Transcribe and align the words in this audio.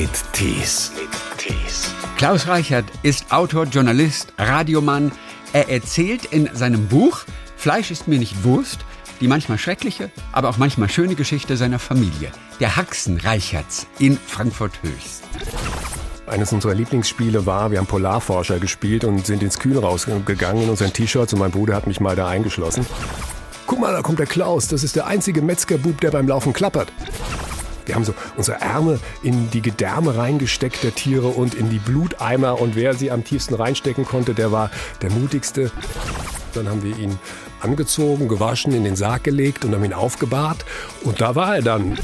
mit 0.00 0.32
Tees. 0.32 0.92
Klaus 2.16 2.46
Reichert 2.46 2.84
ist 3.02 3.32
Autor, 3.32 3.64
Journalist, 3.64 4.32
Radiomann. 4.38 5.10
Er 5.52 5.68
erzählt 5.70 6.26
in 6.26 6.48
seinem 6.54 6.86
Buch 6.86 7.24
Fleisch 7.56 7.90
ist 7.90 8.06
mir 8.06 8.20
nicht 8.20 8.44
Wurst, 8.44 8.78
die 9.20 9.26
manchmal 9.26 9.58
schreckliche, 9.58 10.12
aber 10.30 10.50
auch 10.50 10.56
manchmal 10.56 10.88
schöne 10.88 11.16
Geschichte 11.16 11.56
seiner 11.56 11.80
Familie, 11.80 12.30
der 12.60 12.76
Haxen 12.76 13.18
Reicherts 13.18 13.88
in 13.98 14.16
Frankfurt 14.16 14.74
Höchst. 14.82 15.24
Eines 16.28 16.52
unserer 16.52 16.74
Lieblingsspiele 16.74 17.44
war, 17.44 17.72
wir 17.72 17.78
haben 17.78 17.86
Polarforscher 17.86 18.60
gespielt 18.60 19.02
und 19.02 19.26
sind 19.26 19.42
ins 19.42 19.58
Kühl 19.58 19.76
rausgegangen 19.76 20.62
in 20.62 20.70
unseren 20.70 20.92
T-Shirts 20.92 21.32
und 21.32 21.40
mein 21.40 21.50
Bruder 21.50 21.74
hat 21.74 21.88
mich 21.88 21.98
mal 21.98 22.14
da 22.14 22.28
eingeschlossen. 22.28 22.86
Guck 23.66 23.80
mal, 23.80 23.92
da 23.92 24.02
kommt 24.02 24.20
der 24.20 24.26
Klaus, 24.26 24.68
das 24.68 24.84
ist 24.84 24.94
der 24.94 25.08
einzige 25.08 25.42
Metzgerbub, 25.42 26.00
der 26.00 26.12
beim 26.12 26.28
Laufen 26.28 26.52
klappert. 26.52 26.92
Wir 27.88 27.94
haben 27.94 28.04
so 28.04 28.14
unsere 28.36 28.60
Ärmel 28.60 29.00
in 29.22 29.50
die 29.50 29.62
Gedärme 29.62 30.14
reingesteckt 30.14 30.84
der 30.84 30.94
Tiere 30.94 31.28
und 31.28 31.54
in 31.54 31.70
die 31.70 31.78
Bluteimer 31.78 32.60
und 32.60 32.76
wer 32.76 32.92
sie 32.92 33.10
am 33.10 33.24
tiefsten 33.24 33.54
reinstecken 33.54 34.04
konnte, 34.04 34.34
der 34.34 34.52
war 34.52 34.70
der 35.00 35.10
mutigste. 35.10 35.72
Dann 36.52 36.68
haben 36.68 36.82
wir 36.82 36.96
ihn 36.98 37.18
angezogen, 37.60 38.28
gewaschen, 38.28 38.74
in 38.74 38.84
den 38.84 38.94
Sarg 38.94 39.24
gelegt 39.24 39.64
und 39.64 39.74
haben 39.74 39.84
ihn 39.84 39.94
aufgebahrt 39.94 40.66
und 41.02 41.22
da 41.22 41.34
war 41.34 41.56
er 41.56 41.62
dann. 41.62 41.98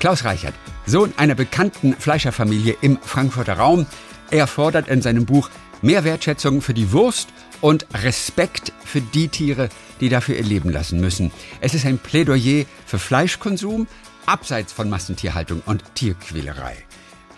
Klaus 0.00 0.24
Reichert, 0.24 0.54
Sohn 0.86 1.12
einer 1.18 1.34
bekannten 1.34 1.92
Fleischerfamilie 1.92 2.76
im 2.80 2.98
Frankfurter 3.02 3.58
Raum. 3.58 3.86
Er 4.30 4.46
fordert 4.46 4.88
in 4.88 5.02
seinem 5.02 5.26
Buch 5.26 5.50
mehr 5.82 6.04
Wertschätzung 6.04 6.62
für 6.62 6.72
die 6.72 6.90
Wurst 6.90 7.28
und 7.60 7.86
Respekt 8.02 8.72
für 8.82 9.02
die 9.02 9.28
Tiere, 9.28 9.68
die 10.00 10.08
dafür 10.08 10.36
ihr 10.36 10.42
Leben 10.42 10.70
lassen 10.70 11.00
müssen. 11.00 11.30
Es 11.60 11.74
ist 11.74 11.84
ein 11.84 11.98
Plädoyer 11.98 12.64
für 12.86 12.98
Fleischkonsum, 12.98 13.86
abseits 14.26 14.72
von 14.72 14.88
Massentierhaltung 14.88 15.62
und 15.66 15.82
Tierquälerei. 15.94 16.76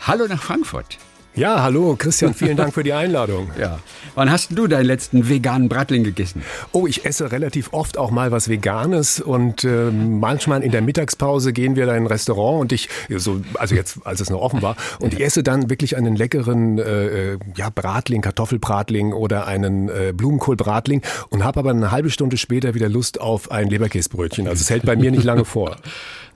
Hallo 0.00 0.26
nach 0.26 0.42
Frankfurt. 0.42 0.98
Ja, 1.36 1.64
hallo 1.64 1.96
Christian, 1.98 2.32
vielen 2.32 2.56
Dank 2.56 2.74
für 2.74 2.84
die 2.84 2.92
Einladung. 2.92 3.50
Ja. 3.58 3.78
Wann 4.14 4.30
hast 4.30 4.56
du 4.56 4.66
deinen 4.66 4.84
letzten 4.84 5.28
veganen 5.28 5.68
Bratling 5.68 6.04
gegessen? 6.04 6.42
Oh, 6.72 6.86
ich 6.86 7.04
esse 7.04 7.32
relativ 7.32 7.72
oft 7.72 7.98
auch 7.98 8.10
mal 8.10 8.30
was 8.30 8.48
Veganes 8.48 9.20
und 9.20 9.64
äh, 9.64 9.90
manchmal 9.90 10.62
in 10.62 10.70
der 10.70 10.82
Mittagspause 10.82 11.52
gehen 11.52 11.76
wir 11.76 11.86
da 11.86 11.96
in 11.96 12.04
ein 12.04 12.06
Restaurant 12.06 12.60
und 12.60 12.72
ich, 12.72 12.88
so, 13.08 13.40
also 13.54 13.74
jetzt, 13.74 13.98
als 14.04 14.20
es 14.20 14.28
noch 14.30 14.40
offen 14.40 14.60
war, 14.60 14.76
und 15.00 15.14
ich 15.14 15.20
esse 15.24 15.42
dann 15.42 15.70
wirklich 15.70 15.96
einen 15.96 16.14
leckeren 16.14 16.78
äh, 16.78 17.32
äh 17.32 17.38
ja, 17.56 17.70
Bratling, 17.70 18.20
Kartoffelbratling 18.20 19.12
oder 19.12 19.46
einen 19.46 19.88
äh, 19.88 20.12
Blumenkohlbratling 20.14 21.02
und 21.30 21.42
habe 21.42 21.60
aber 21.60 21.70
eine 21.70 21.90
halbe 21.90 22.10
Stunde 22.10 22.36
später 22.36 22.74
wieder 22.74 22.88
Lust 22.88 23.20
auf 23.20 23.50
ein 23.50 23.68
Leberkäsbrötchen. 23.68 24.46
Also 24.46 24.60
es 24.60 24.70
hält 24.70 24.84
bei 24.84 24.96
mir 24.96 25.10
nicht 25.10 25.24
lange 25.24 25.44
vor. 25.44 25.76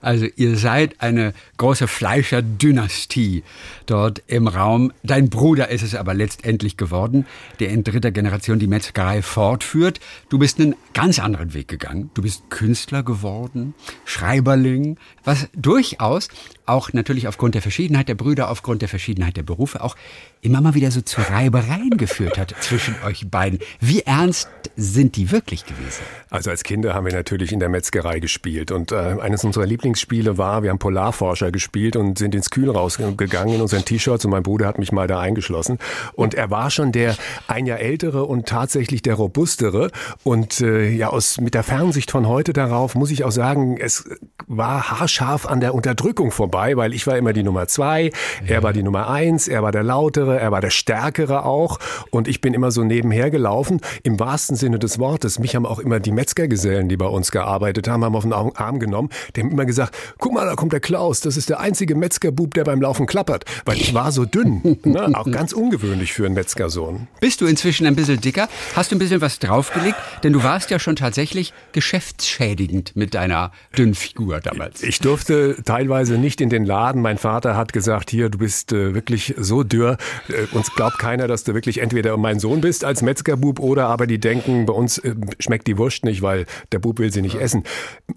Also 0.01 0.27
ihr 0.35 0.57
seid 0.57 1.01
eine 1.01 1.33
große 1.57 1.87
Fleischerdynastie 1.87 3.43
dort 3.85 4.23
im 4.27 4.47
Raum. 4.47 4.91
Dein 5.03 5.29
Bruder 5.29 5.69
ist 5.69 5.83
es 5.83 5.95
aber 5.95 6.13
letztendlich 6.13 6.77
geworden, 6.77 7.25
der 7.59 7.69
in 7.69 7.83
dritter 7.83 8.11
Generation 8.11 8.59
die 8.59 8.67
Metzgerei 8.67 9.21
fortführt. 9.21 9.99
Du 10.29 10.39
bist 10.39 10.59
einen 10.59 10.75
ganz 10.93 11.19
anderen 11.19 11.53
Weg 11.53 11.67
gegangen. 11.67 12.09
Du 12.13 12.21
bist 12.21 12.49
Künstler 12.49 13.03
geworden, 13.03 13.73
Schreiberling, 14.05 14.97
was 15.23 15.49
durchaus 15.53 16.29
auch 16.65 16.93
natürlich 16.93 17.27
aufgrund 17.27 17.55
der 17.55 17.61
Verschiedenheit 17.61 18.07
der 18.07 18.15
Brüder, 18.15 18.49
aufgrund 18.49 18.81
der 18.81 18.89
Verschiedenheit 18.89 19.37
der 19.37 19.43
Berufe 19.43 19.83
auch 19.83 19.95
immer 20.41 20.61
mal 20.61 20.73
wieder 20.73 20.91
so 20.91 21.01
zu 21.01 21.21
Reibereien 21.21 21.97
geführt 21.97 22.37
hat 22.37 22.55
zwischen 22.61 22.95
euch 23.05 23.29
beiden. 23.29 23.59
Wie 23.79 24.01
ernst 24.01 24.49
sind 24.75 25.17
die 25.17 25.31
wirklich 25.31 25.65
gewesen? 25.65 26.03
Also 26.29 26.49
als 26.49 26.63
Kinder 26.63 26.93
haben 26.93 27.05
wir 27.05 27.13
natürlich 27.13 27.51
in 27.51 27.59
der 27.59 27.69
Metzgerei 27.69 28.19
gespielt. 28.19 28.71
Und 28.71 28.91
äh, 28.91 28.95
eines 28.95 29.43
unserer 29.43 29.65
Lieblingsspiele 29.65 30.37
war, 30.37 30.63
wir 30.63 30.69
haben 30.69 30.79
Polarforscher 30.79 31.51
gespielt 31.51 31.95
und 31.95 32.17
sind 32.17 32.35
ins 32.35 32.49
Kühl 32.49 32.69
rausgegangen 32.69 33.55
in 33.55 33.61
unseren 33.61 33.83
T-Shirts 33.83 34.25
und 34.25 34.31
mein 34.31 34.43
Bruder 34.43 34.67
hat 34.67 34.79
mich 34.79 34.91
mal 34.91 35.07
da 35.07 35.19
eingeschlossen. 35.19 35.79
Und 36.13 36.35
er 36.35 36.49
war 36.49 36.69
schon 36.69 36.91
der 36.91 37.15
ein 37.47 37.65
Jahr 37.65 37.79
ältere 37.79 38.25
und 38.25 38.47
tatsächlich 38.47 39.01
der 39.01 39.15
robustere. 39.15 39.91
Und 40.23 40.61
äh, 40.61 40.89
ja 40.89 41.09
aus 41.09 41.41
mit 41.41 41.53
der 41.53 41.63
Fernsicht 41.63 42.11
von 42.11 42.27
heute 42.27 42.53
darauf 42.53 42.95
muss 42.95 43.11
ich 43.11 43.23
auch 43.23 43.31
sagen, 43.31 43.77
es 43.77 44.05
war 44.47 44.89
haarscharf 44.89 45.45
an 45.45 45.59
der 45.59 45.73
Unterdrückung 45.73 46.31
vorbei, 46.31 46.77
weil 46.77 46.93
ich 46.93 47.05
war 47.07 47.17
immer 47.17 47.33
die 47.33 47.43
Nummer 47.43 47.67
zwei, 47.67 48.11
er 48.45 48.63
war 48.63 48.73
die 48.73 48.83
Nummer 48.83 49.09
eins, 49.09 49.47
er 49.47 49.63
war 49.63 49.71
der 49.71 49.83
lautere, 49.83 50.28
er 50.37 50.51
war 50.51 50.61
der 50.61 50.69
stärkere 50.69 51.45
auch 51.45 51.79
und 52.11 52.27
ich 52.27 52.41
bin 52.41 52.53
immer 52.53 52.71
so 52.71 52.83
nebenher 52.83 53.29
gelaufen 53.29 53.81
im 54.03 54.19
wahrsten 54.19 54.55
Sinne 54.55 54.79
des 54.79 54.99
Wortes. 54.99 55.39
Mich 55.39 55.55
haben 55.55 55.65
auch 55.65 55.79
immer 55.79 55.99
die 55.99 56.11
Metzgergesellen, 56.11 56.89
die 56.89 56.97
bei 56.97 57.07
uns 57.07 57.31
gearbeitet 57.31 57.87
haben, 57.87 58.03
haben 58.03 58.15
auf 58.15 58.23
den 58.23 58.33
Arm 58.33 58.79
genommen. 58.79 59.09
Die 59.35 59.41
haben 59.41 59.51
immer 59.51 59.65
gesagt, 59.65 59.95
guck 60.17 60.33
mal, 60.33 60.45
da 60.45 60.55
kommt 60.55 60.73
der 60.73 60.79
Klaus, 60.79 61.21
das 61.21 61.37
ist 61.37 61.49
der 61.49 61.59
einzige 61.59 61.95
Metzgerbub, 61.95 62.53
der 62.53 62.63
beim 62.63 62.81
Laufen 62.81 63.05
klappert. 63.05 63.45
Weil 63.65 63.77
ich 63.77 63.93
war 63.93 64.11
so 64.11 64.25
dünn. 64.25 64.79
ne? 64.83 65.09
Auch 65.13 65.29
ganz 65.29 65.53
ungewöhnlich 65.53 66.13
für 66.13 66.25
einen 66.25 66.35
Metzgersohn. 66.35 67.07
Bist 67.19 67.41
du 67.41 67.45
inzwischen 67.45 67.85
ein 67.85 67.95
bisschen 67.95 68.21
dicker? 68.21 68.47
Hast 68.75 68.91
du 68.91 68.95
ein 68.95 68.99
bisschen 68.99 69.21
was 69.21 69.39
draufgelegt? 69.39 69.97
Denn 70.23 70.33
du 70.33 70.43
warst 70.43 70.69
ja 70.69 70.79
schon 70.79 70.95
tatsächlich 70.95 71.53
geschäftsschädigend 71.71 72.95
mit 72.95 73.13
deiner 73.13 73.51
dünnen 73.77 73.95
Figur 73.95 74.39
damals. 74.39 74.83
Ich 74.83 74.99
durfte 74.99 75.57
teilweise 75.63 76.17
nicht 76.17 76.41
in 76.41 76.49
den 76.49 76.65
Laden. 76.65 77.01
Mein 77.01 77.17
Vater 77.17 77.55
hat 77.55 77.73
gesagt, 77.73 78.09
hier, 78.09 78.29
du 78.29 78.37
bist 78.37 78.71
äh, 78.71 78.93
wirklich 78.93 79.35
so 79.37 79.63
dürr. 79.63 79.97
Äh, 80.27 80.55
uns 80.55 80.73
glaubt 80.73 80.99
keiner, 80.99 81.27
dass 81.27 81.43
du 81.43 81.53
wirklich 81.53 81.79
entweder 81.79 82.17
mein 82.17 82.39
Sohn 82.39 82.61
bist 82.61 82.83
als 82.83 83.01
Metzgerbub 83.01 83.59
oder 83.59 83.87
aber 83.87 84.07
die 84.07 84.19
denken, 84.19 84.65
bei 84.65 84.73
uns 84.73 84.97
äh, 84.99 85.15
schmeckt 85.39 85.67
die 85.67 85.77
Wurst 85.77 86.03
nicht, 86.05 86.21
weil 86.21 86.45
der 86.71 86.79
Bub 86.79 86.99
will 86.99 87.11
sie 87.11 87.21
nicht 87.21 87.35
essen. 87.35 87.63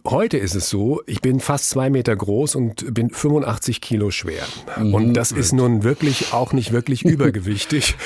Heute 0.07 0.39
ist 0.39 0.55
es 0.55 0.69
so, 0.69 1.03
ich 1.07 1.21
bin 1.21 1.41
fast 1.41 1.71
zwei 1.71 1.91
Meter 1.91 2.15
groß 2.15 2.55
und 2.57 2.93
bin 2.95 3.11
85 3.11 3.81
Kilo 3.81 4.11
schwer. 4.11 4.43
Mhm. 4.79 4.95
Und 4.95 5.15
das 5.15 5.33
ist 5.33 5.53
nun 5.53 5.85
wirklich 5.85 6.33
auch 6.33 6.53
nicht 6.53 6.73
wirklich 6.73 7.05
übergewichtig. 7.05 7.97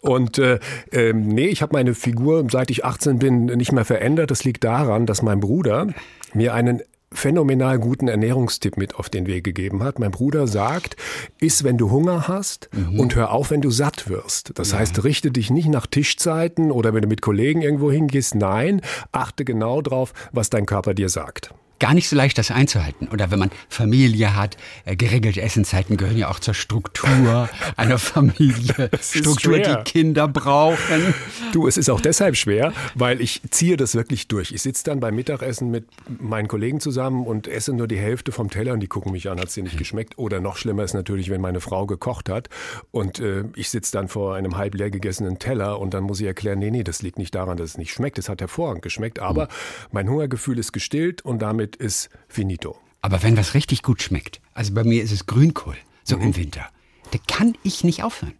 und 0.00 0.38
äh, 0.38 0.58
äh, 0.90 1.12
nee, 1.12 1.46
ich 1.46 1.62
habe 1.62 1.72
meine 1.74 1.94
Figur, 1.94 2.46
seit 2.50 2.70
ich 2.70 2.84
18 2.84 3.18
bin, 3.18 3.46
nicht 3.46 3.72
mehr 3.72 3.84
verändert. 3.84 4.30
Das 4.30 4.44
liegt 4.44 4.64
daran, 4.64 5.06
dass 5.06 5.22
mein 5.22 5.40
Bruder 5.40 5.88
mir 6.32 6.54
einen 6.54 6.82
phänomenal 7.14 7.78
guten 7.78 8.08
Ernährungstipp 8.08 8.76
mit 8.76 8.96
auf 8.96 9.08
den 9.08 9.26
Weg 9.26 9.44
gegeben 9.44 9.82
hat. 9.82 9.98
Mein 9.98 10.10
Bruder 10.10 10.46
sagt, 10.46 10.96
iss, 11.40 11.64
wenn 11.64 11.78
du 11.78 11.90
Hunger 11.90 12.28
hast 12.28 12.68
mhm. 12.72 13.00
und 13.00 13.14
hör 13.14 13.32
auf, 13.32 13.50
wenn 13.50 13.60
du 13.60 13.70
satt 13.70 14.08
wirst. 14.08 14.52
Das 14.58 14.72
ja. 14.72 14.78
heißt, 14.78 15.04
richte 15.04 15.30
dich 15.30 15.50
nicht 15.50 15.68
nach 15.68 15.86
Tischzeiten 15.86 16.70
oder 16.70 16.94
wenn 16.94 17.02
du 17.02 17.08
mit 17.08 17.22
Kollegen 17.22 17.62
irgendwo 17.62 17.90
hingehst. 17.90 18.34
Nein, 18.34 18.80
achte 19.12 19.44
genau 19.44 19.80
drauf, 19.80 20.12
was 20.32 20.50
dein 20.50 20.66
Körper 20.66 20.94
dir 20.94 21.08
sagt 21.08 21.54
gar 21.78 21.94
nicht 21.94 22.08
so 22.08 22.16
leicht, 22.16 22.38
das 22.38 22.50
einzuhalten. 22.50 23.08
Oder 23.08 23.30
wenn 23.30 23.38
man 23.38 23.50
Familie 23.68 24.36
hat, 24.36 24.56
äh, 24.84 24.96
geregelte 24.96 25.42
Essenszeiten 25.42 25.96
gehören 25.96 26.16
ja 26.16 26.28
auch 26.28 26.40
zur 26.40 26.54
Struktur 26.54 27.48
einer 27.76 27.98
Familie. 27.98 28.90
Struktur, 29.00 29.58
die 29.58 29.76
Kinder 29.84 30.28
brauchen. 30.28 31.14
Du, 31.52 31.66
es 31.66 31.76
ist 31.76 31.90
auch 31.90 32.00
deshalb 32.00 32.36
schwer, 32.36 32.72
weil 32.94 33.20
ich 33.20 33.42
ziehe 33.50 33.76
das 33.76 33.94
wirklich 33.94 34.28
durch. 34.28 34.52
Ich 34.52 34.62
sitze 34.62 34.84
dann 34.84 35.00
beim 35.00 35.14
Mittagessen 35.14 35.70
mit 35.70 35.86
meinen 36.20 36.48
Kollegen 36.48 36.80
zusammen 36.80 37.26
und 37.26 37.48
esse 37.48 37.72
nur 37.72 37.88
die 37.88 37.98
Hälfte 37.98 38.32
vom 38.32 38.50
Teller 38.50 38.72
und 38.72 38.80
die 38.80 38.88
gucken 38.88 39.12
mich 39.12 39.28
an, 39.28 39.38
hat 39.38 39.48
es 39.48 39.54
dir 39.54 39.62
nicht 39.62 39.78
geschmeckt. 39.78 40.18
Oder 40.18 40.40
noch 40.40 40.56
schlimmer 40.56 40.84
ist 40.84 40.94
natürlich, 40.94 41.30
wenn 41.30 41.40
meine 41.40 41.60
Frau 41.60 41.86
gekocht 41.86 42.28
hat 42.28 42.48
und 42.90 43.20
äh, 43.20 43.44
ich 43.56 43.70
sitze 43.70 43.92
dann 43.92 44.08
vor 44.08 44.34
einem 44.34 44.56
halb 44.56 44.74
leer 44.74 44.90
gegessenen 44.90 45.38
Teller 45.38 45.80
und 45.80 45.94
dann 45.94 46.04
muss 46.04 46.20
ich 46.20 46.26
erklären, 46.26 46.58
nee, 46.58 46.70
nee, 46.70 46.84
das 46.84 47.02
liegt 47.02 47.18
nicht 47.18 47.34
daran, 47.34 47.56
dass 47.56 47.70
es 47.70 47.78
nicht 47.78 47.92
schmeckt. 47.92 48.18
Es 48.18 48.28
hat 48.28 48.40
hervorragend 48.40 48.82
geschmeckt, 48.82 49.18
aber 49.18 49.44
mhm. 49.44 49.48
mein 49.92 50.08
Hungergefühl 50.08 50.58
ist 50.58 50.72
gestillt 50.72 51.22
und 51.22 51.40
damit 51.40 51.73
ist 51.76 52.10
finito. 52.28 52.78
Aber 53.00 53.22
wenn 53.22 53.36
was 53.36 53.54
richtig 53.54 53.82
gut 53.82 54.02
schmeckt, 54.02 54.40
also 54.54 54.72
bei 54.72 54.84
mir 54.84 55.02
ist 55.02 55.12
es 55.12 55.26
Grünkohl, 55.26 55.76
so 56.04 56.16
mhm. 56.16 56.22
im 56.22 56.36
Winter, 56.36 56.68
da 57.10 57.18
kann 57.28 57.56
ich 57.62 57.84
nicht 57.84 58.02
aufhören. 58.02 58.34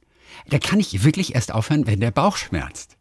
Da 0.48 0.58
kann 0.58 0.80
ich 0.80 1.04
wirklich 1.04 1.34
erst 1.34 1.52
aufhören, 1.52 1.86
wenn 1.86 2.00
der 2.00 2.10
Bauch 2.10 2.36
schmerzt. 2.36 2.96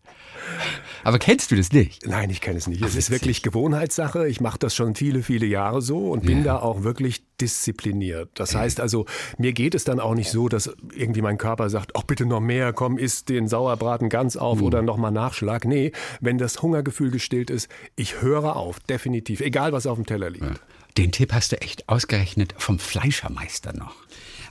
Aber 1.04 1.20
kennst 1.20 1.52
du 1.52 1.56
das 1.56 1.72
nicht? 1.72 2.08
Nein, 2.08 2.30
ich 2.30 2.42
kenne 2.42 2.58
es 2.58 2.68
nicht. 2.68 2.82
Ach, 2.84 2.88
es 2.88 2.96
ist 2.96 3.12
wirklich 3.12 3.42
Gewohnheitssache. 3.42 4.28
Ich 4.28 4.42
mache 4.42 4.58
das 4.58 4.74
schon 4.74 4.96
viele, 4.96 5.22
viele 5.22 5.46
Jahre 5.46 5.82
so 5.82 6.12
und 6.12 6.26
bin 6.26 6.40
ja. 6.40 6.44
da 6.44 6.60
auch 6.60 6.84
wirklich 6.84 7.24
diszipliniert. 7.42 8.30
Das 8.36 8.56
heißt 8.56 8.80
also, 8.80 9.06
mir 9.38 9.54
geht 9.54 9.76
es 9.76 9.84
dann 9.84 10.00
auch 10.00 10.16
nicht 10.16 10.32
so, 10.32 10.48
dass 10.48 10.74
irgendwie 10.96 11.22
mein 11.22 11.38
Körper 11.38 11.70
sagt, 11.70 11.92
ach 11.96 12.04
bitte 12.04 12.26
noch 12.26 12.40
mehr, 12.40 12.74
komm, 12.74 12.98
isst 12.98 13.30
den 13.30 13.48
Sauerbraten 13.48 14.10
ganz 14.10 14.38
auf 14.38 14.60
mhm. 14.60 14.64
oder 14.64 14.82
nochmal 14.82 15.12
Nachschlag. 15.12 15.66
Nee, 15.66 15.92
wenn 16.22 16.38
das 16.38 16.62
Hungergefühl 16.62 17.12
gestillt 17.12 17.50
ist, 17.50 17.70
ich 17.96 18.22
höre 18.22 18.56
auf, 18.56 18.80
definitiv, 18.80 19.42
egal 19.42 19.74
was 19.74 19.86
auf 19.88 19.98
dem 19.98 20.06
Teller 20.06 20.30
liegt. 20.30 20.46
Ja. 20.46 20.54
Den 20.98 21.12
Tipp 21.12 21.34
hast 21.34 21.52
du 21.52 21.60
echt 21.60 21.90
ausgerechnet 21.90 22.54
vom 22.58 22.80
Fleischermeister 22.80 23.74
noch. 23.74 23.96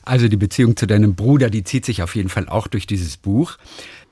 Also 0.04 0.26
die 0.26 0.36
Beziehung 0.36 0.76
zu 0.76 0.86
deinem 0.86 1.14
Bruder, 1.14 1.48
die 1.48 1.62
zieht 1.62 1.84
sich 1.84 2.02
auf 2.02 2.16
jeden 2.16 2.28
Fall 2.28 2.48
auch 2.48 2.66
durch 2.66 2.86
dieses 2.86 3.16
Buch. 3.16 3.56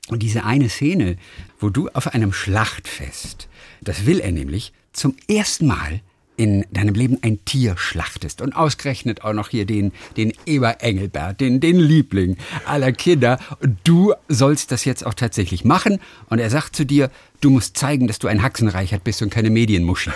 Und 0.07 0.23
diese 0.23 0.43
eine 0.43 0.69
Szene, 0.69 1.17
wo 1.59 1.69
du 1.69 1.89
auf 1.89 2.13
einem 2.13 2.33
Schlachtfest, 2.33 3.47
das 3.81 4.05
will 4.05 4.19
er 4.19 4.31
nämlich, 4.31 4.73
zum 4.93 5.15
ersten 5.27 5.67
Mal 5.67 6.01
in 6.37 6.65
deinem 6.71 6.95
Leben 6.95 7.19
ein 7.21 7.43
Tier 7.45 7.77
schlachtest 7.77 8.41
und 8.41 8.55
ausgerechnet 8.55 9.23
auch 9.23 9.33
noch 9.33 9.49
hier 9.49 9.65
den, 9.65 9.91
den 10.17 10.33
Eber 10.47 10.81
Engelbert, 10.81 11.39
den, 11.39 11.59
den 11.59 11.79
Liebling 11.79 12.35
aller 12.65 12.91
Kinder. 12.93 13.37
Du 13.83 14.13
sollst 14.27 14.71
das 14.71 14.83
jetzt 14.85 15.05
auch 15.05 15.13
tatsächlich 15.13 15.65
machen 15.65 15.99
und 16.29 16.39
er 16.39 16.49
sagt 16.49 16.75
zu 16.75 16.83
dir, 16.83 17.11
Du 17.41 17.49
musst 17.49 17.75
zeigen, 17.75 18.07
dass 18.07 18.19
du 18.19 18.27
ein 18.27 18.43
Haxenreichert 18.43 19.03
bist 19.03 19.21
und 19.23 19.31
keine 19.31 19.49
Medienmuschi. 19.49 20.11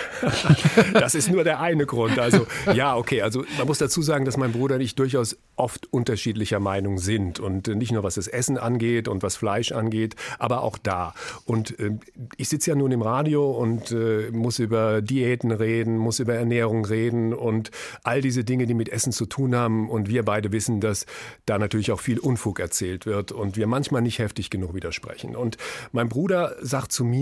das 0.92 1.16
ist 1.16 1.28
nur 1.28 1.42
der 1.42 1.60
eine 1.60 1.84
Grund. 1.84 2.20
Also 2.20 2.46
ja, 2.72 2.96
okay. 2.96 3.22
Also 3.22 3.44
man 3.58 3.66
muss 3.66 3.78
dazu 3.78 4.00
sagen, 4.00 4.24
dass 4.24 4.36
mein 4.36 4.52
Bruder 4.52 4.76
und 4.76 4.80
ich 4.80 4.94
durchaus 4.94 5.36
oft 5.56 5.92
unterschiedlicher 5.92 6.60
Meinung 6.60 6.98
sind 6.98 7.40
und 7.40 7.66
nicht 7.66 7.90
nur 7.90 8.04
was 8.04 8.14
das 8.14 8.28
Essen 8.28 8.58
angeht 8.58 9.08
und 9.08 9.24
was 9.24 9.34
Fleisch 9.34 9.72
angeht, 9.72 10.14
aber 10.38 10.62
auch 10.62 10.78
da. 10.78 11.14
Und 11.44 11.78
äh, 11.80 11.98
ich 12.36 12.48
sitze 12.48 12.70
ja 12.70 12.76
nun 12.76 12.92
im 12.92 13.02
Radio 13.02 13.50
und 13.50 13.90
äh, 13.90 14.30
muss 14.30 14.60
über 14.60 15.02
Diäten 15.02 15.50
reden, 15.50 15.98
muss 15.98 16.20
über 16.20 16.34
Ernährung 16.34 16.84
reden 16.84 17.34
und 17.34 17.72
all 18.04 18.20
diese 18.20 18.44
Dinge, 18.44 18.66
die 18.66 18.74
mit 18.74 18.88
Essen 18.88 19.10
zu 19.10 19.26
tun 19.26 19.56
haben. 19.56 19.90
Und 19.90 20.08
wir 20.08 20.24
beide 20.24 20.52
wissen, 20.52 20.80
dass 20.80 21.06
da 21.44 21.58
natürlich 21.58 21.90
auch 21.90 22.00
viel 22.00 22.20
Unfug 22.20 22.60
erzählt 22.60 23.04
wird 23.04 23.32
und 23.32 23.56
wir 23.56 23.66
manchmal 23.66 24.02
nicht 24.02 24.20
heftig 24.20 24.50
genug 24.50 24.74
widersprechen. 24.74 25.34
Und 25.34 25.56
mein 25.90 26.08
Bruder 26.08 26.54
sagt 26.60 26.92
zu 26.92 27.04
mir, 27.04 27.15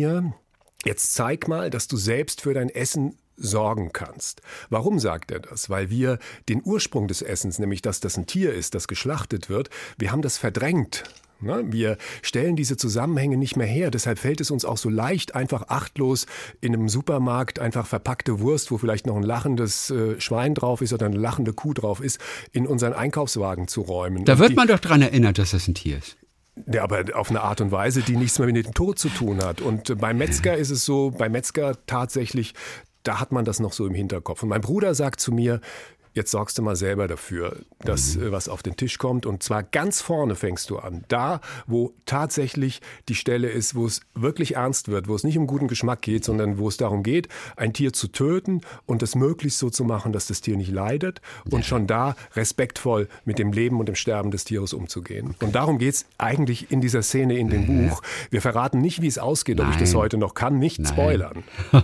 jetzt 0.84 1.14
zeig 1.14 1.48
mal, 1.48 1.70
dass 1.70 1.88
du 1.88 1.96
selbst 1.96 2.40
für 2.40 2.54
dein 2.54 2.70
Essen 2.70 3.16
sorgen 3.36 3.92
kannst. 3.92 4.42
Warum 4.70 4.98
sagt 4.98 5.30
er 5.30 5.40
das? 5.40 5.70
Weil 5.70 5.90
wir 5.90 6.18
den 6.48 6.62
Ursprung 6.64 7.08
des 7.08 7.22
Essens, 7.22 7.58
nämlich 7.58 7.82
dass 7.82 8.00
das 8.00 8.16
ein 8.16 8.26
Tier 8.26 8.52
ist, 8.52 8.74
das 8.74 8.88
geschlachtet 8.88 9.48
wird, 9.48 9.70
wir 9.98 10.12
haben 10.12 10.22
das 10.22 10.38
verdrängt. 10.38 11.04
Ne? 11.40 11.64
Wir 11.66 11.98
stellen 12.22 12.56
diese 12.56 12.76
Zusammenhänge 12.76 13.36
nicht 13.36 13.56
mehr 13.56 13.66
her. 13.66 13.90
Deshalb 13.90 14.18
fällt 14.18 14.40
es 14.40 14.50
uns 14.50 14.64
auch 14.64 14.78
so 14.78 14.88
leicht, 14.88 15.34
einfach 15.34 15.68
achtlos 15.68 16.26
in 16.60 16.74
einem 16.74 16.88
Supermarkt 16.88 17.58
einfach 17.58 17.86
verpackte 17.86 18.40
Wurst, 18.40 18.70
wo 18.70 18.78
vielleicht 18.78 19.06
noch 19.06 19.16
ein 19.16 19.22
lachendes 19.22 19.90
äh, 19.90 20.20
Schwein 20.20 20.54
drauf 20.54 20.80
ist 20.80 20.92
oder 20.92 21.06
eine 21.06 21.18
lachende 21.18 21.52
Kuh 21.52 21.74
drauf 21.74 22.00
ist, 22.00 22.18
in 22.52 22.66
unseren 22.66 22.92
Einkaufswagen 22.92 23.68
zu 23.68 23.82
räumen. 23.82 24.24
Da 24.24 24.38
wird 24.38 24.54
man 24.54 24.68
doch 24.68 24.78
daran 24.78 25.02
erinnert, 25.02 25.38
dass 25.38 25.50
das 25.50 25.68
ein 25.68 25.74
Tier 25.74 25.98
ist. 25.98 26.16
Ja, 26.72 26.84
aber 26.84 27.04
auf 27.14 27.30
eine 27.30 27.40
Art 27.40 27.60
und 27.60 27.72
Weise, 27.72 28.02
die 28.02 28.16
nichts 28.16 28.38
mehr 28.38 28.50
mit 28.50 28.66
dem 28.66 28.74
Tod 28.74 28.98
zu 28.98 29.08
tun 29.08 29.42
hat. 29.42 29.60
Und 29.60 29.98
beim 29.98 30.18
Metzger 30.18 30.56
ist 30.56 30.70
es 30.70 30.84
so, 30.84 31.10
beim 31.10 31.32
Metzger 31.32 31.76
tatsächlich, 31.86 32.54
da 33.02 33.20
hat 33.20 33.32
man 33.32 33.44
das 33.44 33.60
noch 33.60 33.72
so 33.72 33.86
im 33.86 33.94
Hinterkopf. 33.94 34.42
Und 34.42 34.48
mein 34.50 34.60
Bruder 34.60 34.94
sagt 34.94 35.20
zu 35.20 35.32
mir, 35.32 35.60
Jetzt 36.14 36.30
sorgst 36.30 36.56
du 36.58 36.62
mal 36.62 36.76
selber 36.76 37.08
dafür, 37.08 37.56
dass 37.80 38.16
mhm. 38.16 38.28
Äh, 38.28 38.32
was 38.32 38.48
auf 38.48 38.62
den 38.62 38.76
Tisch 38.76 38.98
kommt. 38.98 39.26
Und 39.26 39.42
zwar 39.42 39.62
ganz 39.62 40.00
vorne 40.00 40.36
fängst 40.36 40.70
du 40.70 40.78
an. 40.78 41.04
Da, 41.08 41.40
wo 41.66 41.92
tatsächlich 42.06 42.80
die 43.08 43.16
Stelle 43.16 43.48
ist, 43.48 43.74
wo 43.74 43.86
es 43.86 44.00
wirklich 44.14 44.54
ernst 44.54 44.88
wird, 44.88 45.08
wo 45.08 45.14
es 45.14 45.24
nicht 45.24 45.36
um 45.36 45.46
guten 45.46 45.68
Geschmack 45.68 46.02
geht, 46.02 46.24
sondern 46.24 46.58
wo 46.58 46.68
es 46.68 46.76
darum 46.76 47.02
geht, 47.02 47.28
ein 47.56 47.72
Tier 47.72 47.92
zu 47.92 48.08
töten 48.08 48.60
und 48.86 49.02
es 49.02 49.14
möglichst 49.14 49.58
so 49.58 49.70
zu 49.70 49.84
machen, 49.84 50.12
dass 50.12 50.26
das 50.26 50.40
Tier 50.40 50.56
nicht 50.56 50.70
leidet 50.70 51.20
und 51.50 51.64
schon 51.64 51.86
da 51.86 52.16
respektvoll 52.34 53.08
mit 53.24 53.38
dem 53.38 53.52
Leben 53.52 53.80
und 53.80 53.86
dem 53.86 53.96
Sterben 53.96 54.30
des 54.30 54.44
Tieres 54.44 54.72
umzugehen. 54.72 55.34
Und 55.40 55.54
darum 55.54 55.78
geht 55.78 55.94
es 55.94 56.06
eigentlich 56.18 56.70
in 56.70 56.80
dieser 56.80 57.02
Szene 57.02 57.36
in 57.36 57.50
dem 57.50 57.66
Buch. 57.66 58.02
Wir 58.30 58.40
verraten 58.40 58.80
nicht, 58.80 59.02
wie 59.02 59.08
es 59.08 59.18
ausgeht, 59.18 59.58
Nein. 59.58 59.66
ob 59.66 59.72
ich 59.74 59.80
das 59.80 59.94
heute 59.94 60.16
noch 60.16 60.34
kann, 60.34 60.58
nicht 60.58 60.78
Nein. 60.78 60.92
spoilern. 60.92 61.44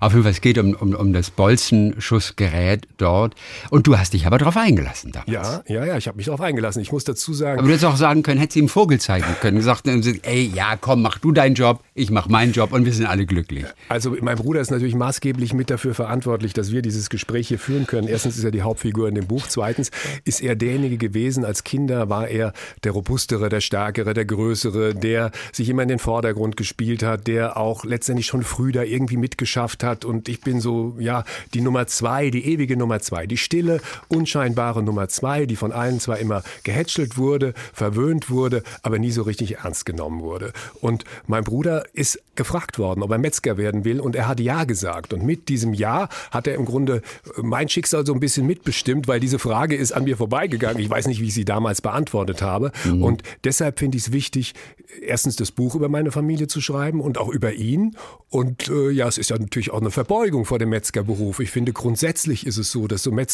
Auf 0.00 0.12
jeden 0.12 0.22
Fall, 0.22 0.32
es 0.32 0.40
geht 0.40 0.58
um, 0.58 0.74
um, 0.74 0.94
um 0.94 1.12
das 1.12 1.30
Bolzenschussgerät 1.30 2.86
dort. 2.98 3.34
Und 3.70 3.86
du 3.86 3.98
hast 3.98 4.12
dich 4.12 4.26
aber 4.26 4.38
darauf 4.38 4.56
eingelassen 4.56 5.12
damals. 5.12 5.30
Ja, 5.30 5.62
ja, 5.66 5.84
ja, 5.84 5.96
ich 5.96 6.06
habe 6.06 6.16
mich 6.16 6.26
darauf 6.26 6.40
eingelassen. 6.40 6.80
Ich 6.80 6.92
muss 6.92 7.04
dazu 7.04 7.34
sagen. 7.34 7.58
Aber 7.58 7.68
du 7.68 7.72
hättest 7.72 7.86
auch 7.86 7.96
sagen 7.96 8.22
können, 8.22 8.40
hättest 8.40 8.56
ihm 8.56 8.68
Vogel 8.68 9.00
zeigen 9.00 9.26
können. 9.40 9.56
Gesagt, 9.56 9.86
ey, 9.86 10.50
ja, 10.54 10.76
komm, 10.76 11.02
mach 11.02 11.18
du 11.18 11.32
deinen 11.32 11.54
Job, 11.54 11.82
ich 11.94 12.10
mach 12.10 12.28
meinen 12.28 12.52
Job 12.52 12.72
und 12.72 12.84
wir 12.84 12.92
sind 12.92 13.06
alle 13.06 13.26
glücklich. 13.26 13.64
Also 13.88 14.16
mein 14.20 14.36
Bruder 14.36 14.60
ist 14.60 14.70
natürlich 14.70 14.94
maßgeblich 14.94 15.54
mit 15.54 15.70
dafür 15.70 15.94
verantwortlich, 15.94 16.52
dass 16.52 16.72
wir 16.72 16.82
dieses 16.82 17.10
Gespräch 17.10 17.48
hier 17.48 17.58
führen 17.58 17.86
können. 17.86 18.08
Erstens 18.08 18.36
ist 18.36 18.44
er 18.44 18.50
die 18.50 18.62
Hauptfigur 18.62 19.08
in 19.08 19.14
dem 19.14 19.26
Buch. 19.26 19.46
Zweitens 19.48 19.90
ist 20.24 20.40
er 20.40 20.56
derjenige 20.56 20.98
gewesen, 20.98 21.44
als 21.44 21.64
Kinder 21.64 22.08
war 22.08 22.28
er 22.28 22.52
der 22.82 22.92
robustere, 22.92 23.48
der 23.48 23.60
stärkere, 23.60 24.14
der 24.14 24.24
größere, 24.24 24.94
der 24.94 25.30
sich 25.52 25.68
immer 25.68 25.82
in 25.82 25.88
den 25.88 25.98
Vordergrund 25.98 26.56
gespielt 26.56 27.02
hat, 27.02 27.26
der 27.26 27.56
auch 27.56 27.84
letztendlich 27.84 28.26
schon 28.26 28.42
früh 28.42 28.72
da 28.72 28.82
irgendwie 28.82 29.16
mitgeschafft 29.16 29.84
hat. 29.84 30.04
Und 30.04 30.28
ich 30.28 30.40
bin 30.40 30.60
so, 30.60 30.96
ja, 30.98 31.24
die 31.52 31.60
Nummer 31.60 31.86
zwei, 31.86 32.30
die 32.30 32.46
ewige 32.46 32.76
Nummer 32.76 33.00
zwei, 33.00 33.26
die 33.26 33.36
stille, 33.44 33.80
unscheinbare 34.08 34.82
Nummer 34.82 35.08
zwei, 35.08 35.46
die 35.46 35.56
von 35.56 35.72
allen 35.72 36.00
zwar 36.00 36.18
immer 36.18 36.42
gehätschelt 36.64 37.16
wurde, 37.16 37.54
verwöhnt 37.72 38.30
wurde, 38.30 38.62
aber 38.82 38.98
nie 38.98 39.10
so 39.10 39.22
richtig 39.22 39.58
ernst 39.58 39.86
genommen 39.86 40.20
wurde. 40.20 40.52
Und 40.80 41.04
mein 41.26 41.44
Bruder 41.44 41.84
ist 41.92 42.20
gefragt 42.34 42.78
worden, 42.78 43.02
ob 43.02 43.10
er 43.10 43.18
Metzger 43.18 43.56
werden 43.56 43.84
will 43.84 44.00
und 44.00 44.16
er 44.16 44.26
hat 44.26 44.40
Ja 44.40 44.64
gesagt. 44.64 45.12
Und 45.12 45.24
mit 45.24 45.48
diesem 45.48 45.74
Ja 45.74 46.08
hat 46.30 46.46
er 46.46 46.54
im 46.54 46.64
Grunde 46.64 47.02
mein 47.40 47.68
Schicksal 47.68 48.04
so 48.04 48.12
ein 48.12 48.20
bisschen 48.20 48.46
mitbestimmt, 48.46 49.08
weil 49.08 49.20
diese 49.20 49.38
Frage 49.38 49.76
ist 49.76 49.92
an 49.92 50.04
mir 50.04 50.16
vorbeigegangen. 50.16 50.82
Ich 50.82 50.90
weiß 50.90 51.06
nicht, 51.06 51.20
wie 51.20 51.28
ich 51.28 51.34
sie 51.34 51.44
damals 51.44 51.80
beantwortet 51.80 52.42
habe. 52.42 52.72
Mhm. 52.84 53.02
Und 53.02 53.22
deshalb 53.44 53.78
finde 53.78 53.98
ich 53.98 54.06
es 54.06 54.12
wichtig, 54.12 54.54
erstens 55.02 55.36
das 55.36 55.50
Buch 55.50 55.74
über 55.74 55.88
meine 55.88 56.10
Familie 56.12 56.46
zu 56.46 56.60
schreiben 56.60 57.00
und 57.00 57.18
auch 57.18 57.28
über 57.28 57.52
ihn. 57.52 57.96
Und 58.28 58.68
äh, 58.68 58.90
ja, 58.90 59.06
es 59.06 59.18
ist 59.18 59.30
ja 59.30 59.38
natürlich 59.38 59.70
auch 59.70 59.80
eine 59.80 59.90
Verbeugung 59.90 60.44
vor 60.44 60.58
dem 60.58 60.70
Metzgerberuf. 60.70 61.40
Ich 61.40 61.50
finde, 61.50 61.72
grundsätzlich 61.72 62.46
ist 62.46 62.58
es 62.58 62.70
so, 62.70 62.86
dass 62.86 63.02
so 63.02 63.12
Metzger, 63.12 63.33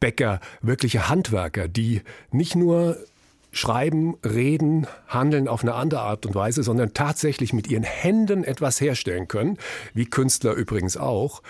Bäcker, 0.00 0.40
wirkliche 0.62 1.08
Handwerker, 1.08 1.68
die 1.68 2.02
nicht 2.30 2.56
nur 2.56 2.96
schreiben, 3.52 4.16
reden, 4.24 4.86
handeln 5.08 5.48
auf 5.48 5.62
eine 5.62 5.74
andere 5.74 6.02
Art 6.02 6.24
und 6.26 6.34
Weise, 6.34 6.62
sondern 6.62 6.94
tatsächlich 6.94 7.52
mit 7.52 7.68
ihren 7.68 7.82
Händen 7.82 8.44
etwas 8.44 8.80
herstellen 8.80 9.28
können, 9.28 9.58
wie 9.92 10.06
Künstler 10.06 10.54
übrigens 10.54 10.96
auch. 10.96 11.42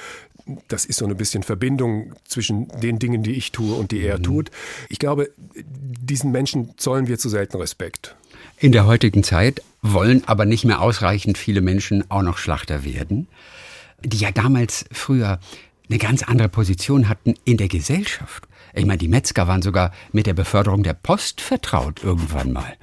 Das 0.68 0.84
ist 0.84 0.96
so 0.96 1.06
ein 1.06 1.16
bisschen 1.16 1.42
Verbindung 1.42 2.14
zwischen 2.24 2.68
den 2.80 2.98
Dingen, 2.98 3.22
die 3.22 3.32
ich 3.32 3.52
tue 3.52 3.74
und 3.74 3.92
die 3.92 4.00
er 4.00 4.18
mhm. 4.18 4.22
tut. 4.22 4.50
Ich 4.88 4.98
glaube, 4.98 5.30
diesen 5.54 6.32
Menschen 6.32 6.76
zollen 6.78 7.06
wir 7.06 7.18
zu 7.18 7.28
selten 7.28 7.58
Respekt. 7.58 8.16
In 8.58 8.72
der 8.72 8.86
heutigen 8.86 9.22
Zeit 9.22 9.62
wollen 9.82 10.22
aber 10.26 10.46
nicht 10.46 10.64
mehr 10.64 10.80
ausreichend 10.80 11.38
viele 11.38 11.60
Menschen 11.60 12.10
auch 12.10 12.22
noch 12.22 12.38
Schlachter 12.38 12.84
werden, 12.84 13.28
die 14.02 14.18
ja 14.18 14.30
damals 14.30 14.86
früher 14.90 15.38
eine 15.90 15.98
ganz 15.98 16.22
andere 16.22 16.48
Position 16.48 17.08
hatten 17.08 17.34
in 17.44 17.56
der 17.56 17.68
Gesellschaft. 17.68 18.46
Ich 18.74 18.86
meine, 18.86 18.98
die 18.98 19.08
Metzger 19.08 19.48
waren 19.48 19.62
sogar 19.62 19.92
mit 20.12 20.26
der 20.26 20.34
Beförderung 20.34 20.82
der 20.82 20.94
Post 20.94 21.40
vertraut 21.40 22.04
irgendwann 22.04 22.52
mal. 22.52 22.76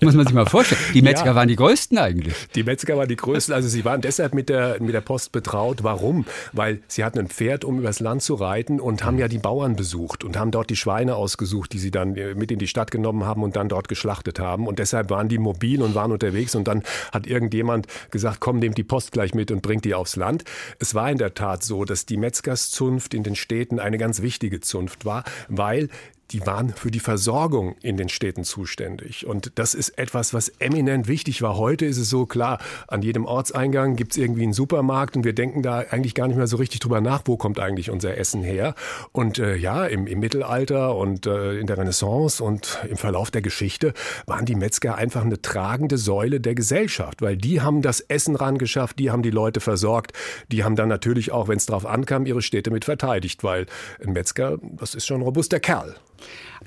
muss 0.00 0.14
man 0.14 0.26
sich 0.26 0.34
mal 0.34 0.46
vorstellen. 0.46 0.80
Die 0.94 1.02
Metzger 1.08 1.26
ja, 1.26 1.34
waren 1.34 1.48
die 1.48 1.56
größten 1.56 1.98
eigentlich. 1.98 2.34
Die 2.54 2.62
Metzger 2.62 2.96
waren 2.96 3.08
die 3.08 3.16
größten. 3.16 3.54
Also 3.54 3.68
sie 3.68 3.84
waren 3.84 4.00
deshalb 4.00 4.34
mit 4.34 4.48
der, 4.48 4.80
mit 4.80 4.94
der 4.94 5.00
Post 5.00 5.32
betraut. 5.32 5.82
Warum? 5.82 6.24
Weil 6.52 6.80
sie 6.88 7.04
hatten 7.04 7.18
ein 7.18 7.28
Pferd, 7.28 7.64
um 7.64 7.78
übers 7.78 8.00
Land 8.00 8.22
zu 8.22 8.36
reiten 8.36 8.80
und 8.80 9.04
haben 9.04 9.18
ja 9.18 9.28
die 9.28 9.38
Bauern 9.38 9.76
besucht 9.76 10.24
und 10.24 10.38
haben 10.38 10.50
dort 10.50 10.70
die 10.70 10.76
Schweine 10.76 11.16
ausgesucht, 11.16 11.72
die 11.72 11.78
sie 11.78 11.90
dann 11.90 12.16
äh, 12.16 12.34
mit 12.34 12.50
in 12.50 12.58
die 12.58 12.66
Stadt 12.66 12.90
genommen 12.90 13.24
haben 13.24 13.42
und 13.42 13.56
dann 13.56 13.68
dort 13.68 13.88
geschlachtet 13.88 14.38
haben. 14.38 14.66
Und 14.66 14.78
deshalb 14.78 15.10
waren 15.10 15.28
die 15.28 15.38
mobil 15.38 15.82
und 15.82 15.94
waren 15.94 16.12
unterwegs. 16.12 16.54
Und 16.54 16.68
dann 16.68 16.82
hat 17.12 17.26
irgendjemand 17.26 17.86
gesagt, 18.10 18.40
komm, 18.40 18.58
nehmt 18.60 18.78
die 18.78 18.84
Post 18.84 19.12
gleich 19.12 19.34
mit 19.34 19.50
und 19.50 19.60
bringt 19.60 19.84
die 19.84 19.94
aufs 19.94 20.16
Land. 20.16 20.44
Es 20.78 20.94
war 20.94 21.10
in 21.10 21.18
der 21.18 21.34
Tat 21.34 21.62
so, 21.62 21.84
dass 21.84 22.06
die 22.06 22.16
Metzgerszunft 22.16 23.12
in 23.12 23.22
den 23.22 23.36
Städten 23.36 23.78
eine 23.78 23.98
ganz 23.98 24.22
wichtige 24.22 24.60
Zunft 24.60 25.04
war 25.04 25.17
weil 25.48 25.88
die 26.30 26.46
waren 26.46 26.70
für 26.70 26.90
die 26.90 27.00
Versorgung 27.00 27.76
in 27.82 27.96
den 27.96 28.08
Städten 28.08 28.44
zuständig. 28.44 29.26
Und 29.26 29.52
das 29.54 29.74
ist 29.74 29.98
etwas, 29.98 30.34
was 30.34 30.50
eminent 30.58 31.08
wichtig 31.08 31.40
war. 31.40 31.56
Heute 31.56 31.86
ist 31.86 31.96
es 31.96 32.10
so 32.10 32.26
klar, 32.26 32.58
an 32.86 33.00
jedem 33.00 33.24
Ortseingang 33.24 33.96
gibt 33.96 34.12
es 34.12 34.18
irgendwie 34.18 34.42
einen 34.42 34.52
Supermarkt 34.52 35.16
und 35.16 35.24
wir 35.24 35.32
denken 35.32 35.62
da 35.62 35.78
eigentlich 35.78 36.14
gar 36.14 36.28
nicht 36.28 36.36
mehr 36.36 36.46
so 36.46 36.58
richtig 36.58 36.80
drüber 36.80 37.00
nach, 37.00 37.22
wo 37.24 37.36
kommt 37.36 37.58
eigentlich 37.58 37.90
unser 37.90 38.18
Essen 38.18 38.42
her. 38.42 38.74
Und 39.12 39.38
äh, 39.38 39.56
ja, 39.56 39.86
im, 39.86 40.06
im, 40.06 40.20
Mittelalter 40.20 40.96
und 40.96 41.26
äh, 41.26 41.58
in 41.58 41.66
der 41.66 41.78
Renaissance 41.78 42.42
und 42.42 42.78
im 42.88 42.96
Verlauf 42.96 43.30
der 43.30 43.40
Geschichte 43.40 43.94
waren 44.26 44.44
die 44.44 44.54
Metzger 44.54 44.96
einfach 44.96 45.24
eine 45.24 45.40
tragende 45.40 45.96
Säule 45.96 46.40
der 46.40 46.54
Gesellschaft, 46.54 47.22
weil 47.22 47.36
die 47.36 47.62
haben 47.62 47.80
das 47.80 48.00
Essen 48.00 48.36
rangeschafft, 48.36 48.98
die 48.98 49.10
haben 49.10 49.22
die 49.22 49.30
Leute 49.30 49.60
versorgt, 49.60 50.12
die 50.50 50.64
haben 50.64 50.76
dann 50.76 50.88
natürlich 50.88 51.32
auch, 51.32 51.48
wenn 51.48 51.56
es 51.56 51.66
drauf 51.66 51.86
ankam, 51.86 52.26
ihre 52.26 52.42
Städte 52.42 52.70
mit 52.70 52.84
verteidigt, 52.84 53.42
weil 53.44 53.66
ein 54.04 54.12
Metzger, 54.12 54.58
das 54.60 54.94
ist 54.94 55.06
schon 55.06 55.20
ein 55.20 55.22
robuster 55.22 55.60
Kerl. 55.60 55.96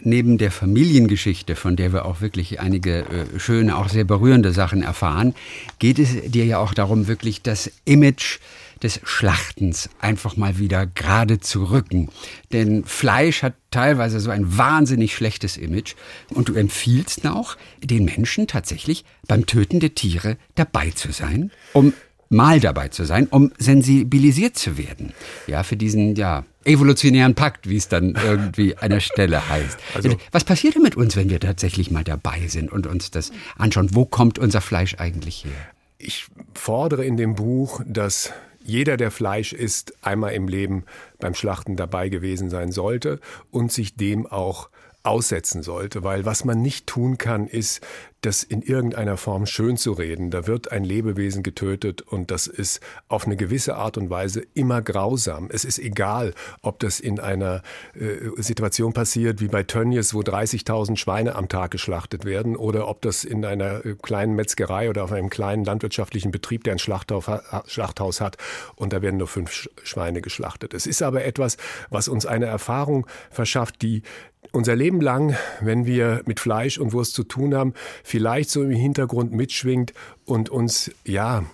Neben 0.04 0.38
der 0.38 0.52
Familiengeschichte, 0.52 1.56
von 1.56 1.76
der 1.76 1.94
wir 1.94 2.06
auch 2.06 2.22
wirklich 2.22 2.60
einige 2.60 3.02
äh, 3.02 3.40
schöne, 3.40 3.78
auch 3.78 3.90
sehr 3.90 4.04
berührende 4.04 4.52
Sachen 4.52 4.82
erfahren, 4.82 5.36
geht 5.80 6.00
es 6.00 6.32
dir 6.32 6.46
ja 6.46 6.58
auch 6.58 6.74
darum, 6.74 7.08
wirklich 7.08 7.42
das 7.42 7.72
Image 7.86 8.40
des 8.82 9.00
Schlachtens 9.04 9.90
einfach 10.00 10.38
mal 10.38 10.58
wieder 10.58 10.88
gerade 10.88 11.40
zu 11.40 11.66
rücken. 11.66 12.10
Denn 12.52 12.84
Fleisch 12.84 13.44
hat 13.44 13.54
teilweise 13.70 14.20
so 14.20 14.32
ein 14.32 14.58
wahnsinnig 14.58 15.16
schlechtes 15.16 15.58
Image 15.58 15.96
und 16.30 16.50
du 16.50 16.56
empfiehlst 16.56 17.26
auch, 17.28 17.58
den 17.84 18.06
Menschen 18.06 18.48
tatsächlich 18.48 19.06
beim 19.28 19.46
Töten 19.46 19.80
der 19.80 19.94
Tiere 19.94 20.38
dabei 20.56 20.92
zu 20.92 21.12
sein, 21.12 21.52
um 21.74 21.94
mal 22.32 22.60
dabei 22.60 22.88
zu 22.88 23.06
sein, 23.06 23.28
um 23.28 23.52
sensibilisiert 23.58 24.58
zu 24.58 24.78
werden. 24.78 25.14
Ja, 25.48 25.64
für 25.64 25.78
diesen, 25.78 26.16
ja, 26.16 26.46
evolutionären 26.64 27.36
Pakt, 27.36 27.68
wie 27.68 27.78
es 27.78 27.88
dann 27.88 28.16
irgendwie 28.24 28.78
an 28.78 28.92
der 28.92 29.00
Stelle 29.00 29.48
heißt. 29.50 29.78
Also, 29.96 30.16
Was 30.32 30.44
passiert 30.44 30.76
denn 30.76 30.82
mit 30.84 30.96
uns, 30.96 31.16
wenn 31.16 31.30
wir 31.30 31.40
tatsächlich 31.40 31.92
mal 31.92 32.04
dabei 32.04 32.48
sind 32.48 32.72
und 32.72 32.88
uns 32.88 33.12
das 33.12 33.32
anschauen? 33.58 33.90
Wo 33.94 34.06
kommt 34.06 34.40
unser 34.40 34.62
Fleisch 34.62 34.96
eigentlich 34.98 35.46
her? 35.46 35.52
Ich 35.98 36.28
fordere 36.54 37.06
in 37.06 37.18
dem 37.18 37.36
Buch, 37.36 37.82
dass 37.86 38.32
jeder, 38.64 38.98
der 38.98 39.12
Fleisch 39.12 39.54
isst, 39.54 39.94
einmal 40.02 40.34
im 40.34 40.48
Leben 40.48 40.84
beim 41.20 41.34
Schlachten 41.34 41.76
dabei 41.76 42.10
gewesen 42.10 42.50
sein 42.50 42.72
sollte 42.72 43.20
und 43.50 43.72
sich 43.72 43.96
dem 43.96 44.28
auch 44.28 44.70
aussetzen 45.04 45.64
sollte, 45.64 46.04
weil 46.04 46.26
was 46.26 46.46
man 46.46 46.62
nicht 46.62 46.86
tun 46.86 47.18
kann, 47.18 47.48
ist 47.48 47.82
das 48.22 48.44
in 48.44 48.62
irgendeiner 48.62 49.18
Form 49.18 49.46
schön 49.48 49.78
zu 49.78 49.94
reden. 49.94 50.30
Da 50.30 50.46
wird 50.46 50.72
ein 50.72 50.84
Lebewesen 50.84 51.42
getötet 51.42 52.02
und 52.02 52.30
das 52.30 52.46
ist 52.46 52.80
auf 53.08 53.26
eine 53.26 53.36
gewisse 53.36 53.76
Art 53.76 53.98
und 53.98 54.10
Weise 54.10 54.44
immer 54.54 54.82
grausam. 54.82 55.50
Es 55.52 55.66
ist 55.66 55.80
egal, 55.80 56.34
ob 56.62 56.80
das 56.80 57.00
in 57.00 57.20
einer 57.20 57.64
äh, 57.96 58.42
Situation 58.42 58.94
passiert 58.94 59.42
wie 59.42 59.48
bei 59.48 59.64
Tönnies, 59.64 60.14
wo 60.14 60.20
30.000 60.22 60.98
Schweine 60.98 61.36
am 61.36 61.50
Tag 61.50 61.72
geschlachtet 61.72 62.24
werden 62.24 62.56
oder 62.56 62.88
ob 62.88 63.02
das 63.02 63.24
in 63.24 63.44
einer 63.44 63.86
äh, 63.86 63.96
kleinen 64.02 64.36
Metzgerei 64.36 64.90
oder 64.90 65.04
auf 65.04 65.12
einem 65.12 65.32
kleinen 65.32 65.66
landwirtschaftlichen 65.66 66.32
Betrieb, 66.32 66.64
der 66.64 66.74
ein 66.74 66.80
Schlachthaus 66.80 68.22
hat 68.22 68.38
und 68.76 68.94
da 68.94 69.02
werden 69.02 69.18
nur 69.18 69.28
fünf 69.28 69.68
Schweine 69.84 70.22
geschlachtet. 70.22 70.76
Es 70.76 70.86
ist 70.86 71.02
aber 71.02 71.26
etwas, 71.26 71.58
was 71.90 72.08
uns 72.08 72.28
eine 72.28 72.46
Erfahrung 72.46 73.08
verschafft, 73.32 73.82
die 73.82 74.04
unser 74.52 74.76
Leben 74.76 75.00
lang, 75.02 75.38
wenn 75.62 75.86
wir 75.86 76.22
mit 76.26 76.40
Fleisch 76.40 76.78
und 76.78 76.94
Wurst 76.94 77.14
zu 77.14 77.24
tun 77.24 77.56
haben, 77.56 77.74
vielleicht 78.12 78.50
so 78.50 78.62
im 78.62 78.72
Hintergrund 78.72 79.32
mitschwingt 79.32 79.94
und 80.26 80.50
uns, 80.50 80.92
ja, 81.06 81.46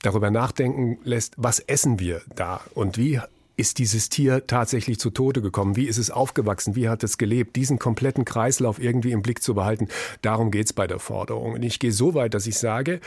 darüber 0.00 0.30
nachdenken 0.30 0.98
lässt, 1.02 1.34
was 1.36 1.58
essen 1.58 1.98
wir 1.98 2.22
da 2.36 2.60
und 2.74 2.96
wie 2.96 3.20
ist 3.56 3.78
dieses 3.78 4.08
Tier 4.08 4.46
tatsächlich 4.46 4.98
zu 4.98 5.10
Tode 5.10 5.42
gekommen? 5.42 5.76
Wie 5.76 5.86
ist 5.86 5.98
es 5.98 6.10
aufgewachsen? 6.10 6.76
Wie 6.76 6.88
hat 6.88 7.02
es 7.04 7.18
gelebt? 7.18 7.56
Diesen 7.56 7.78
kompletten 7.78 8.24
Kreislauf 8.24 8.80
irgendwie 8.80 9.12
im 9.12 9.22
Blick 9.22 9.42
zu 9.42 9.54
behalten, 9.54 9.88
darum 10.22 10.50
geht's 10.50 10.72
bei 10.72 10.86
der 10.86 10.98
Forderung. 10.98 11.52
Und 11.52 11.64
ich 11.64 11.78
gehe 11.78 11.92
so 11.92 12.14
weit, 12.14 12.34
dass 12.34 12.46
ich 12.46 12.58
sage, 12.58 13.00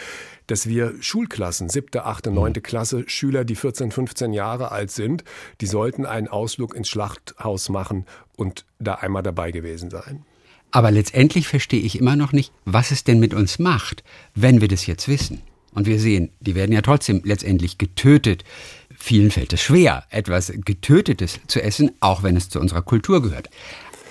dass 0.48 0.68
wir 0.68 0.94
Schulklassen, 1.02 1.70
siebte, 1.70 2.06
achte, 2.06 2.32
neunte 2.32 2.62
Klasse, 2.62 3.04
Schüler, 3.08 3.46
die 3.46 3.56
14, 3.56 3.92
15 3.92 4.34
Jahre 4.34 4.72
alt 4.72 4.92
sind, 4.92 5.24
die 5.60 5.68
sollten 5.68 6.06
einen 6.06 6.28
Ausflug 6.28 6.76
ins 6.76 6.90
Schlachthaus 6.90 7.70
machen 7.70 8.06
und 8.36 8.66
da 8.80 8.96
einmal 8.96 9.24
dabei 9.24 9.52
gewesen 9.52 9.90
sein. 9.90 10.26
Aber 10.72 10.92
letztendlich 10.92 11.48
verstehe 11.48 11.82
ich 11.82 12.00
immer 12.00 12.16
noch 12.16 12.34
nicht, 12.34 12.52
was 12.66 12.92
es 12.92 13.04
denn 13.04 13.20
mit 13.20 13.34
uns 13.34 13.60
macht, 13.60 14.04
wenn 14.36 14.62
wir 14.62 14.68
das 14.68 14.86
jetzt 14.86 15.08
wissen. 15.08 15.42
Und 15.74 15.86
wir 15.86 16.00
sehen, 16.00 16.32
die 16.40 16.56
werden 16.56 16.72
ja 16.72 16.82
trotzdem 16.82 17.22
letztendlich 17.24 17.78
getötet. 17.78 18.44
Vielen 18.98 19.32
fällt 19.32 19.54
es 19.54 19.62
schwer, 19.62 20.06
etwas 20.10 20.52
Getötetes 20.66 21.40
zu 21.48 21.62
essen, 21.62 21.92
auch 22.00 22.24
wenn 22.24 22.36
es 22.36 22.50
zu 22.50 22.60
unserer 22.60 22.82
Kultur 22.82 23.22
gehört. 23.22 23.50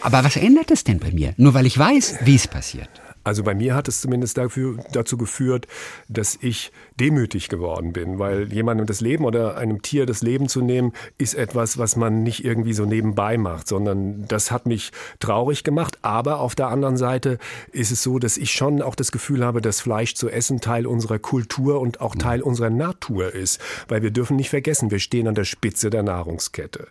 Aber 0.00 0.22
was 0.22 0.36
ändert 0.36 0.70
es 0.70 0.84
denn 0.84 1.00
bei 1.00 1.10
mir? 1.10 1.34
Nur 1.36 1.54
weil 1.54 1.66
ich 1.66 1.76
weiß, 1.76 2.18
wie 2.22 2.36
es 2.36 2.46
passiert. 2.46 2.88
Also 3.26 3.42
bei 3.42 3.56
mir 3.56 3.74
hat 3.74 3.88
es 3.88 4.02
zumindest 4.02 4.38
dafür, 4.38 4.76
dazu 4.92 5.16
geführt, 5.16 5.66
dass 6.08 6.38
ich 6.40 6.70
demütig 7.00 7.48
geworden 7.48 7.92
bin, 7.92 8.20
weil 8.20 8.52
jemandem 8.52 8.86
das 8.86 9.00
Leben 9.00 9.24
oder 9.24 9.56
einem 9.56 9.82
Tier 9.82 10.06
das 10.06 10.22
Leben 10.22 10.48
zu 10.48 10.62
nehmen, 10.62 10.92
ist 11.18 11.34
etwas, 11.34 11.76
was 11.76 11.96
man 11.96 12.22
nicht 12.22 12.44
irgendwie 12.44 12.72
so 12.72 12.84
nebenbei 12.84 13.36
macht, 13.36 13.66
sondern 13.66 14.26
das 14.28 14.52
hat 14.52 14.66
mich 14.66 14.92
traurig 15.18 15.64
gemacht. 15.64 15.98
Aber 16.02 16.38
auf 16.38 16.54
der 16.54 16.68
anderen 16.68 16.96
Seite 16.96 17.38
ist 17.72 17.90
es 17.90 18.00
so, 18.00 18.20
dass 18.20 18.36
ich 18.36 18.52
schon 18.52 18.80
auch 18.80 18.94
das 18.94 19.10
Gefühl 19.10 19.44
habe, 19.44 19.60
dass 19.60 19.80
Fleisch 19.80 20.14
zu 20.14 20.30
essen 20.30 20.60
Teil 20.60 20.86
unserer 20.86 21.18
Kultur 21.18 21.80
und 21.80 22.00
auch 22.00 22.14
Teil 22.14 22.42
unserer 22.42 22.70
Natur 22.70 23.34
ist, 23.34 23.60
weil 23.88 24.02
wir 24.02 24.12
dürfen 24.12 24.36
nicht 24.36 24.50
vergessen, 24.50 24.92
wir 24.92 25.00
stehen 25.00 25.26
an 25.26 25.34
der 25.34 25.44
Spitze 25.44 25.90
der 25.90 26.04
Nahrungskette. 26.04 26.86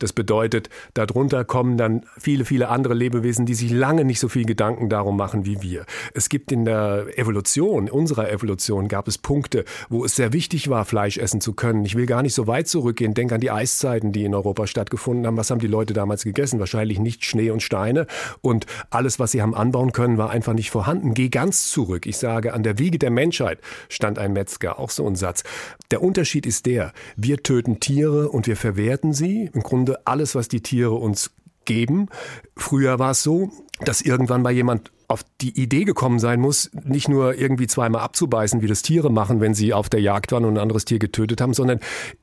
Das 0.00 0.12
bedeutet, 0.12 0.68
darunter 0.92 1.46
kommen 1.46 1.78
dann 1.78 2.04
viele, 2.18 2.44
viele 2.44 2.68
andere 2.68 2.92
Lebewesen, 2.92 3.46
die 3.46 3.54
sich 3.54 3.70
lange 3.70 4.04
nicht 4.04 4.20
so 4.20 4.28
viel 4.28 4.44
Gedanken 4.44 4.90
darum 4.90 5.16
machen 5.16 5.46
wie 5.46 5.62
wir 5.62 5.77
wir. 5.78 5.86
Es 6.14 6.28
gibt 6.28 6.52
in 6.52 6.64
der 6.64 7.06
Evolution, 7.16 7.88
unserer 7.88 8.30
Evolution, 8.30 8.88
gab 8.88 9.08
es 9.08 9.18
Punkte, 9.18 9.64
wo 9.88 10.04
es 10.04 10.16
sehr 10.16 10.32
wichtig 10.32 10.68
war, 10.68 10.84
Fleisch 10.84 11.18
essen 11.18 11.40
zu 11.40 11.52
können. 11.52 11.84
Ich 11.84 11.94
will 11.94 12.06
gar 12.06 12.22
nicht 12.22 12.34
so 12.34 12.46
weit 12.46 12.68
zurückgehen. 12.68 13.14
Denk 13.14 13.32
an 13.32 13.40
die 13.40 13.50
Eiszeiten, 13.50 14.12
die 14.12 14.24
in 14.24 14.34
Europa 14.34 14.66
stattgefunden 14.66 15.26
haben. 15.26 15.36
Was 15.36 15.50
haben 15.50 15.60
die 15.60 15.66
Leute 15.66 15.92
damals 15.92 16.24
gegessen? 16.24 16.60
Wahrscheinlich 16.60 16.98
nicht 16.98 17.24
Schnee 17.24 17.50
und 17.50 17.62
Steine. 17.62 18.06
Und 18.40 18.66
alles, 18.90 19.18
was 19.18 19.32
sie 19.32 19.42
haben 19.42 19.54
anbauen 19.54 19.92
können, 19.92 20.18
war 20.18 20.30
einfach 20.30 20.54
nicht 20.54 20.70
vorhanden. 20.70 21.14
Geh 21.14 21.28
ganz 21.28 21.70
zurück. 21.70 22.06
Ich 22.06 22.16
sage, 22.16 22.52
an 22.52 22.62
der 22.62 22.78
Wiege 22.78 22.98
der 22.98 23.10
Menschheit 23.10 23.60
stand 23.88 24.18
ein 24.18 24.32
Metzger. 24.32 24.78
Auch 24.78 24.90
so 24.90 25.06
ein 25.06 25.16
Satz. 25.16 25.44
Der 25.90 26.02
Unterschied 26.02 26.46
ist 26.46 26.66
der, 26.66 26.92
wir 27.16 27.42
töten 27.42 27.80
Tiere 27.80 28.28
und 28.28 28.46
wir 28.46 28.56
verwerten 28.56 29.12
sie. 29.12 29.50
Im 29.52 29.62
Grunde 29.62 30.06
alles, 30.06 30.34
was 30.34 30.48
die 30.48 30.60
Tiere 30.60 30.94
uns 30.94 31.30
geben. 31.64 32.08
Früher 32.56 32.98
war 32.98 33.12
es 33.12 33.22
so, 33.22 33.50
dass 33.80 34.00
irgendwann 34.00 34.42
mal 34.42 34.52
jemand 34.52 34.90
auf 35.08 35.24
die 35.40 35.58
Idee 35.58 35.84
gekommen 35.84 36.18
sein 36.18 36.38
muss, 36.38 36.70
nicht 36.84 37.08
nur 37.08 37.34
irgendwie 37.34 37.66
zweimal 37.66 38.02
abzubeißen, 38.02 38.60
wie 38.60 38.66
das 38.66 38.82
Tiere 38.82 39.10
machen, 39.10 39.40
wenn 39.40 39.54
sie 39.54 39.72
auf 39.72 39.88
der 39.88 40.02
Jagd 40.02 40.32
waren 40.32 40.44
und 40.44 40.54
ein 40.54 40.62
anderes 40.62 40.84
Tier 40.84 40.98
getötet 40.98 41.40
haben, 41.40 41.54
sondern 41.54 41.80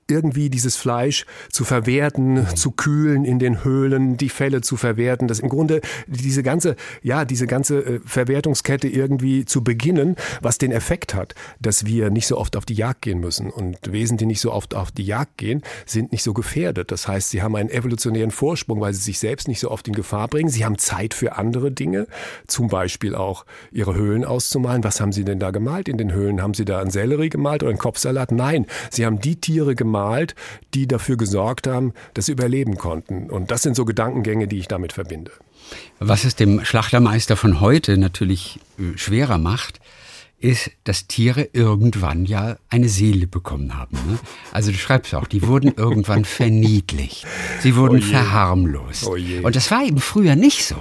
irgendwie 0.08 0.52
dieses 0.52 0.76
Fleisch 0.76 1.26
zu 1.50 1.64
verwerten, 1.64 2.46
zu 2.56 2.70
kühlen 2.70 3.26
in 3.26 3.40
den 3.40 3.64
Höhlen, 3.64 4.18
die 4.18 4.30
Felle 4.30 4.62
zu 4.62 4.78
verwerten, 4.78 5.28
das 5.28 5.40
im 5.40 5.50
Grunde 5.50 5.82
diese 6.06 6.44
ganze, 6.44 6.76
ja, 7.02 7.26
diese 7.26 7.48
ganze 7.48 7.80
äh, 7.80 8.00
Verwertungskette 8.06 8.88
irgendwie 8.88 9.46
zu 9.46 9.64
beginnen, 9.64 10.16
was 10.42 10.60
den 10.60 10.72
Effekt 10.72 11.16
hat, 11.16 11.34
dass 11.60 11.88
wir 11.88 12.12
nicht 12.12 12.28
so 12.28 12.38
oft 12.38 12.56
auf 12.56 12.66
die 12.66 12.76
Jagd 12.76 13.02
gehen 13.02 13.20
müssen. 13.20 13.50
Und 13.50 13.92
Wesen, 13.92 14.18
die 14.18 14.28
nicht 14.28 14.42
so 14.42 14.52
oft 14.52 14.76
auf 14.76 14.92
die 14.92 15.06
Jagd 15.06 15.38
gehen, 15.38 15.64
sind 15.88 16.12
nicht 16.12 16.22
so 16.22 16.34
gefährdet. 16.34 16.92
Das 16.92 17.08
heißt, 17.08 17.32
sie 17.32 17.42
haben 17.42 17.56
einen 17.56 17.70
evolutionären 17.70 18.32
Vorsprung, 18.32 18.80
weil 18.82 18.94
sie 18.94 19.02
sich 19.02 19.18
selbst 19.18 19.48
nicht 19.48 19.60
so 19.60 19.72
oft 19.72 19.88
in 19.88 19.96
Gefahr 19.96 20.28
bringen. 20.28 20.50
Sie 20.50 20.66
haben 20.66 20.78
Zeit 20.78 21.16
für 21.16 21.36
andere 21.36 21.72
Dinge, 21.72 22.06
zum 22.46 22.70
Beispiel 22.76 23.16
auch 23.16 23.46
ihre 23.72 23.96
Höhlen 23.96 24.26
auszumalen. 24.26 24.84
Was 24.84 25.00
haben 25.00 25.14
sie 25.14 25.24
denn 25.24 25.40
da 25.40 25.52
gemalt 25.52 25.88
in 25.88 25.98
den 25.98 26.12
Höhlen? 26.12 26.42
Haben 26.42 26.54
sie 26.54 26.66
da 26.66 26.82
einen 26.82 26.92
Sellerie 26.92 27.30
gemalt 27.30 27.64
oder 27.64 27.70
einen 27.70 27.80
Kopfsalat? 27.80 28.34
Nein, 28.34 28.66
sie 28.92 29.06
haben 29.06 29.22
die 29.22 29.38
Tiere 29.38 29.76
gemalt, 29.76 30.36
die 30.74 30.88
dafür 30.88 31.16
gesorgt 31.16 31.68
haben, 31.68 31.94
dass 32.14 32.26
sie 32.26 32.34
überleben 32.34 32.76
konnten. 32.76 33.30
Und 33.30 33.50
das 33.50 33.62
sind 33.62 33.78
so 33.78 33.86
Gedankengänge, 33.86 34.50
die 34.50 34.60
ich 34.60 34.68
damit 34.68 34.92
verbinde. 34.92 35.32
Was 36.00 36.26
es 36.26 36.36
dem 36.36 36.66
Schlachtermeister 36.66 37.38
von 37.38 37.62
heute 37.62 37.98
natürlich 37.98 38.60
äh, 38.78 38.98
schwerer 38.98 39.38
macht, 39.38 39.80
ist, 40.38 40.72
dass 40.84 41.08
Tiere 41.08 41.48
irgendwann 41.54 42.26
ja 42.26 42.58
eine 42.70 42.90
Seele 42.90 43.26
bekommen 43.26 43.78
haben. 43.78 43.96
Ne? 44.06 44.20
Also 44.52 44.72
du 44.72 44.78
schreibst 44.78 45.16
auch, 45.16 45.28
die 45.28 45.48
wurden 45.48 45.74
irgendwann 45.78 46.26
verniedlicht. 46.40 47.26
Sie 47.62 47.78
wurden 47.78 48.00
oh 48.00 48.02
verharmlost. 48.02 49.08
Oh 49.08 49.16
Und 49.16 49.56
das 49.56 49.72
war 49.72 49.86
eben 49.86 50.00
früher 50.00 50.36
nicht 50.36 50.66
so. 50.66 50.76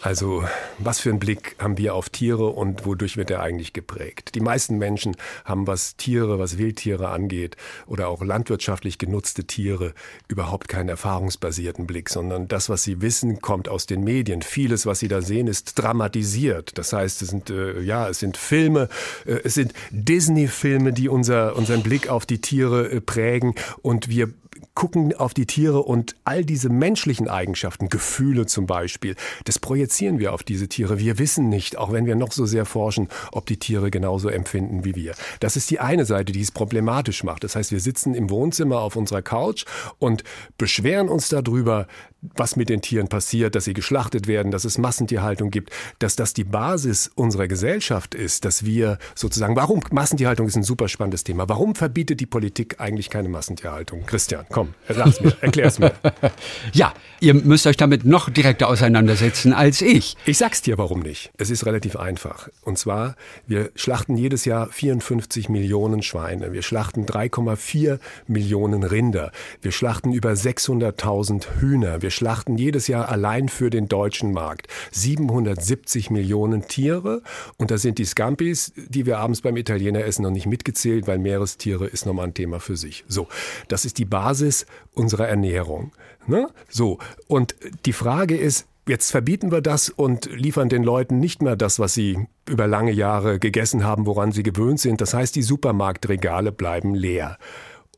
Also, 0.00 0.44
was 0.78 1.00
für 1.00 1.10
einen 1.10 1.18
Blick 1.18 1.56
haben 1.58 1.76
wir 1.76 1.94
auf 1.94 2.08
Tiere 2.08 2.46
und 2.46 2.86
wodurch 2.86 3.16
wird 3.16 3.32
er 3.32 3.42
eigentlich 3.42 3.72
geprägt? 3.72 4.36
Die 4.36 4.40
meisten 4.40 4.78
Menschen 4.78 5.16
haben, 5.44 5.66
was 5.66 5.96
Tiere, 5.96 6.38
was 6.38 6.56
Wildtiere 6.56 7.08
angeht 7.08 7.56
oder 7.86 8.08
auch 8.08 8.22
landwirtschaftlich 8.22 8.98
genutzte 8.98 9.44
Tiere, 9.44 9.94
überhaupt 10.28 10.68
keinen 10.68 10.88
erfahrungsbasierten 10.88 11.88
Blick, 11.88 12.10
sondern 12.10 12.46
das, 12.46 12.68
was 12.68 12.84
sie 12.84 13.02
wissen, 13.02 13.40
kommt 13.40 13.68
aus 13.68 13.86
den 13.86 14.04
Medien. 14.04 14.42
Vieles, 14.42 14.86
was 14.86 15.00
sie 15.00 15.08
da 15.08 15.20
sehen, 15.20 15.48
ist 15.48 15.76
dramatisiert. 15.76 16.78
Das 16.78 16.92
heißt, 16.92 17.20
es 17.22 17.28
sind, 17.28 17.50
äh, 17.50 17.80
ja, 17.80 18.08
es 18.08 18.20
sind 18.20 18.36
Filme, 18.36 18.88
äh, 19.26 19.40
es 19.42 19.54
sind 19.54 19.72
Disney-Filme, 19.90 20.92
die 20.92 21.08
unser, 21.08 21.56
unseren 21.56 21.82
Blick 21.82 22.08
auf 22.08 22.24
die 22.24 22.40
Tiere 22.40 22.88
äh, 22.88 23.00
prägen 23.00 23.54
und 23.82 24.08
wir 24.08 24.32
gucken 24.78 25.12
auf 25.12 25.34
die 25.34 25.44
Tiere 25.44 25.82
und 25.82 26.14
all 26.22 26.44
diese 26.44 26.68
menschlichen 26.68 27.26
Eigenschaften, 27.26 27.88
Gefühle 27.88 28.46
zum 28.46 28.66
Beispiel, 28.66 29.16
das 29.44 29.58
projizieren 29.58 30.20
wir 30.20 30.32
auf 30.32 30.44
diese 30.44 30.68
Tiere. 30.68 31.00
Wir 31.00 31.18
wissen 31.18 31.48
nicht, 31.48 31.76
auch 31.76 31.90
wenn 31.90 32.06
wir 32.06 32.14
noch 32.14 32.30
so 32.30 32.46
sehr 32.46 32.64
forschen, 32.64 33.08
ob 33.32 33.46
die 33.46 33.56
Tiere 33.56 33.90
genauso 33.90 34.28
empfinden 34.28 34.84
wie 34.84 34.94
wir. 34.94 35.16
Das 35.40 35.56
ist 35.56 35.68
die 35.72 35.80
eine 35.80 36.04
Seite, 36.04 36.30
die 36.30 36.42
es 36.42 36.52
problematisch 36.52 37.24
macht. 37.24 37.42
Das 37.42 37.56
heißt, 37.56 37.72
wir 37.72 37.80
sitzen 37.80 38.14
im 38.14 38.30
Wohnzimmer 38.30 38.78
auf 38.78 38.94
unserer 38.94 39.20
Couch 39.20 39.64
und 39.98 40.22
beschweren 40.58 41.08
uns 41.08 41.28
darüber, 41.28 41.88
was 42.20 42.56
mit 42.56 42.68
den 42.68 42.80
Tieren 42.80 43.08
passiert, 43.08 43.54
dass 43.54 43.64
sie 43.64 43.74
geschlachtet 43.74 44.26
werden, 44.26 44.50
dass 44.50 44.64
es 44.64 44.78
Massentierhaltung 44.78 45.50
gibt, 45.50 45.70
dass 45.98 46.16
das 46.16 46.34
die 46.34 46.44
Basis 46.44 47.10
unserer 47.14 47.46
Gesellschaft 47.46 48.14
ist, 48.14 48.44
dass 48.44 48.64
wir 48.64 48.98
sozusagen, 49.14 49.56
warum 49.56 49.80
Massentierhaltung 49.90 50.46
ist 50.46 50.56
ein 50.56 50.62
super 50.62 50.88
spannendes 50.88 51.24
Thema. 51.24 51.48
Warum 51.48 51.74
verbietet 51.74 52.20
die 52.20 52.26
Politik 52.26 52.80
eigentlich 52.80 53.10
keine 53.10 53.28
Massentierhaltung? 53.28 54.04
Christian, 54.06 54.46
komm, 54.50 54.67
sag's 54.88 55.20
mir, 55.20 55.32
erklär's 55.40 55.78
mir. 55.78 55.92
ja, 56.72 56.92
ihr 57.20 57.34
müsst 57.34 57.66
euch 57.66 57.76
damit 57.76 58.04
noch 58.04 58.30
direkter 58.30 58.68
auseinandersetzen 58.68 59.52
als 59.52 59.82
ich. 59.82 60.16
Ich 60.24 60.38
sag's 60.38 60.62
dir, 60.62 60.78
warum 60.78 61.00
nicht. 61.00 61.30
Es 61.36 61.50
ist 61.50 61.66
relativ 61.66 61.96
einfach. 61.96 62.48
Und 62.62 62.78
zwar, 62.78 63.16
wir 63.46 63.70
schlachten 63.74 64.16
jedes 64.16 64.44
Jahr 64.44 64.68
54 64.68 65.48
Millionen 65.48 66.02
Schweine. 66.02 66.52
Wir 66.52 66.62
schlachten 66.62 67.06
3,4 67.06 67.98
Millionen 68.26 68.82
Rinder. 68.82 69.32
Wir 69.62 69.72
schlachten 69.72 70.12
über 70.12 70.30
600.000 70.32 71.60
Hühner. 71.60 72.02
Wir 72.02 72.10
schlachten 72.10 72.56
jedes 72.58 72.88
Jahr 72.88 73.08
allein 73.08 73.48
für 73.48 73.70
den 73.70 73.88
deutschen 73.88 74.32
Markt 74.32 74.68
770 74.92 76.10
Millionen 76.10 76.66
Tiere. 76.68 77.22
Und 77.56 77.70
da 77.70 77.78
sind 77.78 77.98
die 77.98 78.04
Scampis, 78.04 78.72
die 78.76 79.06
wir 79.06 79.18
abends 79.18 79.40
beim 79.40 79.56
Italiener 79.56 80.04
essen, 80.04 80.22
noch 80.22 80.30
nicht 80.30 80.46
mitgezählt, 80.46 81.06
weil 81.06 81.18
Meerestiere 81.18 81.86
ist 81.86 82.06
nochmal 82.06 82.26
ein 82.26 82.34
Thema 82.34 82.60
für 82.60 82.76
sich. 82.76 83.04
So, 83.08 83.28
das 83.68 83.84
ist 83.84 83.98
die 83.98 84.04
Basis 84.04 84.57
unserer 84.92 85.28
Ernährung. 85.28 85.92
Ne? 86.26 86.48
So, 86.68 86.98
und 87.26 87.54
die 87.86 87.92
Frage 87.92 88.36
ist, 88.36 88.66
Jetzt 88.88 89.10
verbieten 89.10 89.52
wir 89.52 89.60
das 89.60 89.90
und 89.90 90.30
liefern 90.34 90.70
den 90.70 90.82
Leuten 90.82 91.18
nicht 91.18 91.42
mehr 91.42 91.56
das, 91.56 91.78
was 91.78 91.92
sie 91.92 92.26
über 92.48 92.66
lange 92.66 92.90
Jahre 92.90 93.38
gegessen 93.38 93.84
haben, 93.84 94.06
woran 94.06 94.32
sie 94.32 94.42
gewöhnt 94.42 94.80
sind. 94.80 95.02
Das 95.02 95.12
heißt, 95.12 95.36
die 95.36 95.42
Supermarktregale 95.42 96.52
bleiben 96.52 96.94
leer. 96.94 97.36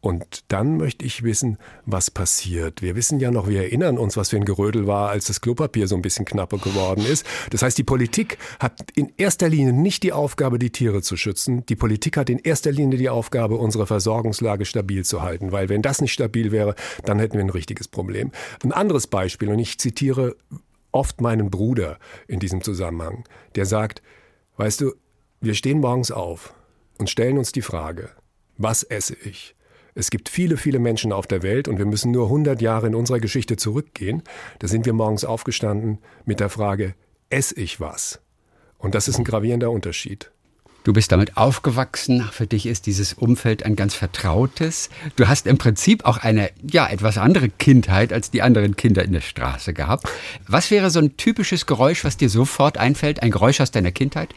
Und 0.00 0.44
dann 0.48 0.78
möchte 0.78 1.04
ich 1.04 1.24
wissen, 1.24 1.58
was 1.84 2.10
passiert. 2.10 2.80
Wir 2.80 2.96
wissen 2.96 3.20
ja 3.20 3.30
noch, 3.30 3.48
wir 3.48 3.64
erinnern 3.64 3.98
uns, 3.98 4.16
was 4.16 4.30
für 4.30 4.36
ein 4.36 4.46
Gerödel 4.46 4.86
war, 4.86 5.10
als 5.10 5.26
das 5.26 5.42
Klopapier 5.42 5.88
so 5.88 5.94
ein 5.94 6.00
bisschen 6.00 6.24
knapper 6.24 6.56
geworden 6.56 7.04
ist. 7.04 7.26
Das 7.50 7.60
heißt, 7.60 7.76
die 7.76 7.84
Politik 7.84 8.38
hat 8.58 8.80
in 8.94 9.12
erster 9.18 9.50
Linie 9.50 9.74
nicht 9.74 10.02
die 10.02 10.14
Aufgabe, 10.14 10.58
die 10.58 10.70
Tiere 10.70 11.02
zu 11.02 11.18
schützen. 11.18 11.66
Die 11.66 11.76
Politik 11.76 12.16
hat 12.16 12.30
in 12.30 12.38
erster 12.38 12.72
Linie 12.72 12.98
die 12.98 13.10
Aufgabe, 13.10 13.56
unsere 13.56 13.86
Versorgungslage 13.86 14.64
stabil 14.64 15.04
zu 15.04 15.20
halten. 15.20 15.52
Weil 15.52 15.68
wenn 15.68 15.82
das 15.82 16.00
nicht 16.00 16.14
stabil 16.14 16.50
wäre, 16.50 16.74
dann 17.04 17.18
hätten 17.18 17.34
wir 17.34 17.44
ein 17.44 17.50
richtiges 17.50 17.86
Problem. 17.86 18.32
Ein 18.64 18.72
anderes 18.72 19.06
Beispiel, 19.06 19.50
und 19.50 19.58
ich 19.58 19.78
zitiere 19.78 20.34
oft 20.92 21.20
meinen 21.20 21.50
Bruder 21.50 21.98
in 22.26 22.40
diesem 22.40 22.62
Zusammenhang, 22.62 23.24
der 23.54 23.66
sagt, 23.66 24.02
weißt 24.56 24.80
du, 24.80 24.94
wir 25.42 25.54
stehen 25.54 25.80
morgens 25.80 26.10
auf 26.10 26.54
und 26.98 27.10
stellen 27.10 27.36
uns 27.36 27.52
die 27.52 27.62
Frage, 27.62 28.10
was 28.56 28.82
esse 28.82 29.14
ich? 29.14 29.54
Es 29.94 30.10
gibt 30.10 30.28
viele, 30.28 30.56
viele 30.56 30.78
Menschen 30.78 31.12
auf 31.12 31.26
der 31.26 31.42
Welt 31.42 31.68
und 31.68 31.78
wir 31.78 31.86
müssen 31.86 32.12
nur 32.12 32.26
100 32.26 32.60
Jahre 32.60 32.86
in 32.86 32.94
unserer 32.94 33.20
Geschichte 33.20 33.56
zurückgehen. 33.56 34.22
Da 34.58 34.68
sind 34.68 34.86
wir 34.86 34.92
morgens 34.92 35.24
aufgestanden 35.24 35.98
mit 36.24 36.40
der 36.40 36.48
Frage, 36.48 36.94
esse 37.28 37.54
ich 37.60 37.80
was? 37.80 38.20
Und 38.78 38.94
das 38.94 39.08
ist 39.08 39.18
ein 39.18 39.24
gravierender 39.24 39.70
Unterschied. 39.70 40.30
Du 40.82 40.94
bist 40.94 41.12
damit 41.12 41.36
aufgewachsen. 41.36 42.22
Für 42.32 42.46
dich 42.46 42.64
ist 42.64 42.86
dieses 42.86 43.12
Umfeld 43.12 43.64
ein 43.64 43.76
ganz 43.76 43.94
vertrautes. 43.94 44.88
Du 45.16 45.28
hast 45.28 45.46
im 45.46 45.58
Prinzip 45.58 46.06
auch 46.06 46.16
eine, 46.16 46.50
ja, 46.62 46.88
etwas 46.88 47.18
andere 47.18 47.50
Kindheit 47.50 48.14
als 48.14 48.30
die 48.30 48.40
anderen 48.40 48.76
Kinder 48.76 49.04
in 49.04 49.12
der 49.12 49.20
Straße 49.20 49.74
gehabt. 49.74 50.08
Was 50.48 50.70
wäre 50.70 50.88
so 50.88 50.98
ein 50.98 51.18
typisches 51.18 51.66
Geräusch, 51.66 52.02
was 52.02 52.16
dir 52.16 52.30
sofort 52.30 52.78
einfällt? 52.78 53.22
Ein 53.22 53.30
Geräusch 53.30 53.60
aus 53.60 53.70
deiner 53.70 53.92
Kindheit? 53.92 54.34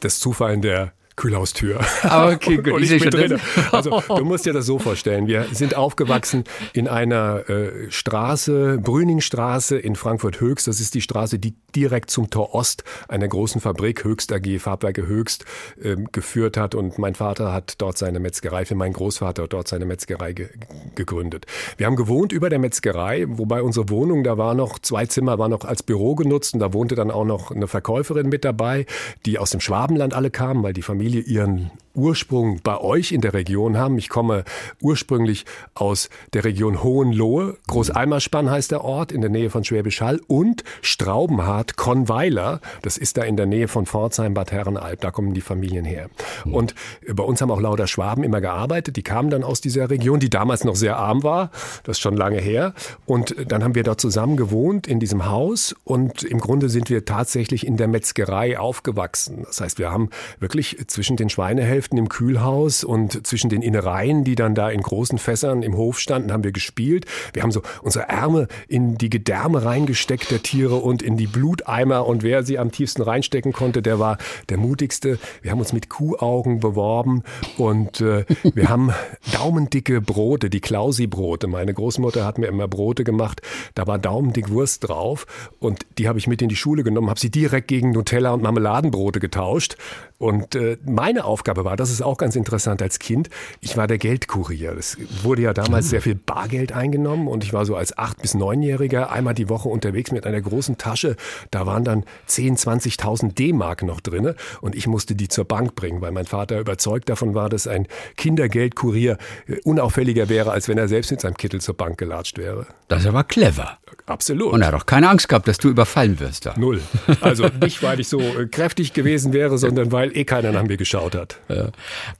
Das 0.00 0.18
Zufallen 0.18 0.60
der 0.60 0.92
Kühlhaustür. 1.18 1.80
Ah, 2.02 2.30
okay, 2.30 2.56
gut. 2.56 2.68
und 2.74 2.82
ich, 2.82 2.92
ich 2.92 3.02
bin 3.02 3.10
drin. 3.10 3.40
Also 3.72 4.00
du 4.08 4.24
musst 4.24 4.46
dir 4.46 4.52
das 4.52 4.66
so 4.66 4.78
vorstellen. 4.78 5.26
Wir 5.26 5.46
sind 5.52 5.74
aufgewachsen 5.74 6.44
in 6.72 6.86
einer 6.86 7.50
äh, 7.50 7.90
Straße, 7.90 8.78
Brüningstraße 8.80 9.76
in 9.76 9.96
Frankfurt-Höchst. 9.96 10.68
Das 10.68 10.78
ist 10.78 10.94
die 10.94 11.00
Straße, 11.00 11.40
die 11.40 11.54
direkt 11.74 12.10
zum 12.10 12.30
Tor 12.30 12.54
Ost 12.54 12.84
einer 13.08 13.26
großen 13.26 13.60
Fabrik, 13.60 14.04
Höchst 14.04 14.32
AG, 14.32 14.60
Farbwerke 14.60 15.06
Höchst, 15.06 15.44
äh, 15.82 15.96
geführt 16.12 16.56
hat. 16.56 16.76
Und 16.76 16.98
mein 16.98 17.16
Vater 17.16 17.52
hat 17.52 17.74
dort 17.78 17.98
seine 17.98 18.20
Metzgerei, 18.20 18.64
für 18.64 18.76
meinen 18.76 18.92
Großvater 18.92 19.48
dort 19.48 19.66
seine 19.66 19.84
Metzgerei 19.86 20.32
ge 20.32 20.48
gegründet. 20.94 21.46
Wir 21.76 21.86
haben 21.86 21.96
gewohnt 21.96 22.32
über 22.32 22.48
der 22.48 22.58
Metzgerei, 22.58 23.26
wobei 23.28 23.62
unsere 23.62 23.88
Wohnung, 23.88 24.22
da 24.22 24.38
war 24.38 24.54
noch, 24.54 24.78
zwei 24.78 25.06
Zimmer 25.06 25.38
war 25.38 25.48
noch 25.48 25.64
als 25.64 25.82
Büro 25.82 26.14
genutzt 26.14 26.54
und 26.54 26.60
da 26.60 26.72
wohnte 26.72 26.94
dann 26.94 27.10
auch 27.10 27.24
noch 27.24 27.50
eine 27.50 27.66
Verkäuferin 27.66 28.28
mit 28.28 28.44
dabei, 28.44 28.86
die 29.26 29.38
aus 29.38 29.50
dem 29.50 29.60
Schwabenland 29.60 30.14
alle 30.14 30.30
kamen, 30.30 30.62
weil 30.62 30.72
die 30.72 30.82
Familie 30.82 31.07
Familie 31.08 31.22
ihren 31.22 31.70
Ursprung 31.98 32.60
bei 32.62 32.80
euch 32.80 33.12
in 33.12 33.20
der 33.20 33.34
Region 33.34 33.76
haben. 33.76 33.98
Ich 33.98 34.08
komme 34.08 34.44
ursprünglich 34.80 35.44
aus 35.74 36.08
der 36.32 36.44
Region 36.44 36.82
Hohenlohe. 36.82 37.56
Großeimerspann 37.66 38.50
heißt 38.50 38.70
der 38.70 38.84
Ort 38.84 39.12
in 39.12 39.20
der 39.20 39.30
Nähe 39.30 39.50
von 39.50 39.64
Schwäbisch 39.64 40.00
Hall 40.00 40.20
und 40.28 40.62
Straubenhardt, 40.80 41.76
Konweiler. 41.76 42.60
Das 42.82 42.96
ist 42.96 43.16
da 43.16 43.22
in 43.22 43.36
der 43.36 43.46
Nähe 43.46 43.68
von 43.68 43.86
Pforzheim, 43.86 44.34
Bad 44.34 44.52
Herrenalb. 44.52 45.00
Da 45.00 45.10
kommen 45.10 45.34
die 45.34 45.40
Familien 45.40 45.84
her. 45.84 46.08
Und 46.44 46.74
bei 47.12 47.24
uns 47.24 47.42
haben 47.42 47.50
auch 47.50 47.60
lauter 47.60 47.86
Schwaben 47.86 48.22
immer 48.22 48.40
gearbeitet. 48.40 48.96
Die 48.96 49.02
kamen 49.02 49.30
dann 49.30 49.42
aus 49.42 49.60
dieser 49.60 49.90
Region, 49.90 50.20
die 50.20 50.30
damals 50.30 50.64
noch 50.64 50.76
sehr 50.76 50.96
arm 50.96 51.22
war. 51.22 51.50
Das 51.82 51.96
ist 51.96 52.00
schon 52.00 52.16
lange 52.16 52.38
her. 52.38 52.74
Und 53.06 53.34
dann 53.48 53.64
haben 53.64 53.74
wir 53.74 53.82
dort 53.82 54.00
zusammen 54.00 54.36
gewohnt 54.36 54.86
in 54.86 55.00
diesem 55.00 55.26
Haus. 55.26 55.74
Und 55.84 56.22
im 56.22 56.38
Grunde 56.38 56.68
sind 56.68 56.90
wir 56.90 57.04
tatsächlich 57.04 57.66
in 57.66 57.76
der 57.76 57.88
Metzgerei 57.88 58.58
aufgewachsen. 58.58 59.42
Das 59.44 59.60
heißt, 59.60 59.78
wir 59.78 59.90
haben 59.90 60.10
wirklich 60.38 60.78
zwischen 60.86 61.16
den 61.16 61.28
Schweinehälften 61.28 61.87
Hälften 61.88 61.96
im 61.96 62.10
Kühlhaus 62.10 62.84
und 62.84 63.26
zwischen 63.26 63.48
den 63.48 63.62
Innereien, 63.62 64.22
die 64.22 64.34
dann 64.34 64.54
da 64.54 64.68
in 64.68 64.82
großen 64.82 65.16
Fässern 65.16 65.62
im 65.62 65.74
Hof 65.74 65.98
standen, 65.98 66.32
haben 66.32 66.44
wir 66.44 66.52
gespielt. 66.52 67.06
Wir 67.32 67.42
haben 67.42 67.50
so 67.50 67.62
unsere 67.80 68.10
Ärmel 68.10 68.48
in 68.68 68.98
die 68.98 69.08
Gedärme 69.08 69.64
reingesteckt 69.64 70.30
der 70.30 70.42
Tiere 70.42 70.76
und 70.76 71.00
in 71.00 71.16
die 71.16 71.26
Bluteimer 71.26 72.06
und 72.06 72.22
wer 72.22 72.42
sie 72.42 72.58
am 72.58 72.72
tiefsten 72.72 73.00
reinstecken 73.00 73.54
konnte, 73.54 73.80
der 73.80 73.98
war 73.98 74.18
der 74.50 74.58
mutigste. 74.58 75.18
Wir 75.40 75.50
haben 75.50 75.60
uns 75.60 75.72
mit 75.72 75.88
Kuhaugen 75.88 76.60
beworben 76.60 77.22
und 77.56 78.02
äh, 78.02 78.26
wir 78.42 78.68
haben 78.68 78.92
daumendicke 79.32 80.02
Brote, 80.02 80.50
die 80.50 80.60
Klausi-Brote. 80.60 81.46
Meine 81.46 81.72
Großmutter 81.72 82.26
hat 82.26 82.36
mir 82.36 82.48
immer 82.48 82.68
Brote 82.68 83.02
gemacht, 83.02 83.40
da 83.74 83.86
war 83.86 83.98
daumendick 83.98 84.50
Wurst 84.50 84.86
drauf 84.86 85.26
und 85.58 85.86
die 85.96 86.06
habe 86.06 86.18
ich 86.18 86.26
mit 86.26 86.42
in 86.42 86.50
die 86.50 86.56
Schule 86.56 86.84
genommen, 86.84 87.08
habe 87.08 87.20
sie 87.20 87.30
direkt 87.30 87.68
gegen 87.68 87.92
Nutella 87.92 88.32
und 88.32 88.42
Marmeladenbrote 88.42 89.20
getauscht. 89.20 89.76
Und 90.18 90.56
äh, 90.56 90.78
meine 90.84 91.24
Aufgabe 91.24 91.64
war, 91.64 91.76
das 91.76 91.90
ist 91.90 92.02
auch 92.02 92.16
ganz 92.16 92.34
interessant 92.34 92.82
als 92.82 92.98
Kind, 92.98 93.30
ich 93.60 93.76
war 93.76 93.86
der 93.86 93.98
Geldkurier. 93.98 94.76
Es 94.76 94.98
wurde 95.22 95.42
ja 95.42 95.54
damals 95.54 95.86
ah. 95.86 95.88
sehr 95.90 96.02
viel 96.02 96.16
Bargeld 96.16 96.72
eingenommen 96.72 97.28
und 97.28 97.44
ich 97.44 97.52
war 97.52 97.64
so 97.64 97.76
als 97.76 97.96
acht 97.96 98.20
bis 98.20 98.34
neunjähriger 98.34 99.12
einmal 99.12 99.34
die 99.34 99.48
Woche 99.48 99.68
unterwegs 99.68 100.10
mit 100.10 100.26
einer 100.26 100.40
großen 100.40 100.76
Tasche. 100.76 101.14
Da 101.52 101.66
waren 101.66 101.84
dann 101.84 102.04
10, 102.26 102.56
20.000 102.56 103.34
D-Mark 103.34 103.84
noch 103.84 104.00
drinne 104.00 104.34
und 104.60 104.74
ich 104.74 104.88
musste 104.88 105.14
die 105.14 105.28
zur 105.28 105.44
Bank 105.44 105.76
bringen, 105.76 106.00
weil 106.00 106.10
mein 106.10 106.26
Vater 106.26 106.58
überzeugt 106.58 107.08
davon 107.08 107.36
war, 107.36 107.48
dass 107.48 107.68
ein 107.68 107.86
Kindergeldkurier 108.16 109.18
äh, 109.46 109.56
unauffälliger 109.62 110.28
wäre, 110.28 110.50
als 110.50 110.66
wenn 110.66 110.78
er 110.78 110.88
selbst 110.88 111.12
mit 111.12 111.20
seinem 111.20 111.36
Kittel 111.36 111.60
zur 111.60 111.76
Bank 111.76 111.96
gelatscht 111.96 112.38
wäre. 112.38 112.66
Das 112.88 113.02
ist 113.02 113.06
aber 113.06 113.22
clever. 113.22 113.78
Absolut. 114.06 114.52
Und 114.52 114.62
er 114.62 114.68
hat 114.68 114.74
auch 114.74 114.86
keine 114.86 115.08
Angst 115.08 115.28
gehabt, 115.28 115.46
dass 115.46 115.58
du 115.58 115.68
überfallen 115.68 116.18
wirst 116.18 116.46
da. 116.46 116.54
Null. 116.56 116.80
Also 117.20 117.48
nicht, 117.60 117.82
weil 117.82 118.00
ich 118.00 118.08
so 118.08 118.20
äh, 118.20 118.46
kräftig 118.46 118.92
gewesen 118.92 119.32
wäre, 119.32 119.58
sondern 119.58 119.92
weil 119.92 120.07
eh 120.14 120.24
keiner 120.24 120.52
nach 120.52 120.64
mir 120.64 120.76
geschaut 120.76 121.14
hat. 121.14 121.40
Ja. 121.48 121.70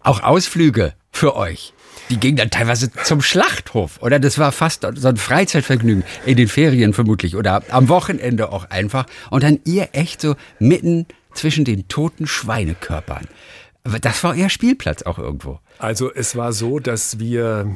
Auch 0.01 0.23
Ausflüge 0.23 0.95
für 1.13 1.37
euch. 1.37 1.73
Die 2.11 2.19
gingen 2.19 2.37
dann 2.37 2.51
teilweise 2.51 2.91
zum 2.91 3.21
Schlachthof. 3.21 3.99
Oder 4.01 4.19
das 4.19 4.39
war 4.39 4.53
fast 4.53 4.87
so 4.95 5.09
ein 5.09 5.17
Freizeitvergnügen. 5.17 6.05
In 6.25 6.37
den 6.37 6.49
Ferien 6.49 6.95
vermutlich. 6.95 7.37
Oder 7.37 7.63
am 7.69 7.89
Wochenende 7.89 8.51
auch 8.53 8.71
einfach. 8.71 9.07
Und 9.31 9.43
dann 9.43 9.61
ihr 9.65 9.91
echt 9.93 10.21
so 10.23 10.37
mitten 10.59 11.07
zwischen 11.35 11.65
den 11.65 11.89
toten 11.89 12.27
Schweinekörpern. 12.27 13.27
Das 14.01 14.23
war 14.25 14.35
euer 14.37 14.49
Spielplatz 14.49 15.03
auch 15.03 15.19
irgendwo. 15.19 15.61
Also 15.79 16.13
es 16.13 16.37
war 16.37 16.53
so, 16.53 16.79
dass 16.79 17.19
wir 17.19 17.75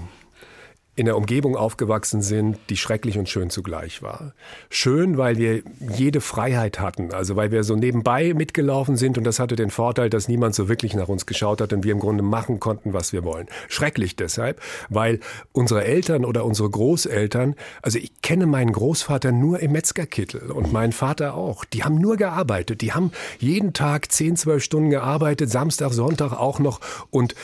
in 0.95 1.07
der 1.07 1.17
Umgebung 1.17 1.57
aufgewachsen 1.57 2.21
sind, 2.21 2.59
die 2.69 2.77
schrecklich 2.77 3.17
und 3.19 3.27
schön 3.27 3.49
zugleich 3.49 4.03
war. 4.03 4.35
Schön, 4.69 5.17
weil 5.17 5.39
wir 5.39 5.63
jede 5.97 6.21
Freiheit 6.21 6.81
hatten, 6.81 7.15
also 7.15 7.35
weil 7.35 7.51
wir 7.51 7.65
so 7.65 7.77
nebenbei 7.77 8.35
mitgelaufen 8.35 8.97
sind 8.97 9.17
und 9.17 9.25
das 9.25 9.39
hatte 9.39 9.57
den 9.57 9.71
Vorteil, 9.71 10.11
dass 10.11 10.29
niemand 10.29 10.55
so 10.55 10.69
wirklich 10.69 10.93
nach 10.95 11.09
uns 11.09 11.25
geschaut 11.25 11.63
hat 11.63 11.73
und 11.73 11.83
wir 11.85 11.93
im 11.93 11.99
Grunde 11.99 12.23
machen 12.23 12.61
konnten, 12.61 12.93
was 12.93 13.15
wir 13.15 13.25
wollen. 13.25 13.47
Schrecklich 13.69 14.17
deshalb, 14.17 14.61
weil 14.91 15.21
unsere 15.53 15.83
Eltern 15.85 16.27
oder 16.27 16.45
unsere 16.45 16.69
Großeltern, 16.69 17.55
also 17.81 17.99
ich 17.99 18.21
kenne 18.21 18.45
meinen 18.45 18.73
Großvater 18.73 19.33
nur 19.33 19.61
im 19.61 19.73
Metzgerkittel 19.73 20.51
und 20.51 20.75
meinen 20.75 20.93
Vater 20.93 21.35
auch, 21.35 21.65
die 21.65 21.85
haben 21.85 21.97
nur 21.97 22.19
gearbeitet, 22.19 22.83
die 22.83 22.93
haben 22.93 23.13
jeden 23.39 23.73
Tag 23.73 24.13
10, 24.13 24.37
12 24.37 24.63
Stunden 24.63 24.91
gearbeitet, 24.91 25.51
Samstag, 25.51 25.95
Sonntag 25.95 26.33
auch 26.33 26.59
noch 26.59 26.81
und 27.11 27.35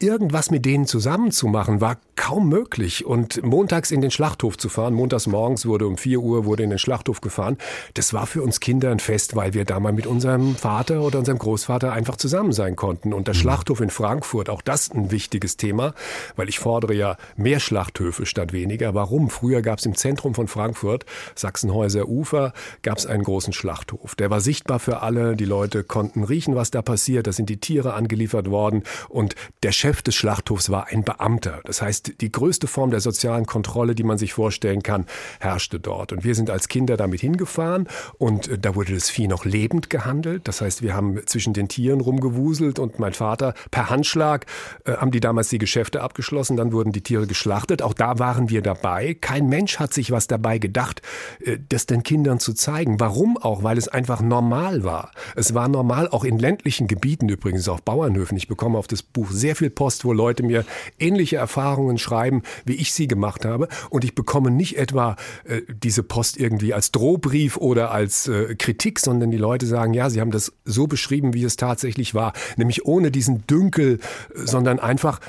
irgendwas 0.00 0.50
mit 0.50 0.64
denen 0.64 0.86
zusammenzumachen, 0.86 1.80
war 1.80 1.98
kaum 2.16 2.48
möglich. 2.48 3.04
Und 3.04 3.42
montags 3.42 3.90
in 3.90 4.00
den 4.00 4.10
Schlachthof 4.10 4.56
zu 4.56 4.68
fahren, 4.68 4.94
montags 4.94 5.26
morgens 5.26 5.66
wurde 5.66 5.86
um 5.86 5.96
4 5.96 6.20
Uhr 6.20 6.44
wurde 6.44 6.62
in 6.62 6.70
den 6.70 6.78
Schlachthof 6.78 7.20
gefahren, 7.20 7.58
das 7.94 8.12
war 8.12 8.26
für 8.26 8.42
uns 8.42 8.60
Kinder 8.60 8.90
ein 8.90 9.00
Fest, 9.00 9.34
weil 9.36 9.54
wir 9.54 9.64
da 9.64 9.80
mal 9.80 9.92
mit 9.92 10.06
unserem 10.06 10.54
Vater 10.56 11.02
oder 11.02 11.18
unserem 11.18 11.38
Großvater 11.38 11.92
einfach 11.92 12.16
zusammen 12.16 12.52
sein 12.52 12.76
konnten. 12.76 13.12
Und 13.12 13.26
der 13.26 13.34
mhm. 13.34 13.38
Schlachthof 13.38 13.80
in 13.80 13.90
Frankfurt, 13.90 14.50
auch 14.50 14.62
das 14.62 14.90
ein 14.90 15.10
wichtiges 15.10 15.56
Thema, 15.56 15.94
weil 16.36 16.48
ich 16.48 16.58
fordere 16.58 16.94
ja 16.94 17.16
mehr 17.36 17.60
Schlachthöfe 17.60 18.26
statt 18.26 18.52
weniger. 18.52 18.94
Warum? 18.94 19.30
Früher 19.30 19.62
gab 19.62 19.78
es 19.78 19.86
im 19.86 19.94
Zentrum 19.94 20.34
von 20.34 20.48
Frankfurt, 20.48 21.06
Sachsenhäuser 21.34 22.08
Ufer, 22.08 22.52
gab 22.82 22.98
es 22.98 23.06
einen 23.06 23.22
großen 23.22 23.52
Schlachthof. 23.52 24.14
Der 24.14 24.30
war 24.30 24.40
sichtbar 24.40 24.78
für 24.78 25.02
alle, 25.02 25.34
die 25.36 25.44
Leute 25.44 25.82
konnten 25.82 26.24
riechen, 26.24 26.54
was 26.54 26.70
da 26.70 26.82
passiert, 26.82 27.26
da 27.26 27.32
sind 27.32 27.48
die 27.48 27.58
Tiere 27.58 27.94
angeliefert 27.94 28.50
worden 28.50 28.82
und 29.08 29.34
der 29.62 29.72
Chef 29.72 29.87
Chef 29.88 30.02
des 30.02 30.16
Schlachthofs 30.16 30.68
war 30.68 30.88
ein 30.88 31.02
Beamter. 31.02 31.62
Das 31.64 31.80
heißt, 31.80 32.20
die 32.20 32.30
größte 32.30 32.66
Form 32.66 32.90
der 32.90 33.00
sozialen 33.00 33.46
Kontrolle, 33.46 33.94
die 33.94 34.02
man 34.02 34.18
sich 34.18 34.34
vorstellen 34.34 34.82
kann, 34.82 35.06
herrschte 35.40 35.80
dort. 35.80 36.12
Und 36.12 36.24
wir 36.24 36.34
sind 36.34 36.50
als 36.50 36.68
Kinder 36.68 36.98
damit 36.98 37.22
hingefahren 37.22 37.88
und 38.18 38.48
äh, 38.48 38.58
da 38.58 38.74
wurde 38.74 38.92
das 38.92 39.08
Vieh 39.08 39.28
noch 39.28 39.46
lebend 39.46 39.88
gehandelt. 39.88 40.46
Das 40.46 40.60
heißt, 40.60 40.82
wir 40.82 40.94
haben 40.94 41.18
zwischen 41.24 41.54
den 41.54 41.68
Tieren 41.68 42.02
rumgewuselt 42.02 42.78
und 42.78 42.98
mein 42.98 43.14
Vater 43.14 43.54
per 43.70 43.88
Handschlag 43.88 44.44
äh, 44.84 44.92
haben 44.92 45.10
die 45.10 45.20
damals 45.20 45.48
die 45.48 45.56
Geschäfte 45.56 46.02
abgeschlossen. 46.02 46.58
Dann 46.58 46.70
wurden 46.72 46.92
die 46.92 47.00
Tiere 47.00 47.26
geschlachtet. 47.26 47.80
Auch 47.80 47.94
da 47.94 48.18
waren 48.18 48.50
wir 48.50 48.60
dabei. 48.60 49.14
Kein 49.14 49.48
Mensch 49.48 49.78
hat 49.78 49.94
sich 49.94 50.10
was 50.10 50.26
dabei 50.26 50.58
gedacht, 50.58 51.00
äh, 51.42 51.56
das 51.66 51.86
den 51.86 52.02
Kindern 52.02 52.40
zu 52.40 52.52
zeigen. 52.52 53.00
Warum 53.00 53.38
auch? 53.38 53.62
Weil 53.62 53.78
es 53.78 53.88
einfach 53.88 54.20
normal 54.20 54.84
war. 54.84 55.12
Es 55.34 55.54
war 55.54 55.66
normal, 55.66 56.08
auch 56.08 56.24
in 56.24 56.38
ländlichen 56.38 56.88
Gebieten 56.88 57.30
übrigens, 57.30 57.70
auf 57.70 57.82
Bauernhöfen. 57.82 58.36
Ich 58.36 58.48
bekomme 58.48 58.76
auf 58.76 58.86
das 58.86 59.02
Buch 59.02 59.30
sehr 59.30 59.56
viel 59.56 59.70
Post, 59.78 60.04
wo 60.04 60.12
Leute 60.12 60.42
mir 60.42 60.64
ähnliche 60.98 61.36
Erfahrungen 61.36 61.98
schreiben, 61.98 62.42
wie 62.64 62.74
ich 62.74 62.92
sie 62.92 63.06
gemacht 63.06 63.44
habe. 63.44 63.68
Und 63.90 64.02
ich 64.02 64.16
bekomme 64.16 64.50
nicht 64.50 64.76
etwa 64.76 65.14
äh, 65.44 65.60
diese 65.68 66.02
Post 66.02 66.36
irgendwie 66.36 66.74
als 66.74 66.90
Drohbrief 66.90 67.56
oder 67.56 67.92
als 67.92 68.26
äh, 68.26 68.56
Kritik, 68.56 68.98
sondern 68.98 69.30
die 69.30 69.36
Leute 69.36 69.66
sagen, 69.66 69.94
ja, 69.94 70.10
sie 70.10 70.20
haben 70.20 70.32
das 70.32 70.52
so 70.64 70.88
beschrieben, 70.88 71.32
wie 71.32 71.44
es 71.44 71.54
tatsächlich 71.54 72.12
war. 72.12 72.32
Nämlich 72.56 72.86
ohne 72.86 73.12
diesen 73.12 73.46
Dünkel, 73.46 74.00
sondern 74.34 74.80
einfach 74.80 75.20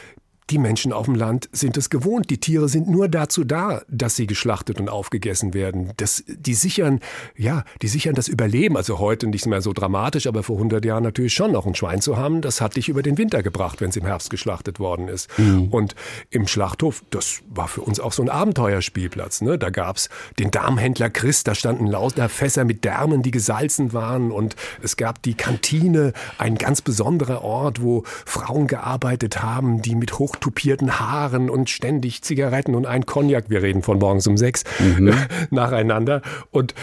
die 0.50 0.58
Menschen 0.58 0.92
auf 0.94 1.06
dem 1.06 1.16
Land 1.16 1.50
sind 1.52 1.78
es 1.78 1.90
gewohnt. 1.90 2.30
Die 2.30 2.40
Tiere 2.40 2.70
sind 2.70 2.90
nur 2.90 3.08
dazu 3.08 3.44
da, 3.44 3.82
dass 3.88 4.16
sie 4.16 4.28
geschlachtet 4.28 4.80
und 4.80 4.90
aufgegessen 4.90 5.54
werden. 5.54 5.92
Das, 5.98 6.24
die 6.28 6.54
sichern, 6.54 7.00
ja, 7.38 7.64
die 7.82 7.88
sichern 7.88 8.16
das 8.16 8.28
Überleben. 8.28 8.76
Also 8.78 9.00
heute 9.00 9.28
nicht 9.28 9.46
mehr 9.46 9.62
so 9.62 9.74
dramatisch, 9.74 10.28
aber 10.28 10.44
vor 10.44 10.58
100 10.58 10.84
Jahren 10.86 11.04
natürlich 11.04 11.34
schon 11.34 11.52
noch 11.52 11.66
ein 11.66 11.76
Schwein 11.76 12.02
zu 12.02 12.18
haben. 12.18 12.42
Das 12.42 12.62
hat 12.62 12.76
dich 12.76 12.90
über 12.90 13.04
den 13.04 13.18
Winter 13.18 13.44
gebracht, 13.44 13.82
wenn 13.82 13.90
es 13.90 13.98
im 13.98 14.06
Herbst 14.06 14.30
geschlachtet 14.30 14.80
worden 14.80 15.08
ist. 15.08 15.30
Mhm. 15.38 15.68
Und 15.70 15.96
im 16.30 16.48
Schlachthof, 16.48 17.04
das 17.10 17.42
war 17.50 17.68
für 17.68 17.82
uns 17.82 18.00
auch 18.00 18.14
so 18.14 18.24
ein 18.24 18.30
Abenteuerspielplatz. 18.30 19.42
Ne? 19.42 19.58
Da 19.58 19.70
gab's 19.70 20.10
den 20.40 20.52
Darmhändler 20.52 21.10
Christ, 21.10 21.48
da 21.48 21.56
standen 21.56 21.88
lauter 21.88 22.30
Fässer 22.30 22.66
mit 22.66 22.84
Därmen, 22.84 23.22
die 23.22 23.32
gesalzen 23.32 23.94
waren. 23.94 24.32
Und 24.32 24.56
es 24.82 24.98
gab 24.98 25.22
die 25.24 25.36
Kantine, 25.36 26.14
ein 26.38 26.56
ganz 26.56 26.82
besonderer 26.82 27.44
Ort, 27.44 27.82
wo 27.82 28.04
Frauen 28.26 28.68
gearbeitet 28.68 29.44
haben, 29.44 29.82
die 29.82 29.96
mit 29.96 30.18
hochtupierten 30.39 30.99
Haaren 30.99 31.49
und 31.49 31.69
ständig 31.69 32.21
Zigaretten 32.21 32.75
und 32.75 32.86
ein 32.86 33.06
Cognac, 33.06 33.49
wir 33.49 33.62
reden 33.62 33.82
von 33.82 33.99
morgens 33.99 34.25
um 34.28 34.38
sechs, 34.38 34.63
mhm. 34.80 35.13
nacheinander. 35.49 36.21
Und 36.52 36.73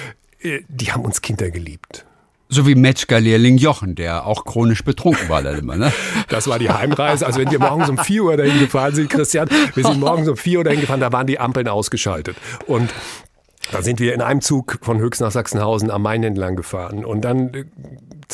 äh, 0.40 0.60
die 0.68 0.92
haben 0.92 1.04
uns 1.04 1.22
Kinder 1.22 1.50
geliebt. 1.50 2.04
So 2.48 2.66
wie 2.66 2.76
Metzgerlehrling 2.76 3.56
Jochen, 3.56 3.96
der 3.96 4.26
auch 4.26 4.44
chronisch 4.44 4.84
betrunken 4.84 5.28
war 5.28 5.42
dann 5.42 5.58
immer, 5.58 5.76
ne? 5.76 5.92
Das 6.28 6.46
war 6.46 6.58
die 6.58 6.70
Heimreise. 6.70 7.26
Also 7.26 7.40
wenn 7.40 7.50
wir 7.50 7.58
morgens 7.58 7.88
um 7.88 7.98
vier 7.98 8.24
Uhr 8.24 8.36
dahin 8.36 8.60
gefahren 8.60 8.94
sind, 8.94 9.10
Christian, 9.10 9.48
wir 9.74 9.82
sind 9.82 9.98
morgens 9.98 10.28
um 10.28 10.36
vier 10.36 10.58
Uhr 10.58 10.64
dahin 10.64 10.80
gefahren, 10.80 11.00
da 11.00 11.10
waren 11.10 11.26
die 11.26 11.40
Ampeln 11.40 11.66
ausgeschaltet. 11.66 12.36
Und 12.66 12.90
da 13.72 13.82
sind 13.82 13.98
wir 13.98 14.14
in 14.14 14.20
einem 14.20 14.42
Zug 14.42 14.78
von 14.82 15.00
Höchst 15.00 15.22
nach 15.22 15.32
Sachsenhausen 15.32 15.90
am 15.90 16.02
Main 16.02 16.22
entlang 16.22 16.54
gefahren. 16.54 17.04
Und 17.04 17.22
dann 17.22 17.52
äh, 17.54 17.64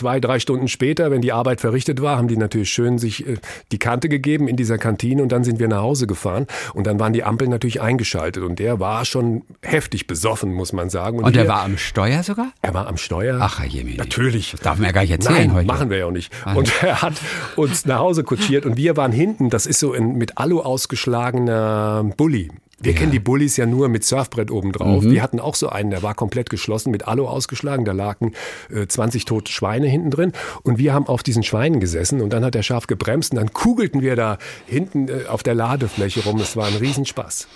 zwei, 0.03 0.19
drei 0.19 0.41
Stunden 0.41 0.67
später, 0.67 1.13
wenn 1.13 1.21
die 1.21 1.33
Arbeit 1.33 1.61
verrichtet 1.61 2.03
war, 2.03 2.19
haben 2.19 2.27
die 2.27 2.37
natürlich 2.37 2.71
schön 2.71 2.99
sich 2.99 3.25
äh, 3.25 3.37
die 3.71 3.79
Kante 3.79 4.09
gegeben 4.09 4.49
in 4.49 4.57
dieser 4.57 4.77
Kantine 4.77 5.23
und 5.23 5.31
dann 5.31 5.45
sind 5.45 5.61
wir 5.61 5.69
nach 5.69 5.83
Hause 5.83 6.09
gefahren. 6.09 6.49
Und 6.75 6.89
dann 6.89 6.99
waren 6.99 7.13
die 7.13 7.23
Ampeln 7.23 7.51
natürlich 7.51 7.81
eingeschaltet. 7.81 8.43
Und 8.43 8.59
der 8.59 8.81
war 8.81 9.05
schon 9.05 9.43
heftig 9.63 10.09
besoffen, 10.09 10.53
muss 10.55 10.73
man 10.73 10.91
sagen. 10.91 11.19
Und, 11.19 11.25
und 11.27 11.37
er 11.37 11.47
war 11.47 11.63
am 11.63 11.79
Steuer 11.79 12.25
sogar? 12.25 12.53
Er 12.63 12.75
war 12.75 12.89
am 12.89 12.97
Steuer. 12.97 13.39
Ach, 13.41 13.61
Herr 13.61 13.67
Jemini. 13.67 13.97
Natürlich. 13.97 14.51
Das 14.51 14.61
darf 14.61 14.79
man 14.79 14.87
ja 14.87 14.93
gar 14.93 15.03
nicht 15.03 15.13
erzählen 15.13 15.37
Nein, 15.37 15.55
heute. 15.55 15.67
machen 15.69 15.89
wir 15.89 15.99
ja 15.99 16.07
auch 16.07 16.11
nicht. 16.11 16.33
Ach. 16.45 16.57
Und 16.57 16.73
er 16.83 17.01
hat 17.01 17.15
uns 17.55 17.87
nach 17.87 18.01
Hause 18.01 18.25
kutschiert 18.25 18.67
und 18.67 18.77
wir 18.77 18.97
waren 18.97 19.13
hinten. 19.13 19.51
Das 19.51 19.67
ist 19.67 19.79
so 19.79 19.93
ein 19.93 20.19
mit 20.19 20.37
Alu 20.37 20.63
ausgeschlagener 20.63 22.11
Bulli. 22.17 22.51
Wir 22.83 22.93
ja. 22.93 22.99
kennen 22.99 23.13
die 23.13 23.21
Bullies 23.21 23.57
ja 23.57 23.67
nur 23.67 23.89
mit 23.89 24.05
Surfbrett 24.05 24.51
oben 24.51 24.73
drauf. 24.73 25.05
Mhm. 25.05 25.11
Wir 25.11 25.23
hatten 25.23 25.41
auch 25.41 25.55
so 25.55 25.69
einen, 25.69 25.91
der 25.91 26.03
war 26.03 26.15
komplett 26.15 26.51
geschlossen, 26.51 26.91
mit 26.91 27.07
Alu 27.07 27.27
ausgeschlagen. 27.27 27.85
Da 27.85 27.93
lagen 27.93 28.33
äh, 28.71 28.87
20 28.87 29.25
tote 29.25 29.51
Schweine 29.51 29.87
hinten 29.87 30.11
drin. 30.11 30.33
Und 30.63 30.79
wir 30.79 30.93
haben 30.93 31.07
auf 31.07 31.23
diesen 31.23 31.43
Schweinen 31.43 31.81
gesessen 31.81 32.21
und 32.21 32.33
dann 32.33 32.45
hat 32.45 32.55
der 32.55 32.63
Schaf 32.63 32.87
gebremst 32.87 33.33
und 33.33 33.39
dann 33.39 33.53
kugelten 33.53 34.03
wir 34.03 34.17
da 34.17 34.39
hinten 34.67 35.09
äh, 35.09 35.27
auf 35.29 35.43
der 35.43 35.55
Ladefläche 35.55 36.25
rum. 36.25 36.41
Es 36.41 36.57
war 36.57 36.67
ein 36.67 36.75
Riesenspaß. 36.75 37.49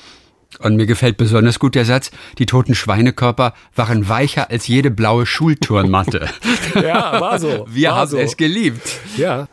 Und 0.60 0.76
mir 0.76 0.86
gefällt 0.86 1.16
besonders 1.18 1.58
gut 1.58 1.74
der 1.74 1.84
Satz, 1.84 2.10
die 2.38 2.46
toten 2.46 2.74
Schweinekörper 2.74 3.52
waren 3.74 4.08
weicher 4.08 4.48
als 4.48 4.66
jede 4.66 4.90
blaue 4.90 5.26
Schulturnmatte. 5.26 6.30
ja, 6.74 7.20
war 7.20 7.38
so. 7.38 7.66
Wir 7.68 7.90
war 7.90 7.96
haben 7.96 8.10
so. 8.10 8.18
es 8.18 8.36
geliebt. 8.36 9.00
Ja. 9.16 9.48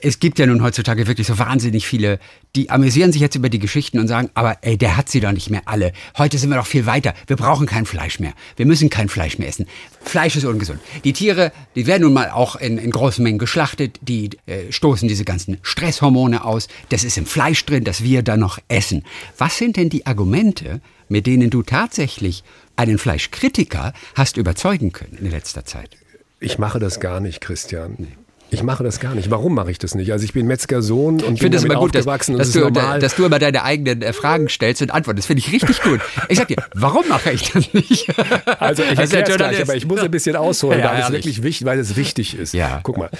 Es 0.00 0.20
gibt 0.20 0.38
ja 0.38 0.46
nun 0.46 0.62
heutzutage 0.62 1.06
wirklich 1.06 1.26
so 1.26 1.38
wahnsinnig 1.38 1.86
viele, 1.86 2.18
die 2.54 2.70
amüsieren 2.70 3.12
sich 3.12 3.20
jetzt 3.20 3.34
über 3.34 3.48
die 3.48 3.58
Geschichten 3.58 3.98
und 3.98 4.08
sagen, 4.08 4.30
aber 4.34 4.58
ey, 4.62 4.78
der 4.78 4.96
hat 4.96 5.08
sie 5.08 5.20
doch 5.20 5.32
nicht 5.32 5.50
mehr 5.50 5.62
alle. 5.66 5.92
Heute 6.16 6.38
sind 6.38 6.50
wir 6.50 6.56
doch 6.56 6.66
viel 6.66 6.86
weiter. 6.86 7.14
Wir 7.26 7.36
brauchen 7.36 7.66
kein 7.66 7.86
Fleisch 7.86 8.20
mehr. 8.20 8.32
Wir 8.56 8.66
müssen 8.66 8.90
kein 8.90 9.08
Fleisch 9.08 9.38
mehr 9.38 9.48
essen. 9.48 9.66
Fleisch 10.00 10.36
ist 10.36 10.44
ungesund. 10.44 10.80
Die 11.04 11.12
Tiere, 11.12 11.52
die 11.74 11.86
werden 11.86 12.02
nun 12.02 12.12
mal 12.12 12.30
auch 12.30 12.56
in, 12.56 12.78
in 12.78 12.90
großen 12.90 13.22
Mengen 13.22 13.38
geschlachtet. 13.38 13.98
Die 14.02 14.30
äh, 14.46 14.70
stoßen 14.70 15.08
diese 15.08 15.24
ganzen 15.24 15.58
Stresshormone 15.62 16.44
aus. 16.44 16.68
Das 16.90 17.04
ist 17.04 17.18
im 17.18 17.26
Fleisch 17.26 17.64
drin, 17.64 17.84
das 17.84 18.02
wir 18.02 18.22
dann 18.22 18.40
noch 18.40 18.58
essen. 18.68 19.04
Was 19.36 19.58
sind 19.58 19.76
denn 19.76 19.88
die 19.88 20.06
Argumente, 20.06 20.80
mit 21.08 21.26
denen 21.26 21.50
du 21.50 21.62
tatsächlich 21.62 22.44
einen 22.76 22.98
Fleischkritiker 22.98 23.92
hast 24.14 24.36
überzeugen 24.36 24.92
können 24.92 25.18
in 25.20 25.30
letzter 25.30 25.64
Zeit? 25.64 25.96
Ich 26.40 26.58
mache 26.58 26.78
das 26.78 27.00
gar 27.00 27.20
nicht, 27.20 27.40
Christian. 27.40 27.96
Nee. 27.98 28.27
Ich 28.50 28.62
mache 28.62 28.82
das 28.82 28.98
gar 28.98 29.14
nicht. 29.14 29.30
Warum 29.30 29.54
mache 29.54 29.70
ich 29.70 29.78
das 29.78 29.94
nicht? 29.94 30.12
Also 30.12 30.24
ich 30.24 30.32
bin 30.32 30.46
Metzgersohn 30.46 31.22
und 31.22 31.34
ich 31.34 31.40
bin 31.40 31.52
damit 31.52 31.66
immer 31.66 31.80
gut, 31.80 31.94
aufgewachsen 31.96 32.38
dass, 32.38 32.52
dass, 32.52 32.62
du, 32.62 32.70
dass 32.70 33.16
du 33.16 33.26
immer 33.26 33.38
deine 33.38 33.62
eigenen 33.62 34.02
äh, 34.02 34.12
Fragen 34.12 34.48
stellst 34.48 34.80
und 34.80 34.90
antwortest. 34.90 35.24
Das 35.24 35.26
finde 35.26 35.40
ich 35.40 35.52
richtig 35.52 35.82
gut. 35.82 36.00
Ich 36.28 36.38
sag 36.38 36.48
dir, 36.48 36.56
warum 36.74 37.06
mache 37.08 37.30
ich 37.32 37.50
das 37.52 37.72
nicht? 37.74 38.08
Also 38.58 38.82
ich 38.82 38.98
erkläre 38.98 39.36
gleich, 39.36 39.62
aber 39.62 39.76
ich 39.76 39.86
muss 39.86 40.00
ein 40.00 40.10
bisschen 40.10 40.36
ausholen, 40.36 40.80
ja, 40.80 40.92
weil 40.92 41.02
es 41.02 41.12
wirklich 41.12 41.42
wichtig, 41.42 41.66
weil 41.66 41.78
es 41.78 41.96
wichtig 41.96 42.36
ist. 42.36 42.54
Ja. 42.54 42.80
Guck 42.82 42.98
mal, 42.98 43.10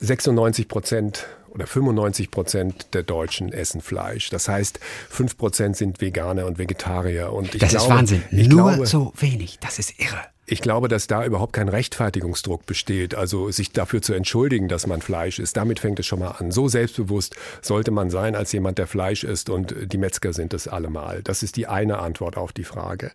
96 0.00 0.68
Prozent 0.68 1.26
oder 1.50 1.66
95 1.66 2.30
Prozent 2.30 2.94
der 2.94 3.02
Deutschen 3.02 3.52
essen 3.52 3.80
Fleisch. 3.80 4.30
Das 4.30 4.48
heißt, 4.48 4.80
5 5.10 5.36
Prozent 5.36 5.76
sind 5.76 6.00
Veganer 6.00 6.46
und 6.46 6.58
Vegetarier. 6.58 7.32
Und 7.32 7.54
ich 7.54 7.60
das 7.60 7.70
glaube, 7.70 7.84
ist 7.84 7.90
Wahnsinn. 7.90 8.22
Nur 8.30 8.70
glaube, 8.72 8.86
so 8.86 9.12
wenig. 9.18 9.58
Das 9.60 9.78
ist 9.78 9.98
irre. 9.98 10.20
Ich 10.52 10.60
glaube, 10.60 10.88
dass 10.88 11.06
da 11.06 11.24
überhaupt 11.24 11.54
kein 11.54 11.70
Rechtfertigungsdruck 11.70 12.66
besteht, 12.66 13.14
also 13.14 13.50
sich 13.50 13.72
dafür 13.72 14.02
zu 14.02 14.12
entschuldigen, 14.12 14.68
dass 14.68 14.86
man 14.86 15.00
Fleisch 15.00 15.38
isst. 15.38 15.56
Damit 15.56 15.80
fängt 15.80 15.98
es 15.98 16.04
schon 16.04 16.18
mal 16.18 16.32
an. 16.32 16.50
So 16.50 16.68
selbstbewusst 16.68 17.36
sollte 17.62 17.90
man 17.90 18.10
sein 18.10 18.34
als 18.34 18.52
jemand, 18.52 18.76
der 18.76 18.86
Fleisch 18.86 19.24
isst 19.24 19.48
und 19.48 19.74
die 19.90 19.96
Metzger 19.96 20.34
sind 20.34 20.52
es 20.52 20.68
allemal. 20.68 21.22
Das 21.22 21.42
ist 21.42 21.56
die 21.56 21.68
eine 21.68 22.00
Antwort 22.00 22.36
auf 22.36 22.52
die 22.52 22.64
Frage. 22.64 23.12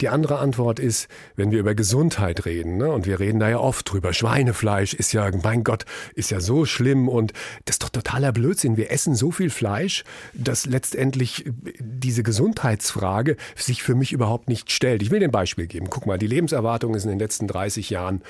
Die 0.00 0.08
andere 0.08 0.38
Antwort 0.38 0.78
ist, 0.78 1.08
wenn 1.34 1.50
wir 1.50 1.58
über 1.58 1.74
Gesundheit 1.74 2.46
reden, 2.46 2.76
ne, 2.76 2.90
und 2.90 3.06
wir 3.06 3.18
reden 3.18 3.40
da 3.40 3.48
ja 3.48 3.58
oft 3.58 3.90
drüber, 3.90 4.12
Schweinefleisch 4.12 4.94
ist 4.94 5.12
ja, 5.12 5.28
mein 5.42 5.64
Gott, 5.64 5.86
ist 6.14 6.30
ja 6.30 6.40
so 6.40 6.64
schlimm 6.64 7.08
und 7.08 7.32
das 7.64 7.74
ist 7.74 7.82
doch 7.82 7.88
totaler 7.88 8.32
Blödsinn. 8.32 8.76
Wir 8.76 8.92
essen 8.92 9.16
so 9.16 9.32
viel 9.32 9.50
Fleisch, 9.50 10.04
dass 10.34 10.66
letztendlich 10.66 11.50
diese 11.80 12.22
Gesundheitsfrage 12.22 13.36
sich 13.56 13.82
für 13.82 13.96
mich 13.96 14.12
überhaupt 14.12 14.48
nicht 14.48 14.70
stellt. 14.70 15.02
Ich 15.02 15.10
will 15.10 15.18
dir 15.18 15.26
ein 15.26 15.32
Beispiel 15.32 15.66
geben. 15.66 15.88
Guck 15.90 16.06
mal, 16.06 16.18
die 16.18 16.28
Lebenserwartung 16.28 16.94
ist 16.94 17.04
in 17.04 17.10
den 17.10 17.18
letzten 17.18 17.48
30 17.48 17.90
Jahren 17.90 18.22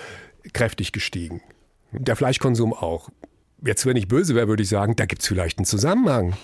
kräftig 0.55 0.93
gestiegen. 0.93 1.43
Der 1.93 2.17
Fleischkonsum 2.17 2.73
auch. 2.73 3.11
Jetzt, 3.63 3.85
wenn 3.87 3.97
ich 3.97 4.09
böse 4.09 4.35
wäre, 4.35 4.49
würde 4.49 4.63
ich 4.63 4.69
sagen, 4.69 4.97
da 4.97 5.05
gibt 5.05 5.23
es 5.23 5.29
vielleicht 5.29 5.59
einen 5.59 5.67
Zusammenhang. 5.67 6.35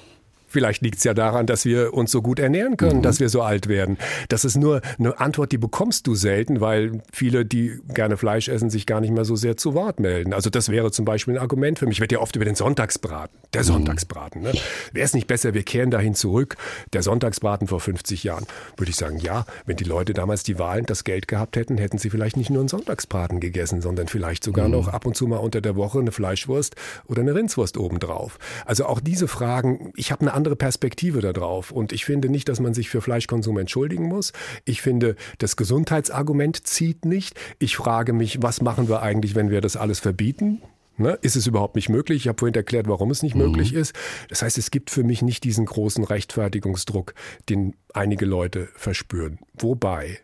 Vielleicht 0.54 0.82
liegt 0.82 0.98
es 0.98 1.04
ja 1.04 1.14
daran, 1.14 1.46
dass 1.46 1.64
wir 1.64 1.94
uns 1.94 2.12
so 2.12 2.22
gut 2.22 2.38
ernähren 2.38 2.76
können, 2.76 2.98
mhm. 2.98 3.02
dass 3.02 3.18
wir 3.18 3.28
so 3.28 3.42
alt 3.42 3.66
werden. 3.66 3.98
Das 4.28 4.44
ist 4.44 4.56
nur 4.56 4.82
eine 5.00 5.18
Antwort, 5.18 5.50
die 5.50 5.58
bekommst 5.58 6.06
du 6.06 6.14
selten, 6.14 6.60
weil 6.60 7.02
viele, 7.12 7.44
die 7.44 7.80
gerne 7.88 8.16
Fleisch 8.16 8.48
essen, 8.48 8.70
sich 8.70 8.86
gar 8.86 9.00
nicht 9.00 9.12
mehr 9.12 9.24
so 9.24 9.34
sehr 9.34 9.56
zu 9.56 9.74
Wort 9.74 9.98
melden. 9.98 10.32
Also 10.32 10.50
das 10.50 10.68
wäre 10.68 10.92
zum 10.92 11.04
Beispiel 11.04 11.34
ein 11.34 11.40
Argument 11.40 11.80
für 11.80 11.86
mich. 11.86 11.96
Ich 11.96 12.00
werde 12.00 12.14
ja 12.14 12.20
oft 12.20 12.36
über 12.36 12.44
den 12.44 12.54
Sonntagsbraten, 12.54 13.36
der 13.52 13.62
mhm. 13.62 13.66
Sonntagsbraten. 13.66 14.42
Ne? 14.42 14.52
Wäre 14.92 15.04
es 15.04 15.12
nicht 15.12 15.26
besser, 15.26 15.54
wir 15.54 15.64
kehren 15.64 15.90
dahin 15.90 16.14
zurück, 16.14 16.56
der 16.92 17.02
Sonntagsbraten 17.02 17.66
vor 17.66 17.80
50 17.80 18.22
Jahren? 18.22 18.46
Würde 18.76 18.90
ich 18.90 18.96
sagen, 18.96 19.18
ja, 19.18 19.46
wenn 19.66 19.76
die 19.76 19.82
Leute 19.82 20.14
damals 20.14 20.44
die 20.44 20.60
Wahlen 20.60 20.86
das 20.86 21.02
Geld 21.02 21.26
gehabt 21.26 21.56
hätten, 21.56 21.78
hätten 21.78 21.98
sie 21.98 22.10
vielleicht 22.10 22.36
nicht 22.36 22.50
nur 22.50 22.60
einen 22.60 22.68
Sonntagsbraten 22.68 23.40
gegessen, 23.40 23.82
sondern 23.82 24.06
vielleicht 24.06 24.44
sogar 24.44 24.66
mhm. 24.66 24.74
noch 24.74 24.86
ab 24.86 25.04
und 25.04 25.16
zu 25.16 25.26
mal 25.26 25.38
unter 25.38 25.60
der 25.60 25.74
Woche 25.74 25.98
eine 25.98 26.12
Fleischwurst 26.12 26.76
oder 27.08 27.22
eine 27.22 27.34
Rindswurst 27.34 27.76
obendrauf. 27.76 28.38
Also 28.66 28.86
auch 28.86 29.00
diese 29.00 29.26
Fragen, 29.26 29.92
ich 29.96 30.12
habe 30.12 30.20
eine 30.20 30.32
andere 30.32 30.43
andere 30.44 30.56
Perspektive 30.56 31.22
darauf. 31.22 31.70
Und 31.70 31.90
ich 31.92 32.04
finde 32.04 32.28
nicht, 32.28 32.50
dass 32.50 32.60
man 32.60 32.74
sich 32.74 32.90
für 32.90 33.00
Fleischkonsum 33.00 33.56
entschuldigen 33.56 34.08
muss. 34.08 34.34
Ich 34.66 34.82
finde, 34.82 35.16
das 35.38 35.56
Gesundheitsargument 35.56 36.66
zieht 36.66 37.06
nicht. 37.06 37.34
Ich 37.58 37.76
frage 37.76 38.12
mich, 38.12 38.42
was 38.42 38.60
machen 38.60 38.86
wir 38.90 39.00
eigentlich, 39.00 39.34
wenn 39.34 39.48
wir 39.48 39.62
das 39.62 39.76
alles 39.76 40.00
verbieten? 40.00 40.60
Ne? 40.98 41.18
Ist 41.22 41.34
es 41.34 41.46
überhaupt 41.46 41.76
nicht 41.76 41.88
möglich? 41.88 42.18
Ich 42.18 42.28
habe 42.28 42.38
vorhin 42.38 42.54
erklärt, 42.54 42.88
warum 42.88 43.10
es 43.10 43.22
nicht 43.22 43.34
mhm. 43.34 43.44
möglich 43.44 43.72
ist. 43.72 43.94
Das 44.28 44.42
heißt, 44.42 44.58
es 44.58 44.70
gibt 44.70 44.90
für 44.90 45.02
mich 45.02 45.22
nicht 45.22 45.44
diesen 45.44 45.64
großen 45.64 46.04
Rechtfertigungsdruck, 46.04 47.14
den 47.48 47.74
einige 47.94 48.26
Leute 48.26 48.68
verspüren. 48.76 49.38
Wobei 49.54 50.18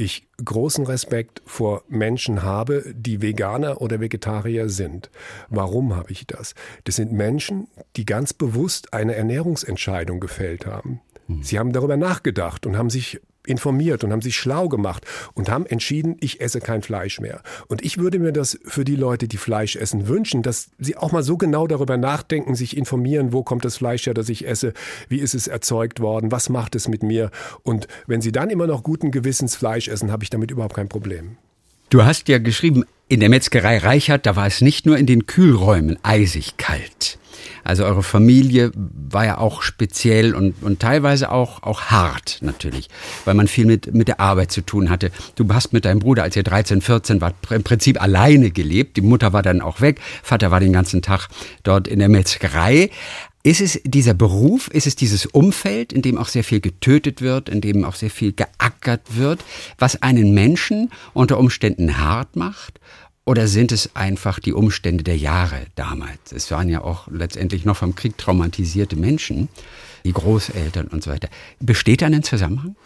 ich 0.00 0.26
großen 0.44 0.86
Respekt 0.86 1.42
vor 1.44 1.84
Menschen 1.88 2.42
habe, 2.42 2.84
die 2.94 3.22
Veganer 3.22 3.80
oder 3.80 4.00
Vegetarier 4.00 4.68
sind. 4.68 5.10
Warum 5.48 5.94
habe 5.94 6.10
ich 6.10 6.26
das? 6.26 6.54
Das 6.84 6.96
sind 6.96 7.12
Menschen, 7.12 7.68
die 7.96 8.06
ganz 8.06 8.32
bewusst 8.32 8.94
eine 8.94 9.14
Ernährungsentscheidung 9.14 10.18
gefällt 10.18 10.66
haben. 10.66 11.00
Hm. 11.26 11.42
Sie 11.42 11.58
haben 11.58 11.72
darüber 11.72 11.96
nachgedacht 11.96 12.66
und 12.66 12.76
haben 12.78 12.90
sich 12.90 13.20
informiert 13.50 14.04
und 14.04 14.12
haben 14.12 14.22
sich 14.22 14.36
schlau 14.36 14.68
gemacht 14.68 15.04
und 15.34 15.50
haben 15.50 15.66
entschieden, 15.66 16.16
ich 16.20 16.40
esse 16.40 16.60
kein 16.60 16.82
Fleisch 16.82 17.20
mehr. 17.20 17.42
Und 17.68 17.84
ich 17.84 17.98
würde 17.98 18.18
mir 18.18 18.32
das 18.32 18.58
für 18.64 18.84
die 18.84 18.96
Leute, 18.96 19.28
die 19.28 19.36
Fleisch 19.36 19.76
essen, 19.76 20.08
wünschen, 20.08 20.42
dass 20.42 20.70
sie 20.78 20.96
auch 20.96 21.12
mal 21.12 21.22
so 21.22 21.36
genau 21.36 21.66
darüber 21.66 21.96
nachdenken, 21.96 22.54
sich 22.54 22.76
informieren, 22.76 23.32
wo 23.32 23.42
kommt 23.42 23.64
das 23.64 23.76
Fleisch 23.76 24.06
her, 24.06 24.14
das 24.14 24.28
ich 24.28 24.46
esse, 24.46 24.72
wie 25.08 25.18
ist 25.18 25.34
es 25.34 25.48
erzeugt 25.48 26.00
worden, 26.00 26.32
was 26.32 26.48
macht 26.48 26.74
es 26.74 26.88
mit 26.88 27.02
mir. 27.02 27.30
Und 27.62 27.88
wenn 28.06 28.20
sie 28.20 28.32
dann 28.32 28.50
immer 28.50 28.66
noch 28.66 28.82
guten 28.82 29.10
Gewissens 29.10 29.56
Fleisch 29.56 29.88
essen, 29.88 30.10
habe 30.12 30.22
ich 30.24 30.30
damit 30.30 30.50
überhaupt 30.50 30.74
kein 30.74 30.88
Problem. 30.88 31.36
Du 31.90 32.04
hast 32.04 32.28
ja 32.28 32.38
geschrieben, 32.38 32.84
in 33.10 33.18
der 33.18 33.28
Metzgerei 33.28 33.78
Reichert, 33.78 34.24
da 34.24 34.36
war 34.36 34.46
es 34.46 34.60
nicht 34.60 34.86
nur 34.86 34.96
in 34.96 35.04
den 35.04 35.26
Kühlräumen 35.26 35.98
eisig 36.04 36.56
kalt. 36.58 37.18
Also 37.64 37.84
eure 37.84 38.04
Familie 38.04 38.70
war 38.74 39.24
ja 39.24 39.38
auch 39.38 39.62
speziell 39.62 40.32
und, 40.32 40.62
und 40.62 40.78
teilweise 40.78 41.32
auch, 41.32 41.64
auch 41.64 41.86
hart 41.86 42.38
natürlich, 42.40 42.88
weil 43.24 43.34
man 43.34 43.48
viel 43.48 43.66
mit, 43.66 43.92
mit 43.92 44.06
der 44.06 44.20
Arbeit 44.20 44.52
zu 44.52 44.60
tun 44.60 44.90
hatte. 44.90 45.10
Du 45.34 45.46
hast 45.52 45.72
mit 45.72 45.86
deinem 45.86 45.98
Bruder, 45.98 46.22
als 46.22 46.36
ihr 46.36 46.44
13, 46.44 46.82
14 46.82 47.20
wart, 47.20 47.34
im 47.50 47.64
Prinzip 47.64 48.00
alleine 48.00 48.52
gelebt. 48.52 48.96
Die 48.96 49.02
Mutter 49.02 49.32
war 49.32 49.42
dann 49.42 49.60
auch 49.60 49.80
weg, 49.80 50.00
Vater 50.22 50.52
war 50.52 50.60
den 50.60 50.72
ganzen 50.72 51.02
Tag 51.02 51.28
dort 51.64 51.88
in 51.88 51.98
der 51.98 52.08
Metzgerei. 52.08 52.90
Ist 53.42 53.62
es 53.62 53.80
dieser 53.84 54.12
Beruf, 54.12 54.68
ist 54.68 54.86
es 54.86 54.96
dieses 54.96 55.24
Umfeld, 55.24 55.94
in 55.94 56.02
dem 56.02 56.18
auch 56.18 56.28
sehr 56.28 56.44
viel 56.44 56.60
getötet 56.60 57.22
wird, 57.22 57.48
in 57.48 57.62
dem 57.62 57.86
auch 57.86 57.94
sehr 57.94 58.10
viel 58.10 58.32
geackert 58.32 59.16
wird, 59.16 59.42
was 59.78 60.02
einen 60.02 60.34
Menschen 60.34 60.90
unter 61.14 61.38
Umständen 61.38 61.96
hart 61.96 62.36
macht? 62.36 62.80
Oder 63.26 63.46
sind 63.46 63.70
es 63.70 63.94
einfach 63.94 64.40
die 64.40 64.52
Umstände 64.52 65.04
der 65.04 65.16
Jahre 65.16 65.66
damals? 65.74 66.32
Es 66.32 66.50
waren 66.50 66.68
ja 66.68 66.82
auch 66.82 67.06
letztendlich 67.08 67.64
noch 67.64 67.76
vom 67.76 67.94
Krieg 67.94 68.16
traumatisierte 68.18 68.96
Menschen, 68.96 69.48
die 70.04 70.12
Großeltern 70.12 70.88
und 70.88 71.02
so 71.02 71.10
weiter. 71.10 71.28
Besteht 71.60 72.02
da 72.02 72.06
ein 72.06 72.22
Zusammenhang? 72.22 72.76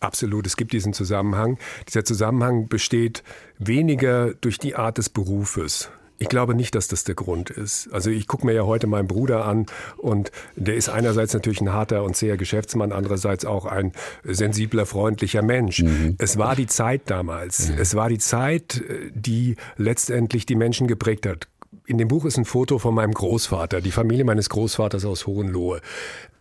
Absolut, 0.00 0.46
es 0.46 0.56
gibt 0.56 0.72
diesen 0.72 0.92
Zusammenhang. 0.92 1.58
Dieser 1.88 2.04
Zusammenhang 2.04 2.68
besteht 2.68 3.22
weniger 3.58 4.34
durch 4.34 4.58
die 4.58 4.74
Art 4.74 4.98
des 4.98 5.08
Berufes. 5.08 5.88
Ich 6.18 6.28
glaube 6.28 6.54
nicht, 6.54 6.74
dass 6.74 6.88
das 6.88 7.04
der 7.04 7.14
Grund 7.14 7.50
ist. 7.50 7.88
Also 7.92 8.10
ich 8.10 8.28
gucke 8.28 8.46
mir 8.46 8.52
ja 8.52 8.62
heute 8.62 8.86
meinen 8.86 9.08
Bruder 9.08 9.44
an 9.44 9.66
und 9.96 10.30
der 10.54 10.76
ist 10.76 10.88
einerseits 10.88 11.34
natürlich 11.34 11.60
ein 11.60 11.72
harter 11.72 12.04
und 12.04 12.16
zäher 12.16 12.36
Geschäftsmann, 12.36 12.92
andererseits 12.92 13.44
auch 13.44 13.66
ein 13.66 13.92
sensibler, 14.22 14.86
freundlicher 14.86 15.42
Mensch. 15.42 15.82
Mhm. 15.82 16.14
Es 16.18 16.38
war 16.38 16.54
die 16.54 16.66
Zeit 16.66 17.02
damals. 17.06 17.70
Mhm. 17.70 17.78
Es 17.78 17.94
war 17.94 18.08
die 18.08 18.18
Zeit, 18.18 18.82
die 19.12 19.56
letztendlich 19.76 20.46
die 20.46 20.54
Menschen 20.54 20.86
geprägt 20.86 21.26
hat. 21.26 21.48
In 21.86 21.98
dem 21.98 22.08
Buch 22.08 22.24
ist 22.24 22.38
ein 22.38 22.46
Foto 22.46 22.78
von 22.78 22.94
meinem 22.94 23.12
Großvater, 23.12 23.82
die 23.82 23.90
Familie 23.90 24.24
meines 24.24 24.48
Großvaters 24.48 25.04
aus 25.04 25.26
Hohenlohe. 25.26 25.82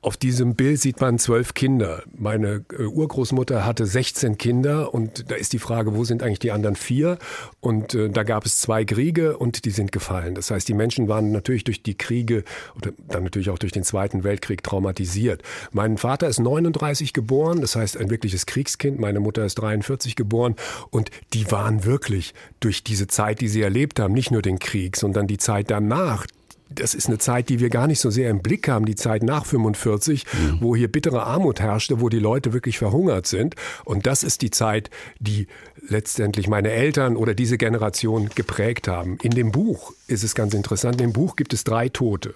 Auf 0.04 0.18
diesem 0.18 0.56
Bild 0.56 0.82
sieht 0.82 1.00
man 1.00 1.18
zwölf 1.18 1.54
Kinder. 1.54 2.04
Meine 2.14 2.66
äh, 2.78 2.84
Urgroßmutter 2.84 3.66
hatte 3.66 3.86
16 3.86 4.38
Kinder 4.38 4.94
und 4.94 5.32
da 5.32 5.36
ist 5.36 5.54
die 5.54 5.60
Frage, 5.60 5.96
wo 5.96 6.04
sind 6.04 6.22
eigentlich 6.22 6.40
die 6.40 6.52
anderen 6.52 6.76
vier? 6.76 7.18
Und 7.62 7.94
äh, 7.94 8.10
da 8.10 8.24
gab 8.24 8.46
es 8.46 8.60
zwei 8.60 8.84
Kriege 8.84 9.38
und 9.38 9.64
die 9.64 9.70
sind 9.70 9.94
gefallen. 9.94 10.36
Das 10.36 10.52
heißt, 10.52 10.68
die 10.68 10.74
Menschen 10.74 11.08
waren 11.08 11.32
natürlich 11.32 11.64
durch 11.64 11.84
die 11.84 11.98
Kriege 11.98 12.44
oder 12.76 12.92
dann 13.08 13.24
natürlich 13.24 13.50
auch 13.50 13.58
durch 13.58 13.72
den 13.72 13.86
Zweiten 13.86 14.26
Weltkrieg 14.26 14.62
traumatisiert. 14.62 15.42
Mein 15.72 15.98
Vater 15.98 16.28
ist 16.28 16.40
39 16.40 17.14
geboren, 17.14 17.62
das 17.62 17.78
heißt 17.78 17.96
ein 17.96 18.10
wirkliches 18.10 18.46
Kriegskind. 18.46 19.00
Meine 19.00 19.22
Mutter 19.22 19.46
ist 19.46 19.56
43 19.56 20.18
geboren 20.18 20.58
und 20.90 21.12
die 21.32 21.50
waren 21.50 21.86
wirklich 21.86 22.34
durch 22.60 22.84
diese 22.84 23.08
Zeit, 23.08 23.40
die 23.40 23.48
sie 23.48 23.62
erlebt 23.62 24.02
haben, 24.02 24.14
nicht 24.14 24.32
nur 24.32 24.42
den 24.42 24.60
Krieg, 24.60 24.98
sondern 24.98 25.28
die 25.28 25.33
Zeit 25.38 25.72
danach, 25.72 26.26
das 26.70 26.94
ist 26.94 27.08
eine 27.08 27.18
Zeit, 27.18 27.50
die 27.50 27.60
wir 27.60 27.70
gar 27.70 27.88
nicht 27.88 28.00
so 28.00 28.10
sehr 28.10 28.30
im 28.30 28.42
Blick 28.42 28.68
haben, 28.68 28.86
die 28.86 28.96
Zeit 28.96 29.24
nach 29.24 29.46
45, 29.46 30.26
mhm. 30.26 30.58
wo 30.62 30.76
hier 30.76 30.92
bittere 30.92 31.24
Armut 31.24 31.60
herrschte, 31.60 32.02
wo 32.02 32.10
die 32.10 32.20
Leute 32.20 32.54
wirklich 32.54 32.78
verhungert 32.78 33.28
sind. 33.28 33.56
Und 33.86 34.06
das 34.06 34.24
ist 34.24 34.42
die 34.42 34.52
Zeit, 34.52 34.90
die 35.20 35.48
letztendlich 35.88 36.48
meine 36.48 36.72
Eltern 36.72 37.16
oder 37.16 37.34
diese 37.34 37.58
Generation 37.58 38.30
geprägt 38.34 38.88
haben. 38.88 39.18
In 39.22 39.32
dem 39.32 39.52
Buch 39.52 39.94
ist 40.08 40.24
es 40.24 40.36
ganz 40.36 40.54
interessant, 40.54 41.00
in 41.00 41.10
dem 41.10 41.14
Buch 41.14 41.36
gibt 41.36 41.54
es 41.54 41.64
drei 41.64 41.90
Tote. 41.90 42.34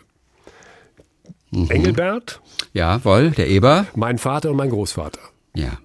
Mhm. 1.52 1.70
Engelbert. 1.70 2.42
Ja, 2.74 3.04
wohl, 3.06 3.32
der 3.32 3.48
Eber. 3.48 3.88
Mein 3.96 4.18
Vater 4.18 4.52
und 4.52 4.58
mein 4.58 4.70
Großvater. 4.70 5.22
Ja. 5.56 5.80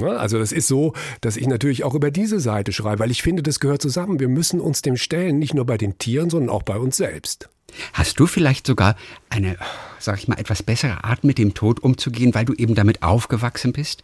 Also 0.00 0.38
das 0.38 0.52
ist 0.52 0.68
so, 0.68 0.94
dass 1.20 1.36
ich 1.36 1.46
natürlich 1.46 1.84
auch 1.84 1.94
über 1.94 2.10
diese 2.10 2.40
Seite 2.40 2.72
schreibe, 2.72 3.00
weil 3.00 3.10
ich 3.10 3.22
finde, 3.22 3.42
das 3.42 3.60
gehört 3.60 3.82
zusammen. 3.82 4.20
Wir 4.20 4.28
müssen 4.28 4.60
uns 4.60 4.82
dem 4.82 4.96
stellen, 4.96 5.38
nicht 5.38 5.54
nur 5.54 5.66
bei 5.66 5.76
den 5.76 5.98
Tieren, 5.98 6.30
sondern 6.30 6.50
auch 6.50 6.62
bei 6.62 6.78
uns 6.78 6.96
selbst. 6.96 7.48
Hast 7.92 8.20
du 8.20 8.26
vielleicht 8.26 8.66
sogar 8.66 8.96
eine, 9.30 9.56
sag 9.98 10.18
ich 10.18 10.28
mal, 10.28 10.38
etwas 10.38 10.62
bessere 10.62 11.04
Art, 11.04 11.24
mit 11.24 11.38
dem 11.38 11.54
Tod 11.54 11.80
umzugehen, 11.80 12.34
weil 12.34 12.44
du 12.44 12.52
eben 12.54 12.74
damit 12.74 13.02
aufgewachsen 13.02 13.72
bist? 13.72 14.02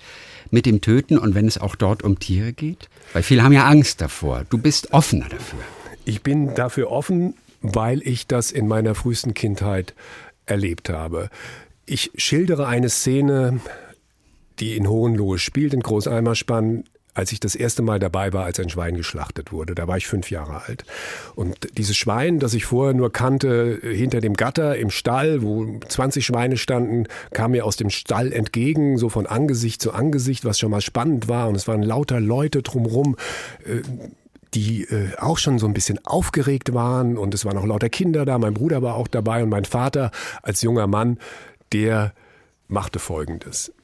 Mit 0.51 0.64
dem 0.66 0.81
Töten 0.81 1.18
und 1.18 1.35
wenn 1.35 1.46
es 1.46 1.59
auch 1.59 1.74
dort 1.74 2.03
um 2.03 2.18
Tiere 2.18 2.53
geht? 2.53 2.88
Weil 3.12 3.22
viele 3.22 3.42
haben 3.42 3.53
ja 3.53 3.66
Angst 3.66 4.01
davor. 4.01 4.44
Du 4.48 4.59
bist 4.59 4.92
offener 4.92 5.29
dafür. 5.29 5.59
Ich 6.05 6.22
bin 6.22 6.55
dafür 6.55 6.90
offen, 6.90 7.35
weil 7.61 8.01
ich 8.07 8.27
das 8.27 8.51
in 8.51 8.66
meiner 8.66 8.94
frühesten 8.94 9.35
Kindheit 9.35 9.94
erlebt 10.46 10.88
habe. 10.88 11.29
Ich 11.85 12.11
schildere 12.16 12.66
eine 12.66 12.88
Szene, 12.88 13.61
die 14.61 14.77
in 14.77 14.88
Hohenlohe 14.88 15.38
spielt, 15.38 15.75
in 15.75 15.81
Großeimerspann, 15.81 16.85
als 17.18 17.33
ich 17.33 17.40
das 17.40 17.57
erste 17.57 17.83
Mal 17.83 17.99
dabei 17.99 18.33
war, 18.33 18.44
als 18.44 18.61
ein 18.61 18.71
Schwein 18.71 18.97
geschlachtet 18.97 19.51
wurde. 19.51 19.75
Da 19.75 19.88
war 19.88 19.97
ich 19.97 20.07
fünf 20.07 20.31
Jahre 20.31 20.62
alt. 20.66 20.85
Und 21.35 21.77
dieses 21.77 21.97
Schwein, 21.97 22.38
das 22.38 22.55
ich 22.55 22.64
vorher 22.64 22.94
nur 22.94 23.12
kannte, 23.12 23.81
hinter 23.83 24.21
dem 24.21 24.35
Gatter 24.35 24.77
im 24.77 24.90
Stall, 24.90 25.42
wo 25.42 25.81
20 25.81 26.25
Schweine 26.25 26.57
standen, 26.57 27.07
kam 27.33 27.51
mir 27.51 27.66
aus 27.66 27.77
dem 27.77 27.90
Stall 27.90 28.33
entgegen, 28.33 28.99
so 28.99 29.09
von 29.09 29.27
Angesicht 29.27 29.83
zu 29.83 29.92
Angesicht, 29.92 30.44
was 30.44 30.61
schon 30.61 30.71
mal 30.71 30.81
spannend 30.81 31.27
war. 31.27 31.49
Und 31.49 31.57
es 31.57 31.66
waren 31.66 31.83
lauter 31.83 32.21
Leute 32.21 32.62
drumherum. 32.62 33.16
Äh, 33.64 33.83
die 34.55 34.85
äh, 34.85 35.14
auch 35.18 35.37
schon 35.37 35.59
so 35.59 35.66
ein 35.66 35.75
bisschen 35.75 35.99
aufgeregt 36.07 36.73
waren 36.73 37.18
und 37.18 37.35
es 37.35 37.44
waren 37.44 37.59
auch 37.59 37.66
lauter 37.66 37.90
Kinder 37.90 38.25
da, 38.25 38.38
mein 38.38 38.55
Bruder 38.55 38.81
war 38.81 38.94
auch 38.94 39.07
dabei 39.07 39.42
und 39.42 39.51
mein 39.51 39.66
Vater 39.66 40.11
als 40.42 40.62
junger 40.62 40.87
Mann, 40.87 41.18
der 41.73 42.14
machte 42.66 42.99
Folgendes. 42.99 43.75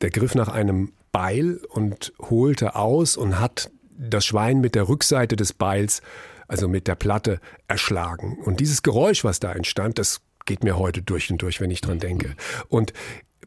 Der 0.00 0.10
griff 0.10 0.34
nach 0.34 0.48
einem 0.48 0.92
Beil 1.12 1.60
und 1.68 2.12
holte 2.18 2.74
aus 2.76 3.16
und 3.16 3.40
hat 3.40 3.70
das 3.98 4.26
Schwein 4.26 4.60
mit 4.60 4.74
der 4.74 4.88
Rückseite 4.88 5.36
des 5.36 5.52
Beils, 5.52 6.02
also 6.48 6.68
mit 6.68 6.86
der 6.86 6.94
Platte, 6.94 7.40
erschlagen. 7.68 8.38
Und 8.44 8.60
dieses 8.60 8.82
Geräusch, 8.82 9.24
was 9.24 9.40
da 9.40 9.52
entstand, 9.52 9.98
das 9.98 10.20
geht 10.44 10.62
mir 10.62 10.78
heute 10.78 11.02
durch 11.02 11.30
und 11.30 11.42
durch, 11.42 11.60
wenn 11.60 11.70
ich 11.70 11.80
dran 11.80 11.98
denke. 11.98 12.34
Und 12.68 12.92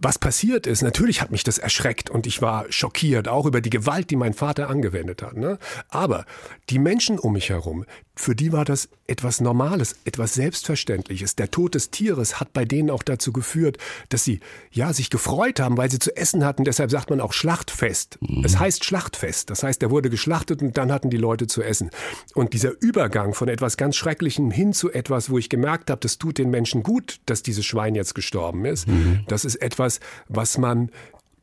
was 0.02 0.18
passiert 0.18 0.66
ist, 0.66 0.82
natürlich 0.82 1.22
hat 1.22 1.32
mich 1.32 1.44
das 1.44 1.58
erschreckt 1.58 2.10
und 2.10 2.26
ich 2.26 2.42
war 2.42 2.66
schockiert, 2.72 3.28
auch 3.28 3.46
über 3.46 3.60
die 3.60 3.70
Gewalt, 3.70 4.10
die 4.10 4.16
mein 4.16 4.34
Vater 4.34 4.70
angewendet 4.70 5.22
hat. 5.22 5.36
Ne? 5.36 5.60
Aber 5.90 6.26
die 6.70 6.80
Menschen 6.80 7.20
um 7.20 7.34
mich 7.34 7.50
herum, 7.50 7.86
für 8.19 8.36
die 8.36 8.51
war 8.51 8.65
das 8.65 8.89
etwas 9.08 9.39
Normales, 9.39 9.95
etwas 10.03 10.34
Selbstverständliches. 10.34 11.38
Der 11.38 11.51
Tod 11.51 11.73
des 11.73 11.89
Tieres 11.89 12.41
hat 12.41 12.51
bei 12.51 12.65
denen 12.65 12.89
auch 12.89 13.01
dazu 13.01 13.32
geführt, 13.32 13.77
dass 14.10 14.25
sie 14.25 14.41
ja 14.71 14.91
sich 14.91 15.10
gefreut 15.10 15.62
haben, 15.62 15.77
weil 15.77 15.89
sie 15.89 15.99
zu 15.99 16.13
essen 16.17 16.43
hatten. 16.43 16.65
Deshalb 16.65 16.91
sagt 16.91 17.12
man 17.12 17.21
auch 17.21 17.32
Schlachtfest. 17.32 18.19
Mhm. 18.19 18.43
Es 18.43 18.60
heißt 18.60 18.84
Schlachtfest. 18.84 19.49
Das 19.49 19.63
heißt, 19.63 19.82
er 19.84 19.89
wurde 19.89 20.10
geschlachtet 20.10 20.62
und 20.62 20.77
dann 20.77 20.91
hatten 20.91 21.10
die 21.10 21.17
Leute 21.17 21.47
zu 21.47 21.63
essen. 21.63 21.91
Und 22.34 22.51
dieser 22.51 22.73
Übergang 22.82 23.34
von 23.34 23.47
etwas 23.47 23.77
ganz 23.77 23.95
Schrecklichem 23.95 24.51
hin 24.51 24.73
zu 24.73 24.91
etwas, 24.91 25.29
wo 25.29 25.38
ich 25.38 25.47
gemerkt 25.47 25.89
habe, 25.89 26.01
das 26.01 26.17
tut 26.17 26.39
den 26.39 26.49
Menschen 26.49 26.84
gut, 26.84 27.21
dass 27.25 27.41
dieses 27.41 27.65
Schwein 27.65 27.95
jetzt 27.95 28.15
gestorben 28.15 28.65
ist, 28.65 28.89
mhm. 28.89 29.21
das 29.29 29.45
ist 29.45 29.55
etwas, 29.55 30.01
was 30.27 30.58
man 30.58 30.91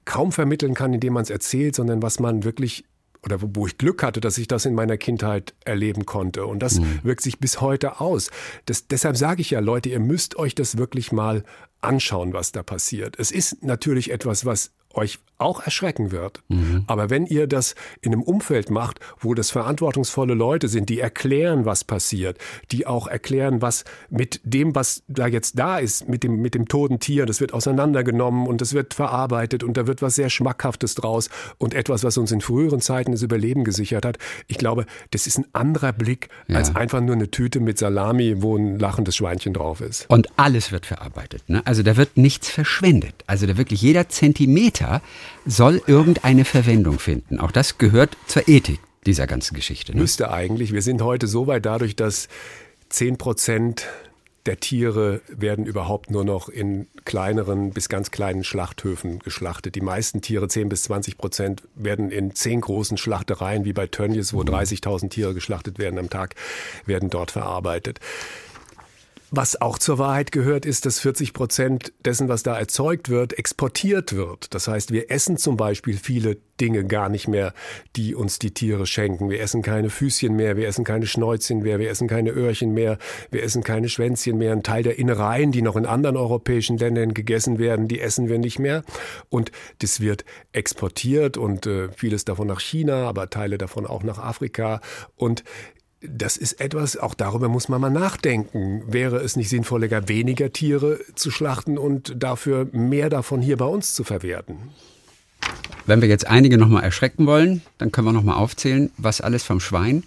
kaum 0.05 0.31
vermitteln 0.31 0.75
kann, 0.75 0.93
indem 0.93 1.15
man 1.15 1.23
es 1.23 1.31
erzählt, 1.31 1.75
sondern 1.75 2.03
was 2.03 2.21
man 2.21 2.45
wirklich 2.45 2.85
oder 3.27 3.39
wo 3.41 3.67
ich 3.67 3.77
Glück 3.77 4.03
hatte, 4.03 4.21
dass 4.21 4.39
ich 4.39 4.49
das 4.49 4.65
in 4.65 4.75
meiner 4.75 4.97
Kindheit 4.97 5.55
erleben 5.65 6.07
konnte. 6.07 6.47
Und 6.47 6.61
das 6.61 6.79
mhm. 6.79 7.01
wirkt 7.03 7.23
sich 7.23 7.39
bis 7.39 7.61
heute 7.61 8.01
aus. 8.01 8.31
Das, 8.65 8.87
deshalb 8.87 9.17
sage 9.17 9.43
ich 9.43 9.51
ja, 9.51 9.61
Leute, 9.61 9.91
ihr 9.91 10.01
müsst 10.01 10.37
euch 10.37 10.55
das 10.55 10.79
wirklich 10.79 11.13
mal 11.13 11.45
anschauen, 11.87 12.33
was 12.33 12.53
da 12.53 12.63
passiert. 12.63 13.19
Es 13.19 13.31
ist 13.31 13.63
natürlich 13.63 14.11
etwas, 14.11 14.45
was 14.45 14.73
euch 14.97 15.19
auch 15.39 15.61
erschrecken 15.61 16.13
wird. 16.13 16.43
Mhm. 16.49 16.85
Aber 16.87 17.11
wenn 17.11 17.27
ihr 17.27 17.47
das 17.47 17.75
in 18.01 18.13
einem 18.13 18.23
Umfeld 18.23 18.71
macht, 18.71 19.01
wo 19.21 19.35
das 19.35 19.51
verantwortungsvolle 19.51 20.33
Leute 20.33 20.69
sind, 20.69 20.89
die 20.89 20.99
erklären, 20.99 21.67
was 21.67 21.85
passiert, 21.85 22.39
die 22.73 22.87
auch 22.87 23.07
erklären, 23.07 23.61
was 23.61 23.85
mit 24.09 24.41
dem, 24.45 24.75
was 24.75 25.03
da 25.09 25.27
jetzt 25.27 25.59
da 25.59 25.79
ist, 25.79 26.09
mit 26.09 26.23
dem, 26.23 26.41
mit 26.41 26.55
dem 26.55 26.69
toten 26.69 27.01
Tier, 27.01 27.27
das 27.27 27.41
wird 27.41 27.53
auseinandergenommen 27.53 28.47
und 28.47 28.63
das 28.63 28.73
wird 28.73 28.95
verarbeitet 28.95 29.63
und 29.63 29.77
da 29.77 29.87
wird 29.87 30.01
was 30.01 30.15
sehr 30.15 30.31
Schmackhaftes 30.31 30.95
draus 30.95 31.29
und 31.59 31.75
etwas, 31.75 32.03
was 32.03 32.17
uns 32.17 32.33
in 32.33 32.41
früheren 32.41 32.81
Zeiten 32.81 33.13
das 33.13 33.23
Überleben 33.23 33.65
gesichert 33.65 34.07
hat. 34.07 34.17
Ich 34.47 34.57
glaube, 34.57 34.87
das 35.11 35.27
ist 35.27 35.39
ein 35.39 35.47
anderer 35.53 35.93
Blick 35.93 36.31
ja. 36.49 36.57
als 36.57 36.75
einfach 36.75 37.03
nur 37.03 37.15
eine 37.15 37.31
Tüte 37.31 37.61
mit 37.61 37.79
Salami, 37.79 38.41
wo 38.41 38.57
ein 38.57 38.79
lachendes 38.79 39.17
Schweinchen 39.17 39.53
drauf 39.53 39.83
ist. 39.83 40.09
Und 40.09 40.29
alles 40.39 40.73
wird 40.73 40.87
verarbeitet. 40.87 41.43
Ne? 41.49 41.61
Also 41.67 41.76
da 41.83 41.97
wird 41.97 42.17
nichts 42.17 42.49
verschwendet. 42.49 43.15
Also 43.27 43.47
da 43.47 43.57
wirklich 43.57 43.83
jeder 43.83 44.09
Zentimeter 44.09 45.03
soll 45.45 45.83
irgendeine 45.87 46.45
Verwendung 46.45 46.99
finden. 46.99 47.39
Auch 47.41 47.51
das 47.51 47.79
gehört 47.79 48.17
zur 48.27 48.49
Ethik 48.49 48.81
dieser 49.07 49.27
ganzen 49.27 49.55
Geschichte. 49.55 49.93
Ne? 49.93 50.01
Müsste 50.01 50.31
eigentlich. 50.31 50.73
Wir 50.73 50.83
sind 50.83 51.03
heute 51.03 51.27
so 51.27 51.47
weit 51.47 51.67
dadurch, 51.67 51.97
dass 51.97 52.29
10 52.89 53.19
Prozent 53.19 53.87
der 54.47 54.61
Tiere 54.61 55.21
werden 55.29 55.67
überhaupt 55.67 56.11
nur 56.11 56.25
noch 56.25 56.49
in 56.49 56.87
kleineren 57.05 57.71
bis 57.71 57.89
ganz 57.89 58.11
kleinen 58.11 58.45
Schlachthöfen 58.45 59.19
geschlachtet. 59.19 59.75
Die 59.75 59.81
meisten 59.81 60.23
Tiere, 60.23 60.49
10 60.49 60.69
bis 60.69 60.85
20 60.85 61.19
Prozent, 61.19 61.63
werden 61.75 62.11
in 62.11 62.35
zehn 62.35 62.61
großen 62.61 62.97
Schlachtereien 62.97 63.65
wie 63.65 63.73
bei 63.73 63.87
Tönnies, 63.87 64.33
wo 64.33 64.43
30.000 64.43 65.05
mhm. 65.05 65.11
Tiere 65.11 65.35
geschlachtet 65.35 65.79
werden 65.79 65.99
am 65.99 66.11
Tag, 66.11 66.35
werden 66.85 67.11
dort 67.11 67.33
verarbeitet. 67.33 68.01
Was 69.31 69.61
auch 69.61 69.79
zur 69.79 69.99
Wahrheit 69.99 70.31
gehört, 70.31 70.65
ist, 70.67 70.87
dass 70.87 71.01
40 71.01 71.33
Prozent 71.33 71.93
dessen, 72.05 72.29
was 72.29 72.45
da 72.45 72.57
erzeugt 72.57 73.09
wird, 73.09 73.37
exportiert 73.37 74.15
wird. 74.15 74.55
Das 74.55 74.69
heißt, 74.69 74.93
wir 74.93 75.11
essen 75.11 75.37
zum 75.37 75.57
Beispiel 75.57 75.97
viele 75.97 76.37
Dinge 76.61 76.85
gar 76.85 77.09
nicht 77.09 77.27
mehr, 77.27 77.53
die 77.97 78.15
uns 78.15 78.39
die 78.39 78.53
Tiere 78.53 78.87
schenken. 78.87 79.29
Wir 79.29 79.41
essen 79.41 79.63
keine 79.63 79.91
Füßchen 79.91 80.35
mehr, 80.35 80.57
wir 80.57 80.69
essen 80.69 80.85
keine 80.85 81.07
Schnäuzchen 81.07 81.61
mehr, 81.63 81.81
wir 81.81 81.91
essen 81.91 82.07
keine 82.07 82.31
Öhrchen 82.31 82.73
mehr, 82.73 82.99
wir 83.31 83.43
essen 83.43 83.65
keine 83.65 83.89
Schwänzchen 83.89 84.39
mehr. 84.39 84.53
Ein 84.53 84.63
Teil 84.63 84.85
der 84.85 84.99
Innereien, 84.99 85.51
die 85.51 85.63
noch 85.63 85.77
in 85.77 85.87
anderen 85.87 86.17
europäischen 86.17 86.79
Ländern 86.79 87.13
gegessen 87.13 87.59
werden, 87.59 87.89
die 87.89 88.01
essen 88.01 88.29
wir 88.29 88.39
nicht 88.39 88.61
mehr. 88.61 88.85
Und 89.29 89.51
das 89.81 90.01
wird 90.01 90.25
exportiert 90.53 91.37
und 91.37 91.67
äh, 91.67 91.89
vieles 91.91 92.25
davon 92.25 92.47
nach 92.47 92.61
China, 92.61 93.09
aber 93.09 93.29
Teile 93.29 93.59
davon 93.59 93.87
auch 93.87 94.05
nach 94.05 94.19
Afrika. 94.19 94.81
Und 95.17 95.43
das 96.11 96.37
ist 96.37 96.61
etwas, 96.61 96.97
auch 96.97 97.15
darüber 97.15 97.49
muss 97.49 97.69
man 97.69 97.81
mal 97.81 97.91
nachdenken. 97.91 98.83
Wäre 98.87 99.17
es 99.17 99.37
nicht 99.37 99.49
sinnvoller, 99.49 100.09
weniger 100.09 100.53
Tiere 100.53 101.01
zu 101.15 101.31
schlachten 101.31 101.79
und 101.79 102.15
dafür 102.23 102.69
mehr 102.73 103.11
davon 103.11 103.41
hier 103.43 103.57
bei 103.57 103.67
uns 103.67 103.95
zu 103.95 104.05
verwerten? 104.05 104.71
Wenn 105.87 106.01
wir 106.03 106.09
jetzt 106.09 106.27
einige 106.27 106.59
nochmal 106.59 106.83
erschrecken 106.83 107.27
wollen, 107.27 107.63
dann 107.79 107.93
können 107.93 108.07
wir 108.07 108.13
nochmal 108.13 108.37
aufzählen, 108.37 108.91
was 108.97 109.21
alles 109.21 109.45
vom 109.45 109.61
Schwein 109.61 110.03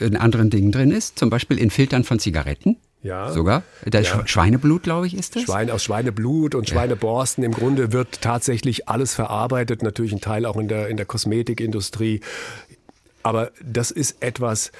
in 0.00 0.16
anderen 0.16 0.50
Dingen 0.50 0.72
drin 0.72 0.90
ist. 0.90 1.18
Zum 1.18 1.30
Beispiel 1.30 1.58
in 1.58 1.70
Filtern 1.70 2.04
von 2.04 2.18
Zigaretten. 2.18 2.76
Ja. 3.02 3.30
Sogar? 3.30 3.62
Das 3.84 4.08
ja. 4.08 4.26
Schweineblut, 4.26 4.82
glaube 4.82 5.06
ich, 5.06 5.14
ist 5.14 5.36
das? 5.36 5.42
Schwein 5.42 5.70
aus 5.70 5.84
Schweineblut 5.84 6.54
und 6.54 6.68
Schweineborsten. 6.68 7.44
Im 7.44 7.52
Grunde 7.52 7.92
wird 7.92 8.22
tatsächlich 8.22 8.88
alles 8.88 9.14
verarbeitet, 9.14 9.82
natürlich 9.82 10.12
ein 10.12 10.22
Teil 10.22 10.46
auch 10.46 10.56
in 10.56 10.68
der, 10.68 10.88
in 10.88 10.96
der 10.96 11.04
Kosmetikindustrie. 11.04 12.22
Aber 13.22 13.52
das 13.62 13.90
ist 13.90 14.22
etwas, 14.22 14.72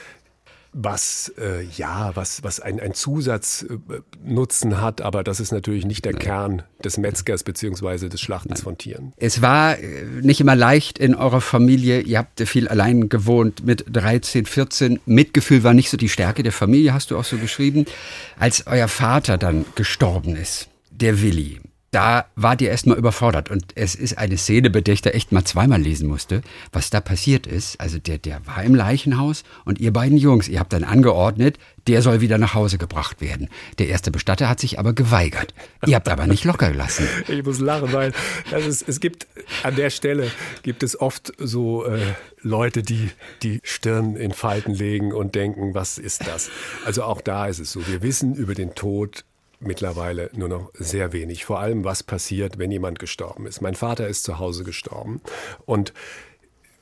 was 0.74 1.32
äh, 1.38 1.62
ja, 1.76 2.10
was, 2.14 2.42
was 2.42 2.58
ein, 2.60 2.80
ein 2.80 2.94
Zusatznutzen 2.94 4.80
hat, 4.80 5.00
aber 5.00 5.22
das 5.22 5.38
ist 5.38 5.52
natürlich 5.52 5.86
nicht 5.86 6.04
der 6.04 6.12
Nein. 6.12 6.22
Kern 6.22 6.62
des 6.84 6.98
Metzgers 6.98 7.44
beziehungsweise 7.44 8.08
des 8.08 8.20
Schlachtens 8.20 8.58
Nein. 8.58 8.64
von 8.64 8.78
Tieren. 8.78 9.12
Es 9.16 9.40
war 9.40 9.78
äh, 9.78 10.04
nicht 10.20 10.40
immer 10.40 10.56
leicht 10.56 10.98
in 10.98 11.14
eurer 11.14 11.40
Familie. 11.40 12.00
Ihr 12.00 12.18
habt 12.18 12.40
viel 12.40 12.66
allein 12.68 13.08
gewohnt 13.08 13.64
mit 13.64 13.84
13, 13.90 14.46
14. 14.46 15.00
Mitgefühl 15.06 15.62
war 15.62 15.74
nicht 15.74 15.90
so 15.90 15.96
die 15.96 16.08
Stärke 16.08 16.42
der 16.42 16.52
Familie, 16.52 16.92
hast 16.92 17.12
du 17.12 17.16
auch 17.16 17.24
so 17.24 17.38
geschrieben. 17.38 17.86
Als 18.38 18.66
euer 18.66 18.88
Vater 18.88 19.38
dann 19.38 19.64
gestorben 19.76 20.34
ist, 20.34 20.68
der 20.90 21.22
Willi, 21.22 21.60
da 21.94 22.26
wart 22.34 22.60
ihr 22.60 22.70
erstmal 22.70 22.98
überfordert. 22.98 23.50
Und 23.50 23.66
es 23.76 23.94
ist 23.94 24.18
eine 24.18 24.36
Szene, 24.36 24.68
bei 24.70 24.80
der 24.80 24.94
ich 24.94 25.02
da 25.02 25.10
echt 25.10 25.30
mal 25.30 25.44
zweimal 25.44 25.80
lesen 25.80 26.08
musste, 26.08 26.42
was 26.72 26.90
da 26.90 27.00
passiert 27.00 27.46
ist. 27.46 27.80
Also 27.80 27.98
der, 27.98 28.18
der 28.18 28.44
war 28.46 28.64
im 28.64 28.74
Leichenhaus 28.74 29.44
und 29.64 29.78
ihr 29.78 29.92
beiden 29.92 30.18
Jungs, 30.18 30.48
ihr 30.48 30.58
habt 30.58 30.72
dann 30.72 30.82
angeordnet, 30.82 31.58
der 31.86 32.02
soll 32.02 32.20
wieder 32.20 32.38
nach 32.38 32.54
Hause 32.54 32.78
gebracht 32.78 33.20
werden. 33.20 33.48
Der 33.78 33.88
erste 33.88 34.10
Bestatter 34.10 34.48
hat 34.48 34.58
sich 34.58 34.78
aber 34.78 34.92
geweigert. 34.92 35.54
Ihr 35.86 35.94
habt 35.94 36.08
aber 36.08 36.26
nicht 36.26 36.44
locker 36.44 36.70
gelassen. 36.70 37.06
Ich 37.28 37.44
muss 37.44 37.58
lachen, 37.58 37.92
weil 37.92 38.12
ist, 38.66 38.88
es 38.88 39.00
gibt 39.00 39.26
an 39.62 39.74
der 39.76 39.90
Stelle 39.90 40.30
gibt 40.62 40.82
es 40.82 41.00
oft 41.00 41.32
so 41.38 41.84
äh, 41.84 42.00
Leute, 42.42 42.82
die 42.82 43.10
die 43.42 43.60
Stirn 43.62 44.16
in 44.16 44.32
Falten 44.32 44.74
legen 44.74 45.12
und 45.12 45.34
denken, 45.34 45.74
was 45.74 45.98
ist 45.98 46.26
das? 46.26 46.50
Also 46.84 47.02
auch 47.04 47.20
da 47.20 47.46
ist 47.46 47.58
es 47.58 47.72
so. 47.72 47.86
Wir 47.86 48.02
wissen 48.02 48.34
über 48.34 48.54
den 48.54 48.74
Tod 48.74 49.24
mittlerweile 49.66 50.30
nur 50.34 50.48
noch 50.48 50.70
sehr 50.74 51.12
wenig. 51.12 51.44
Vor 51.44 51.60
allem, 51.60 51.84
was 51.84 52.02
passiert, 52.02 52.58
wenn 52.58 52.70
jemand 52.70 52.98
gestorben 52.98 53.46
ist. 53.46 53.60
Mein 53.60 53.74
Vater 53.74 54.08
ist 54.08 54.24
zu 54.24 54.38
Hause 54.38 54.64
gestorben 54.64 55.20
und 55.66 55.92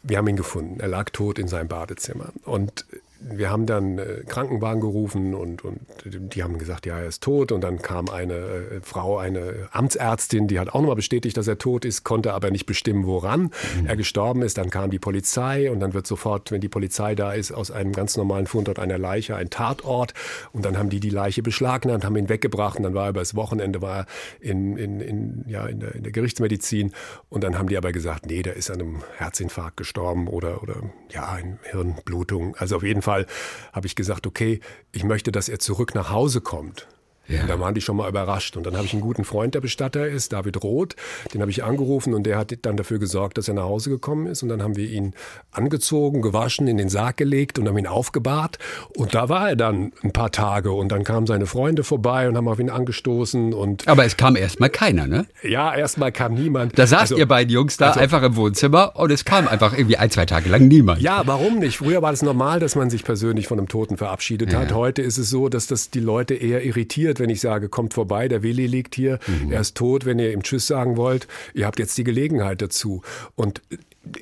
wir 0.02 0.18
haben 0.18 0.28
ihn 0.28 0.36
gefunden. 0.36 0.80
Er 0.80 0.88
lag 0.88 1.10
tot 1.10 1.38
in 1.38 1.48
seinem 1.48 1.68
Badezimmer. 1.68 2.32
Und 2.44 2.84
wir 3.24 3.50
haben 3.50 3.66
dann 3.66 3.98
äh, 3.98 4.22
Krankenwagen 4.26 4.80
gerufen 4.80 5.34
und, 5.34 5.64
und 5.64 5.80
die 6.04 6.42
haben 6.42 6.58
gesagt, 6.58 6.86
ja, 6.86 6.98
er 6.98 7.06
ist 7.06 7.22
tot. 7.22 7.52
Und 7.52 7.62
dann 7.62 7.80
kam 7.80 8.08
eine 8.08 8.34
äh, 8.34 8.80
Frau, 8.82 9.18
eine 9.18 9.68
Amtsärztin, 9.70 10.48
die 10.48 10.58
hat 10.58 10.68
auch 10.70 10.80
nochmal 10.80 10.96
bestätigt, 10.96 11.36
dass 11.36 11.46
er 11.46 11.58
tot 11.58 11.84
ist, 11.84 12.04
konnte 12.04 12.34
aber 12.34 12.50
nicht 12.50 12.66
bestimmen, 12.66 13.06
woran 13.06 13.42
mhm. 13.42 13.86
er 13.86 13.96
gestorben 13.96 14.42
ist. 14.42 14.58
Dann 14.58 14.70
kam 14.70 14.90
die 14.90 14.98
Polizei 14.98 15.70
und 15.70 15.80
dann 15.80 15.94
wird 15.94 16.06
sofort, 16.06 16.50
wenn 16.50 16.60
die 16.60 16.68
Polizei 16.68 17.14
da 17.14 17.32
ist, 17.32 17.52
aus 17.52 17.70
einem 17.70 17.92
ganz 17.92 18.16
normalen 18.16 18.46
Fundort 18.46 18.78
einer 18.78 18.98
Leiche 18.98 19.36
ein 19.36 19.50
Tatort. 19.50 20.14
Und 20.52 20.64
dann 20.64 20.78
haben 20.78 20.90
die 20.90 21.00
die 21.00 21.10
Leiche 21.10 21.42
beschlagnahmt, 21.42 22.04
haben 22.04 22.16
ihn 22.16 22.28
weggebracht. 22.28 22.78
Und 22.78 22.84
dann 22.84 22.94
war 22.94 23.04
er 23.04 23.10
über 23.10 23.20
das 23.20 23.34
Wochenende 23.34 23.82
war 23.82 23.98
er 24.00 24.06
in, 24.40 24.76
in, 24.76 25.00
in, 25.00 25.44
ja, 25.46 25.66
in, 25.66 25.80
der, 25.80 25.94
in 25.94 26.02
der 26.02 26.12
Gerichtsmedizin. 26.12 26.92
Und 27.28 27.44
dann 27.44 27.58
haben 27.58 27.68
die 27.68 27.76
aber 27.76 27.92
gesagt, 27.92 28.26
nee, 28.26 28.42
der 28.42 28.56
ist 28.56 28.70
an 28.70 28.80
einem 28.80 29.02
Herzinfarkt 29.16 29.76
gestorben 29.76 30.28
oder, 30.28 30.62
oder 30.62 30.76
ja, 31.10 31.28
eine 31.28 31.58
Hirnblutung. 31.70 32.56
Also 32.56 32.76
auf 32.76 32.82
jeden 32.82 33.02
Fall 33.02 33.11
Fall 33.12 33.26
habe 33.72 33.86
ich 33.86 33.94
gesagt, 33.94 34.26
okay, 34.26 34.60
ich 34.92 35.04
möchte, 35.04 35.32
dass 35.32 35.48
er 35.48 35.58
zurück 35.58 35.94
nach 35.94 36.10
Hause 36.10 36.40
kommt. 36.40 36.86
Ja. 37.28 37.42
Und 37.42 37.48
da 37.48 37.60
waren 37.60 37.74
die 37.74 37.80
schon 37.80 37.96
mal 37.96 38.08
überrascht. 38.08 38.56
Und 38.56 38.66
dann 38.66 38.76
habe 38.76 38.84
ich 38.84 38.92
einen 38.92 39.02
guten 39.02 39.24
Freund, 39.24 39.54
der 39.54 39.60
Bestatter 39.60 40.06
ist, 40.06 40.32
David 40.32 40.62
Roth. 40.62 40.96
Den 41.32 41.40
habe 41.40 41.50
ich 41.50 41.64
angerufen 41.64 42.14
und 42.14 42.24
der 42.24 42.38
hat 42.38 42.52
dann 42.62 42.76
dafür 42.76 42.98
gesorgt, 42.98 43.38
dass 43.38 43.48
er 43.48 43.54
nach 43.54 43.64
Hause 43.64 43.90
gekommen 43.90 44.26
ist. 44.26 44.42
Und 44.42 44.48
dann 44.48 44.62
haben 44.62 44.76
wir 44.76 44.88
ihn 44.88 45.14
angezogen, 45.52 46.22
gewaschen, 46.22 46.66
in 46.68 46.76
den 46.76 46.88
Sarg 46.88 47.16
gelegt 47.16 47.58
und 47.58 47.68
haben 47.68 47.78
ihn 47.78 47.86
aufgebahrt. 47.86 48.58
Und 48.96 49.14
da 49.14 49.28
war 49.28 49.50
er 49.50 49.56
dann 49.56 49.92
ein 50.02 50.12
paar 50.12 50.32
Tage. 50.32 50.72
Und 50.72 50.90
dann 50.90 51.04
kamen 51.04 51.26
seine 51.26 51.46
Freunde 51.46 51.84
vorbei 51.84 52.28
und 52.28 52.36
haben 52.36 52.48
auf 52.48 52.58
ihn 52.58 52.70
angestoßen. 52.70 53.54
Und 53.54 53.86
Aber 53.88 54.04
es 54.04 54.16
kam 54.16 54.36
erstmal 54.36 54.70
keiner, 54.70 55.06
ne? 55.06 55.26
Ja, 55.42 55.74
erstmal 55.74 56.12
kam 56.12 56.34
niemand. 56.34 56.78
Da 56.78 56.86
saßt 56.86 57.02
also, 57.02 57.16
ihr 57.16 57.26
beiden 57.26 57.52
Jungs 57.52 57.76
da 57.76 57.88
also, 57.88 58.00
einfach 58.00 58.22
im 58.22 58.36
Wohnzimmer 58.36 58.96
und 58.96 59.10
es 59.10 59.24
kam 59.24 59.48
einfach 59.48 59.72
irgendwie 59.76 59.96
ein, 59.96 60.10
zwei 60.10 60.26
Tage 60.26 60.48
lang 60.48 60.68
niemand. 60.68 61.00
Ja, 61.00 61.22
warum 61.26 61.58
nicht? 61.58 61.78
Früher 61.78 62.02
war 62.02 62.12
es 62.12 62.22
normal, 62.22 62.60
dass 62.60 62.74
man 62.74 62.90
sich 62.90 63.04
persönlich 63.04 63.46
von 63.46 63.58
einem 63.58 63.68
Toten 63.68 63.96
verabschiedet 63.96 64.52
ja. 64.52 64.60
hat. 64.60 64.72
Heute 64.72 65.02
ist 65.02 65.18
es 65.18 65.30
so, 65.30 65.48
dass 65.48 65.66
das 65.66 65.90
die 65.90 66.00
Leute 66.00 66.34
eher 66.34 66.64
irritiert 66.64 67.11
wenn 67.18 67.30
ich 67.30 67.40
sage, 67.40 67.68
kommt 67.68 67.94
vorbei, 67.94 68.28
der 68.28 68.42
Willi 68.42 68.66
liegt 68.66 68.94
hier, 68.94 69.18
mhm. 69.26 69.52
er 69.52 69.60
ist 69.60 69.76
tot, 69.76 70.04
wenn 70.04 70.18
ihr 70.18 70.32
ihm 70.32 70.42
Tschüss 70.42 70.66
sagen 70.66 70.96
wollt, 70.96 71.26
ihr 71.54 71.66
habt 71.66 71.78
jetzt 71.78 71.96
die 71.98 72.04
Gelegenheit 72.04 72.62
dazu. 72.62 73.02
Und 73.34 73.62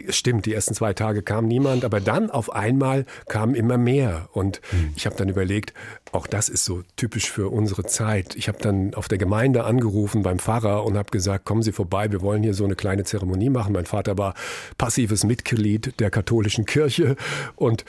es 0.07 0.17
stimmt, 0.17 0.47
die 0.47 0.55
ersten 0.55 0.75
zwei 0.75 0.93
Tage 0.93 1.23
kam 1.23 1.47
niemand, 1.47 1.85
aber 1.85 2.01
dann 2.01 2.31
auf 2.31 2.53
einmal 2.53 3.07
kam 3.29 3.55
immer 3.55 3.79
mehr. 3.79 4.29
Und 4.33 4.61
mhm. 4.73 4.93
ich 4.95 5.07
habe 5.07 5.17
dann 5.17 5.29
überlegt, 5.29 5.73
auch 6.13 6.27
das 6.27 6.49
ist 6.49 6.65
so 6.65 6.83
typisch 6.97 7.31
für 7.31 7.51
unsere 7.51 7.85
Zeit. 7.85 8.37
Ich 8.37 8.49
habe 8.49 8.59
dann 8.61 8.95
auf 8.95 9.09
der 9.09 9.19
Gemeinde 9.19 9.65
angerufen 9.65 10.23
beim 10.23 10.39
Pfarrer 10.39 10.85
und 10.85 10.97
habe 10.97 11.11
gesagt, 11.11 11.45
kommen 11.45 11.63
Sie 11.63 11.73
vorbei, 11.73 12.11
wir 12.13 12.21
wollen 12.21 12.43
hier 12.43 12.55
so 12.55 12.65
eine 12.65 12.77
kleine 12.77 13.05
Zeremonie 13.05 13.51
machen. 13.51 13.73
Mein 13.73 13.87
Vater 13.87 14.19
war 14.19 14.35
passives 14.77 15.25
Mitglied 15.25 15.99
der 15.99 16.11
katholischen 16.11 16.67
Kirche 16.67 17.17
und 17.57 17.85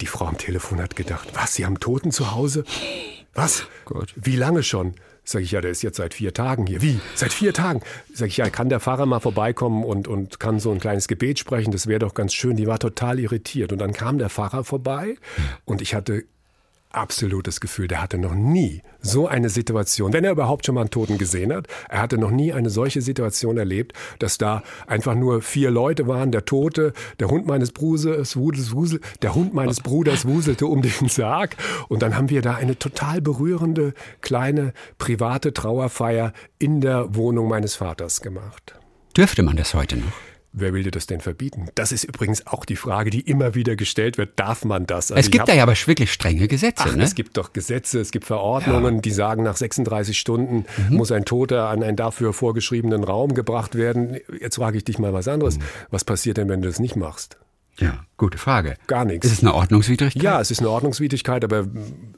die 0.00 0.06
Frau 0.06 0.26
am 0.26 0.36
Telefon 0.36 0.80
hat 0.80 0.94
gedacht, 0.94 1.28
was, 1.32 1.54
Sie 1.54 1.64
haben 1.64 1.80
Toten 1.80 2.10
zu 2.10 2.32
Hause? 2.32 2.64
Was? 3.34 3.66
Gott. 3.84 4.14
Wie 4.16 4.36
lange 4.36 4.62
schon? 4.62 4.94
Sag 5.24 5.42
ich, 5.42 5.52
ja, 5.52 5.60
der 5.60 5.70
ist 5.70 5.82
jetzt 5.82 5.98
seit 5.98 6.14
vier 6.14 6.34
Tagen 6.34 6.66
hier. 6.66 6.82
Wie? 6.82 6.98
Seit 7.14 7.32
vier 7.32 7.52
Tagen? 7.52 7.82
Sag 8.12 8.28
ich, 8.28 8.38
ja, 8.38 8.50
kann 8.50 8.68
der 8.68 8.80
Pfarrer 8.80 9.06
mal 9.06 9.20
vorbeikommen 9.20 9.84
und, 9.84 10.08
und 10.08 10.40
kann 10.40 10.58
so 10.58 10.72
ein 10.72 10.80
kleines 10.80 11.06
Gebet 11.08 11.38
sprechen? 11.38 11.70
Das 11.70 11.86
wäre 11.86 12.00
doch 12.00 12.14
ganz 12.14 12.34
schön. 12.34 12.56
Die 12.56 12.66
war 12.66 12.78
total 12.78 13.20
irritiert. 13.20 13.72
Und 13.72 13.78
dann 13.78 13.92
kam 13.92 14.18
der 14.18 14.30
Pfarrer 14.30 14.64
vorbei 14.64 15.16
und 15.64 15.82
ich 15.82 15.94
hatte 15.94 16.24
absolutes 16.90 17.60
Gefühl, 17.60 17.88
der 17.88 18.02
hatte 18.02 18.18
noch 18.18 18.34
nie 18.34 18.82
so 19.00 19.26
eine 19.26 19.48
Situation, 19.48 20.12
wenn 20.12 20.24
er 20.24 20.32
überhaupt 20.32 20.66
schon 20.66 20.74
mal 20.74 20.82
einen 20.82 20.90
Toten 20.90 21.18
gesehen 21.18 21.52
hat, 21.52 21.66
er 21.88 22.02
hatte 22.02 22.18
noch 22.18 22.30
nie 22.30 22.52
eine 22.52 22.70
solche 22.70 23.00
Situation 23.00 23.58
erlebt, 23.58 23.92
dass 24.18 24.38
da 24.38 24.62
einfach 24.86 25.14
nur 25.14 25.42
vier 25.42 25.70
Leute 25.70 26.06
waren, 26.06 26.32
der 26.32 26.44
Tote, 26.44 26.92
der 27.18 27.28
Hund 27.28 27.46
meines 27.46 27.72
Bruders, 27.72 28.36
wusel, 28.36 28.72
wusel, 28.72 29.00
der 29.22 29.34
Hund 29.34 29.54
meines 29.54 29.80
Bruders 29.80 30.26
wuselte 30.26 30.66
um 30.66 30.82
den 30.82 31.08
Sarg 31.08 31.56
und 31.88 32.02
dann 32.02 32.16
haben 32.16 32.30
wir 32.30 32.42
da 32.42 32.54
eine 32.54 32.78
total 32.78 33.20
berührende 33.20 33.94
kleine 34.20 34.72
private 34.98 35.52
Trauerfeier 35.52 36.32
in 36.58 36.80
der 36.80 37.14
Wohnung 37.14 37.48
meines 37.48 37.76
Vaters 37.76 38.20
gemacht. 38.20 38.74
Dürfte 39.16 39.42
man 39.42 39.56
das 39.56 39.74
heute 39.74 39.96
noch? 39.96 40.29
Wer 40.52 40.74
will 40.74 40.82
dir 40.82 40.90
das 40.90 41.06
denn 41.06 41.20
verbieten? 41.20 41.68
Das 41.76 41.92
ist 41.92 42.02
übrigens 42.02 42.46
auch 42.48 42.64
die 42.64 42.74
Frage, 42.74 43.10
die 43.10 43.20
immer 43.20 43.54
wieder 43.54 43.76
gestellt 43.76 44.18
wird. 44.18 44.38
Darf 44.38 44.64
man 44.64 44.84
das? 44.84 45.12
Also 45.12 45.20
es 45.20 45.30
gibt 45.30 45.48
da 45.48 45.54
ja 45.54 45.62
aber 45.62 45.74
wirklich 45.86 46.12
strenge 46.12 46.48
Gesetze. 46.48 46.84
Ach, 46.88 46.96
ne? 46.96 47.04
Es 47.04 47.14
gibt 47.14 47.36
doch 47.36 47.52
Gesetze, 47.52 48.00
es 48.00 48.10
gibt 48.10 48.24
Verordnungen, 48.24 48.96
ja. 48.96 49.00
die 49.00 49.12
sagen, 49.12 49.44
nach 49.44 49.56
36 49.56 50.18
Stunden 50.18 50.64
mhm. 50.88 50.96
muss 50.96 51.12
ein 51.12 51.24
Toter 51.24 51.68
an 51.68 51.84
einen 51.84 51.96
dafür 51.96 52.32
vorgeschriebenen 52.32 53.04
Raum 53.04 53.34
gebracht 53.34 53.76
werden. 53.76 54.18
Jetzt 54.40 54.56
frage 54.56 54.76
ich 54.76 54.84
dich 54.84 54.98
mal 54.98 55.12
was 55.12 55.28
anderes. 55.28 55.58
Mhm. 55.58 55.62
Was 55.90 56.04
passiert 56.04 56.36
denn, 56.36 56.48
wenn 56.48 56.62
du 56.62 56.68
das 56.68 56.80
nicht 56.80 56.96
machst? 56.96 57.38
Ja, 57.80 58.04
gute 58.18 58.36
Frage. 58.36 58.76
Gar 58.86 59.06
nichts. 59.06 59.26
Ist 59.26 59.32
es 59.32 59.40
eine 59.40 59.54
Ordnungswidrigkeit? 59.54 60.22
Ja, 60.22 60.38
es 60.40 60.50
ist 60.50 60.60
eine 60.60 60.68
Ordnungswidrigkeit, 60.68 61.42
aber 61.42 61.66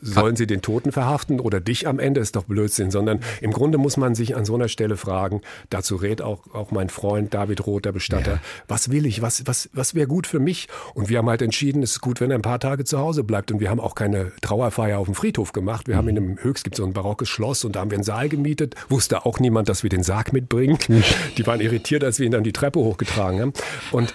sollen 0.00 0.34
sie 0.34 0.48
den 0.48 0.60
Toten 0.60 0.90
verhaften 0.90 1.38
oder 1.38 1.60
dich 1.60 1.86
am 1.86 2.00
Ende? 2.00 2.20
Ist 2.20 2.34
doch 2.34 2.44
Blödsinn. 2.44 2.90
Sondern 2.90 3.20
im 3.40 3.52
Grunde 3.52 3.78
muss 3.78 3.96
man 3.96 4.16
sich 4.16 4.34
an 4.34 4.44
so 4.44 4.56
einer 4.56 4.66
Stelle 4.68 4.96
fragen, 4.96 5.40
dazu 5.70 5.94
rät 5.94 6.20
auch, 6.20 6.52
auch 6.52 6.72
mein 6.72 6.88
Freund 6.88 7.32
David 7.32 7.64
Roth, 7.64 7.84
der 7.84 7.92
Bestatter, 7.92 8.32
ja. 8.32 8.40
was 8.66 8.90
will 8.90 9.06
ich, 9.06 9.22
was, 9.22 9.46
was, 9.46 9.70
was 9.72 9.94
wäre 9.94 10.08
gut 10.08 10.26
für 10.26 10.40
mich? 10.40 10.66
Und 10.94 11.08
wir 11.08 11.18
haben 11.18 11.28
halt 11.28 11.42
entschieden, 11.42 11.84
es 11.84 11.92
ist 11.92 12.00
gut, 12.00 12.20
wenn 12.20 12.32
er 12.32 12.38
ein 12.38 12.42
paar 12.42 12.58
Tage 12.58 12.84
zu 12.84 12.98
Hause 12.98 13.22
bleibt. 13.22 13.52
Und 13.52 13.60
wir 13.60 13.70
haben 13.70 13.80
auch 13.80 13.94
keine 13.94 14.32
Trauerfeier 14.40 14.98
auf 14.98 15.06
dem 15.06 15.14
Friedhof 15.14 15.52
gemacht. 15.52 15.86
Wir 15.86 15.94
mhm. 15.94 15.98
haben 15.98 16.08
in 16.08 16.16
einem 16.16 16.38
Höchst 16.42 16.64
gibt 16.64 16.74
so 16.76 16.84
ein 16.84 16.92
barockes 16.92 17.28
Schloss 17.28 17.64
und 17.64 17.76
da 17.76 17.80
haben 17.80 17.92
wir 17.92 17.98
einen 17.98 18.04
Saal 18.04 18.28
gemietet. 18.28 18.74
Wusste 18.88 19.24
auch 19.24 19.38
niemand, 19.38 19.68
dass 19.68 19.84
wir 19.84 19.90
den 19.90 20.02
Sarg 20.02 20.32
mitbringen. 20.32 20.78
Mhm. 20.88 21.04
Die 21.36 21.46
waren 21.46 21.60
irritiert, 21.60 22.02
als 22.02 22.18
wir 22.18 22.26
ihn 22.26 22.32
dann 22.32 22.42
die 22.42 22.52
Treppe 22.52 22.80
hochgetragen 22.80 23.40
haben. 23.40 23.52
Und, 23.92 24.12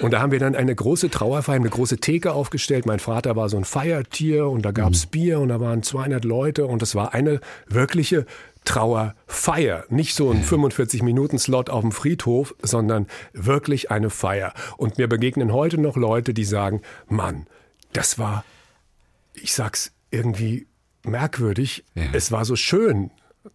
und 0.00 0.10
da 0.12 0.20
haben 0.20 0.32
wir 0.32 0.40
dann 0.40 0.55
eine 0.56 0.74
große 0.74 1.10
Trauerfeier, 1.10 1.56
eine 1.56 1.68
große 1.68 1.98
Theke 1.98 2.32
aufgestellt. 2.32 2.86
Mein 2.86 2.98
Vater 2.98 3.36
war 3.36 3.48
so 3.48 3.56
ein 3.56 3.64
Feiertier 3.64 4.48
und 4.48 4.62
da 4.62 4.72
gab's 4.72 5.06
mhm. 5.06 5.10
Bier 5.10 5.40
und 5.40 5.48
da 5.48 5.60
waren 5.60 5.82
200 5.82 6.24
Leute 6.24 6.66
und 6.66 6.82
es 6.82 6.94
war 6.94 7.14
eine 7.14 7.40
wirkliche 7.68 8.26
Trauerfeier. 8.64 9.84
Nicht 9.88 10.14
so 10.14 10.30
ein 10.30 10.44
45-Minuten-Slot 10.44 11.70
auf 11.70 11.82
dem 11.82 11.92
Friedhof, 11.92 12.54
sondern 12.62 13.06
wirklich 13.32 13.90
eine 13.90 14.10
Feier. 14.10 14.52
Und 14.76 14.98
mir 14.98 15.08
begegnen 15.08 15.52
heute 15.52 15.78
noch 15.78 15.96
Leute, 15.96 16.34
die 16.34 16.44
sagen, 16.44 16.82
Mann, 17.08 17.46
das 17.92 18.18
war, 18.18 18.44
ich 19.34 19.52
sag's 19.52 19.92
irgendwie 20.10 20.66
merkwürdig, 21.04 21.84
ja. 21.94 22.04
es 22.12 22.32
war 22.32 22.44
so 22.44 22.56
schön 22.56 23.10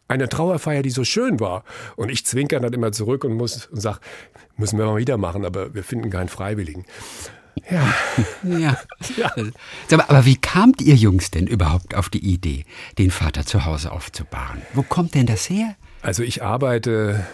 eine 0.08 0.30
Trauerfeier, 0.30 0.82
die 0.82 0.90
so 0.90 1.04
schön 1.04 1.40
war. 1.40 1.64
Und 1.96 2.10
ich 2.10 2.26
zwinker 2.26 2.60
dann 2.60 2.74
immer 2.74 2.92
zurück 2.92 3.24
und 3.24 3.34
muss 3.34 3.68
und 3.68 3.82
sag, 3.82 4.00
müssen 4.58 4.78
wir 4.78 4.86
mal 4.86 4.98
wieder 4.98 5.18
machen, 5.18 5.46
aber 5.46 5.74
wir 5.74 5.84
finden 5.84 6.10
keinen 6.10 6.30
Freiwilligen. 6.30 6.86
Ja. 7.70 7.94
ja. 8.44 8.78
ja. 9.18 9.32
Aber, 9.92 10.10
aber 10.10 10.26
wie 10.26 10.38
kamt 10.38 10.82
ihr 10.82 10.96
Jungs 10.96 11.32
denn 11.32 11.48
überhaupt 11.48 11.96
auf 11.96 12.10
die 12.10 12.26
Idee, 12.26 12.66
den 12.98 13.12
Vater 13.12 13.46
zu 13.46 13.66
Hause 13.66 13.92
aufzubauen? 13.92 14.62
Wo 14.74 14.84
kommt 14.84 15.16
denn 15.16 15.26
das 15.26 15.50
her? 15.50 15.76
Also 16.02 16.24
ich 16.24 16.44
arbeite 16.44 17.26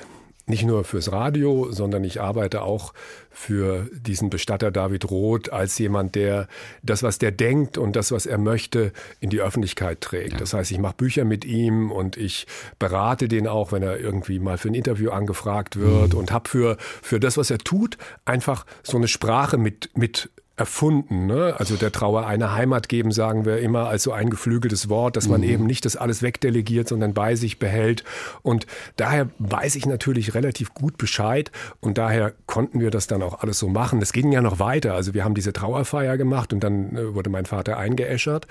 nicht 0.47 0.63
nur 0.63 0.83
fürs 0.85 1.11
Radio, 1.11 1.71
sondern 1.71 2.03
ich 2.03 2.21
arbeite 2.21 2.61
auch 2.61 2.93
für 3.29 3.89
diesen 3.91 4.29
Bestatter 4.29 4.71
David 4.71 5.11
Roth 5.11 5.51
als 5.51 5.77
jemand, 5.77 6.15
der 6.15 6.47
das, 6.81 7.03
was 7.03 7.19
der 7.19 7.31
denkt 7.31 7.77
und 7.77 7.95
das, 7.95 8.11
was 8.11 8.25
er 8.25 8.37
möchte, 8.37 8.93
in 9.19 9.29
die 9.29 9.41
Öffentlichkeit 9.41 10.01
trägt. 10.01 10.33
Ja. 10.33 10.39
Das 10.39 10.53
heißt, 10.53 10.71
ich 10.71 10.79
mache 10.79 10.95
Bücher 10.95 11.25
mit 11.25 11.43
ihm 11.43 11.91
und 11.91 12.15
ich 12.17 12.47
berate 12.79 13.27
den 13.27 13.45
auch, 13.45 13.73
wenn 13.73 13.83
er 13.83 13.99
irgendwie 13.99 14.39
mal 14.39 14.57
für 14.57 14.69
ein 14.69 14.73
Interview 14.73 15.11
angefragt 15.11 15.77
wird 15.77 16.13
mhm. 16.13 16.19
und 16.19 16.31
habe 16.31 16.49
für, 16.49 16.77
für 16.79 17.19
das, 17.19 17.37
was 17.37 17.51
er 17.51 17.59
tut, 17.59 17.97
einfach 18.23 18.65
so 18.83 18.97
eine 18.97 19.09
Sprache 19.09 19.57
mit, 19.57 19.89
mit 19.95 20.29
erfunden. 20.57 21.27
Ne? 21.27 21.55
Also 21.57 21.75
der 21.75 21.91
Trauer 21.91 22.25
eine 22.25 22.53
Heimat 22.53 22.89
geben, 22.89 23.11
sagen 23.11 23.45
wir 23.45 23.59
immer, 23.59 23.87
als 23.87 24.03
so 24.03 24.11
ein 24.11 24.31
geflügeltes 24.31 24.89
Wort, 24.89 25.15
dass 25.15 25.27
man 25.27 25.41
mhm. 25.41 25.49
eben 25.49 25.65
nicht 25.67 25.85
das 25.85 25.95
alles 25.95 26.23
wegdelegiert, 26.23 26.87
sondern 26.87 27.13
bei 27.13 27.35
sich 27.35 27.59
behält. 27.59 28.03
Und 28.41 28.65
daher 28.95 29.29
weiß 29.37 29.75
ich 29.75 29.85
natürlich 29.85 30.33
relativ 30.33 30.73
gut 30.73 30.97
Bescheid 30.97 31.51
und 31.79 31.99
daher 31.99 32.33
konnten 32.47 32.79
wir 32.79 32.89
das 32.89 33.05
dann 33.05 33.21
auch 33.21 33.41
alles 33.41 33.59
so 33.59 33.69
machen. 33.69 34.01
Es 34.01 34.11
ging 34.13 34.31
ja 34.31 34.41
noch 34.41 34.59
weiter. 34.59 34.95
Also 34.95 35.13
wir 35.13 35.23
haben 35.23 35.35
diese 35.35 35.53
Trauerfeier 35.53 36.17
gemacht 36.17 36.51
und 36.51 36.63
dann 36.63 36.95
äh, 36.97 37.13
wurde 37.13 37.29
mein 37.29 37.45
Vater 37.45 37.77
eingeäschert 37.77 38.47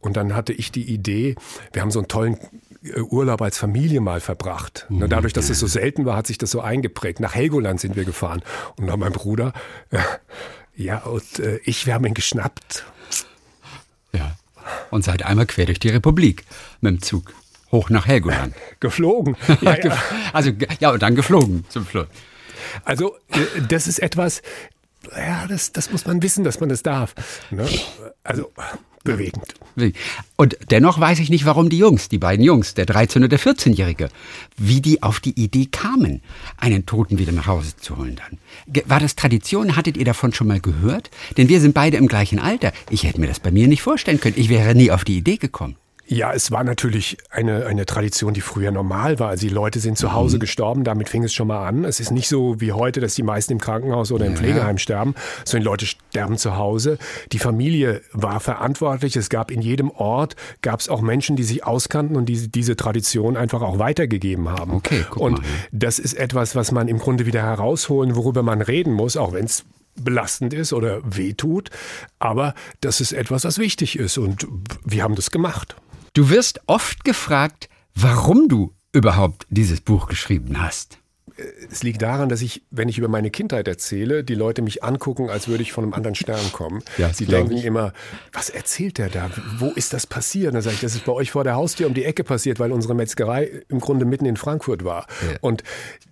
und 0.00 0.16
dann 0.16 0.36
hatte 0.36 0.52
ich 0.52 0.70
die 0.70 0.84
Idee, 0.84 1.34
wir 1.72 1.82
haben 1.82 1.90
so 1.90 1.98
einen 1.98 2.08
tollen 2.08 2.38
äh, 2.84 3.00
Urlaub 3.00 3.42
als 3.42 3.58
Familie 3.58 4.00
mal 4.00 4.20
verbracht. 4.20 4.86
Mhm. 4.90 5.08
Dadurch, 5.08 5.32
dass 5.32 5.50
es 5.50 5.58
so 5.58 5.66
selten 5.66 6.04
war, 6.04 6.16
hat 6.16 6.28
sich 6.28 6.38
das 6.38 6.52
so 6.52 6.60
eingeprägt. 6.60 7.18
Nach 7.18 7.34
Helgoland 7.34 7.80
sind 7.80 7.96
wir 7.96 8.04
gefahren 8.04 8.42
und 8.76 8.86
dann 8.86 9.00
mein 9.00 9.12
Bruder 9.12 9.52
äh, 9.90 9.98
ja, 10.78 10.98
und 10.98 11.40
äh, 11.40 11.58
ich, 11.64 11.86
wir 11.86 11.94
haben 11.94 12.06
ihn 12.06 12.14
geschnappt. 12.14 12.84
Ja. 14.12 14.36
Und 14.90 15.04
seid 15.04 15.24
einmal 15.24 15.46
quer 15.46 15.66
durch 15.66 15.80
die 15.80 15.88
Republik 15.88 16.44
mit 16.80 16.92
dem 16.92 17.02
Zug. 17.02 17.34
Hoch 17.72 17.90
nach 17.90 18.06
Helgoland. 18.06 18.54
geflogen. 18.80 19.36
Ja, 19.60 19.76
ja. 19.76 20.02
Also, 20.32 20.52
ja, 20.78 20.92
und 20.92 21.02
dann 21.02 21.16
geflogen 21.16 21.64
zum 21.68 21.84
Schluss. 21.84 22.06
Also, 22.84 23.16
äh, 23.28 23.60
das 23.68 23.88
ist 23.88 23.98
etwas, 23.98 24.40
ja, 25.16 25.48
das, 25.48 25.72
das 25.72 25.90
muss 25.90 26.06
man 26.06 26.22
wissen, 26.22 26.44
dass 26.44 26.60
man 26.60 26.68
das 26.68 26.84
darf. 26.84 27.14
Ne? 27.50 27.68
Also, 28.22 28.52
bewegend. 29.08 29.54
Und 30.36 30.56
dennoch 30.70 31.00
weiß 31.00 31.18
ich 31.20 31.30
nicht, 31.30 31.44
warum 31.44 31.68
die 31.68 31.78
Jungs, 31.78 32.08
die 32.08 32.18
beiden 32.18 32.44
Jungs, 32.44 32.74
der 32.74 32.86
13- 32.86 33.22
und 33.22 33.32
der 33.32 33.40
14-Jährige, 33.40 34.10
wie 34.56 34.80
die 34.80 35.02
auf 35.02 35.20
die 35.20 35.38
Idee 35.40 35.66
kamen, 35.66 36.20
einen 36.56 36.84
Toten 36.84 37.18
wieder 37.18 37.32
nach 37.32 37.46
Hause 37.46 37.76
zu 37.76 37.96
holen 37.96 38.16
dann. 38.16 38.82
War 38.86 39.00
das 39.00 39.16
Tradition? 39.16 39.76
Hattet 39.76 39.96
ihr 39.96 40.04
davon 40.04 40.32
schon 40.32 40.48
mal 40.48 40.60
gehört? 40.60 41.10
Denn 41.36 41.48
wir 41.48 41.60
sind 41.60 41.74
beide 41.74 41.96
im 41.96 42.06
gleichen 42.06 42.38
Alter. 42.38 42.72
Ich 42.90 43.04
hätte 43.04 43.20
mir 43.20 43.28
das 43.28 43.40
bei 43.40 43.50
mir 43.50 43.66
nicht 43.66 43.82
vorstellen 43.82 44.20
können. 44.20 44.34
Ich 44.36 44.48
wäre 44.48 44.74
nie 44.74 44.90
auf 44.90 45.04
die 45.04 45.16
Idee 45.16 45.36
gekommen. 45.36 45.76
Ja, 46.10 46.32
es 46.32 46.50
war 46.50 46.64
natürlich 46.64 47.18
eine, 47.28 47.66
eine 47.66 47.84
Tradition, 47.84 48.32
die 48.32 48.40
früher 48.40 48.70
normal 48.70 49.18
war. 49.18 49.28
Also 49.28 49.46
die 49.46 49.52
Leute 49.52 49.78
sind 49.78 49.98
zu 49.98 50.14
Hause 50.14 50.36
mhm. 50.36 50.40
gestorben, 50.40 50.84
damit 50.84 51.10
fing 51.10 51.22
es 51.22 51.34
schon 51.34 51.48
mal 51.48 51.66
an. 51.68 51.84
Es 51.84 52.00
ist 52.00 52.10
nicht 52.10 52.28
so 52.28 52.62
wie 52.62 52.72
heute, 52.72 53.00
dass 53.00 53.14
die 53.14 53.22
meisten 53.22 53.52
im 53.52 53.60
Krankenhaus 53.60 54.10
oder 54.10 54.24
im 54.24 54.32
ja. 54.32 54.38
Pflegeheim 54.38 54.78
sterben, 54.78 55.14
sondern 55.44 55.64
die 55.64 55.68
Leute 55.68 55.86
sterben 55.86 56.38
zu 56.38 56.56
Hause. 56.56 56.96
Die 57.32 57.38
Familie 57.38 58.00
war 58.12 58.40
verantwortlich. 58.40 59.16
Es 59.16 59.28
gab 59.28 59.50
in 59.50 59.60
jedem 59.60 59.90
Ort, 59.90 60.34
gab 60.62 60.80
es 60.80 60.88
auch 60.88 61.02
Menschen, 61.02 61.36
die 61.36 61.44
sich 61.44 61.64
auskannten 61.64 62.16
und 62.16 62.26
die 62.26 62.48
diese 62.48 62.74
Tradition 62.74 63.36
einfach 63.36 63.60
auch 63.60 63.78
weitergegeben 63.78 64.48
haben. 64.48 64.72
Okay, 64.72 65.04
guck 65.10 65.22
und 65.22 65.32
mal. 65.38 65.46
das 65.72 65.98
ist 65.98 66.14
etwas, 66.14 66.56
was 66.56 66.72
man 66.72 66.88
im 66.88 66.98
Grunde 66.98 67.26
wieder 67.26 67.42
herausholen, 67.42 68.16
worüber 68.16 68.42
man 68.42 68.62
reden 68.62 68.94
muss, 68.94 69.18
auch 69.18 69.34
wenn 69.34 69.44
es 69.44 69.66
belastend 69.94 70.54
ist 70.54 70.72
oder 70.72 71.00
wehtut. 71.04 71.68
Aber 72.18 72.54
das 72.80 73.02
ist 73.02 73.12
etwas, 73.12 73.44
was 73.44 73.58
wichtig 73.58 73.98
ist 73.98 74.16
und 74.16 74.46
wir 74.86 75.02
haben 75.02 75.14
das 75.14 75.30
gemacht. 75.30 75.76
Du 76.18 76.30
wirst 76.30 76.58
oft 76.66 77.04
gefragt, 77.04 77.68
warum 77.94 78.48
du 78.48 78.74
überhaupt 78.92 79.46
dieses 79.50 79.80
Buch 79.80 80.08
geschrieben 80.08 80.60
hast. 80.60 80.98
Es 81.70 81.82
liegt 81.82 82.02
daran, 82.02 82.28
dass 82.28 82.42
ich, 82.42 82.62
wenn 82.70 82.88
ich 82.88 82.98
über 82.98 83.08
meine 83.08 83.30
Kindheit 83.30 83.68
erzähle, 83.68 84.24
die 84.24 84.34
Leute 84.34 84.62
mich 84.62 84.82
angucken, 84.84 85.30
als 85.30 85.48
würde 85.48 85.62
ich 85.62 85.72
von 85.72 85.84
einem 85.84 85.94
anderen 85.94 86.14
Stern 86.14 86.52
kommen. 86.52 86.82
Ja, 86.96 87.12
Sie 87.12 87.26
denken 87.26 87.56
ich. 87.56 87.64
immer, 87.64 87.92
was 88.32 88.50
erzählt 88.50 88.98
der 88.98 89.08
da? 89.08 89.30
Wo 89.58 89.70
ist 89.70 89.92
das 89.92 90.06
passiert? 90.06 90.54
dann 90.54 90.62
sage 90.62 90.74
ich, 90.74 90.80
das 90.80 90.94
ist 90.94 91.04
bei 91.04 91.12
euch 91.12 91.30
vor 91.30 91.44
der 91.44 91.54
Haustür 91.54 91.86
um 91.86 91.94
die 91.94 92.04
Ecke 92.04 92.24
passiert, 92.24 92.58
weil 92.58 92.72
unsere 92.72 92.94
Metzgerei 92.94 93.62
im 93.68 93.80
Grunde 93.80 94.04
mitten 94.04 94.26
in 94.26 94.36
Frankfurt 94.36 94.84
war. 94.84 95.06
Ja. 95.22 95.38
Und 95.40 95.62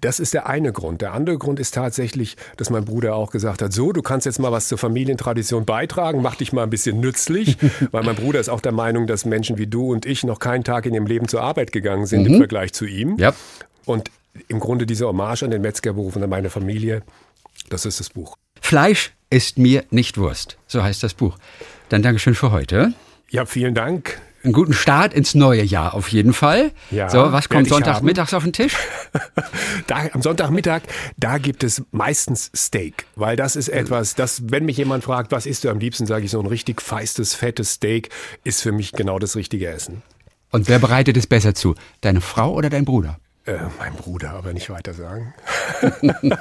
das 0.01 0.21
ist 0.21 0.35
der 0.35 0.47
eine 0.47 0.73
Grund. 0.73 1.03
Der 1.03 1.13
andere 1.13 1.39
Grund 1.39 1.59
ist 1.59 1.75
tatsächlich, 1.75 2.37
dass 2.57 2.71
mein 2.71 2.85
Bruder 2.85 3.15
auch 3.17 3.31
gesagt 3.31 3.63
hat, 3.63 3.73
so, 3.73 3.93
du 3.93 4.03
kannst 4.03 4.27
jetzt 4.27 4.39
mal 4.39 4.53
was 4.53 4.69
zur 4.69 4.79
Familientradition 4.79 5.65
beitragen, 5.65 6.23
mach 6.23 6.37
dich 6.37 6.53
mal 6.53 6.63
ein 6.63 6.71
bisschen 6.71 7.01
nützlich, 7.01 7.57
weil 7.91 8.05
mein 8.05 8.17
Bruder 8.17 8.41
ist 8.41 8.49
auch 8.49 8.61
der 8.61 8.73
Meinung, 8.73 9.07
dass 9.07 9.25
Menschen 9.25 9.59
wie 9.59 9.67
du 9.67 9.93
und 9.93 10.07
ich 10.07 10.25
noch 10.25 10.39
keinen 10.39 10.65
Tag 10.65 10.87
in 10.87 10.95
ihrem 10.95 11.07
Leben 11.07 11.29
zur 11.29 11.43
Arbeit 11.43 11.73
gegangen 11.73 12.07
sind 12.07 12.23
mhm. 12.23 12.35
im 12.35 12.39
Vergleich 12.39 12.73
zu 12.73 12.85
ihm. 12.85 13.17
Ja. 13.19 13.35
Und 13.85 14.11
im 14.49 14.61
Grunde 14.61 14.87
diese 14.87 15.07
Hommage 15.07 15.43
an 15.43 15.51
den 15.51 15.63
Metzgerberuf 15.63 16.17
und 16.17 16.23
an 16.23 16.31
meine 16.31 16.51
Familie, 16.51 17.03
das 17.69 17.87
ist 17.87 18.01
das 18.01 18.11
Buch. 18.11 18.37
Fleisch 18.61 19.13
ist 19.31 19.59
mir 19.59 19.85
nicht 19.91 20.19
Wurst, 20.19 20.59
so 20.67 20.83
heißt 20.83 21.03
das 21.03 21.15
Buch. 21.15 21.39
Dann 21.89 22.03
Dankeschön 22.03 22.35
für 22.35 22.51
heute. 22.51 22.93
Ja, 23.31 23.47
vielen 23.47 23.75
Dank. 23.75 24.21
Einen 24.45 24.53
guten 24.53 24.75
Start 24.75 25.13
ins 25.13 25.35
neue 25.35 25.65
Jahr 25.65 25.95
auf 25.95 26.09
jeden 26.09 26.33
Fall. 26.33 26.71
Ja, 26.93 27.09
so, 27.09 27.33
was 27.33 27.49
kommt 27.49 27.69
Sonntagmittags 27.69 28.33
auf 28.33 28.45
den 28.45 28.53
Tisch? 28.53 28.77
da, 29.89 30.07
am 30.13 30.23
Sonntagmittag, 30.23 30.83
da 31.17 31.39
gibt 31.39 31.65
es 31.65 31.83
meistens 31.91 32.53
Steak, 32.55 33.07
weil 33.17 33.35
das 33.35 33.57
ist 33.57 33.69
etwas, 33.69 34.15
das, 34.15 34.43
wenn 34.47 34.65
mich 34.65 34.77
jemand 34.77 35.03
fragt, 35.03 35.33
was 35.33 35.47
isst 35.47 35.65
du 35.65 35.69
am 35.69 35.81
liebsten, 35.81 36.07
sage 36.07 36.27
ich, 36.27 36.31
so 36.31 36.39
ein 36.39 36.47
richtig 36.47 36.81
feistes, 36.81 37.35
fettes 37.35 37.73
Steak 37.73 38.11
ist 38.45 38.63
für 38.63 38.71
mich 38.71 38.93
genau 38.93 39.19
das 39.19 39.35
richtige 39.35 39.67
Essen. 39.67 40.03
Und 40.53 40.69
wer 40.69 40.79
bereitet 40.79 41.17
es 41.17 41.27
besser 41.27 41.55
zu? 41.55 41.75
Deine 42.03 42.21
Frau 42.21 42.55
oder 42.55 42.71
dein 42.71 42.85
Bruder? 42.85 43.19
Äh, 43.47 43.59
mein 43.79 43.95
Bruder, 43.95 44.31
aber 44.31 44.53
nicht 44.53 44.71
weiter 44.71 44.93
sagen. 44.93 45.33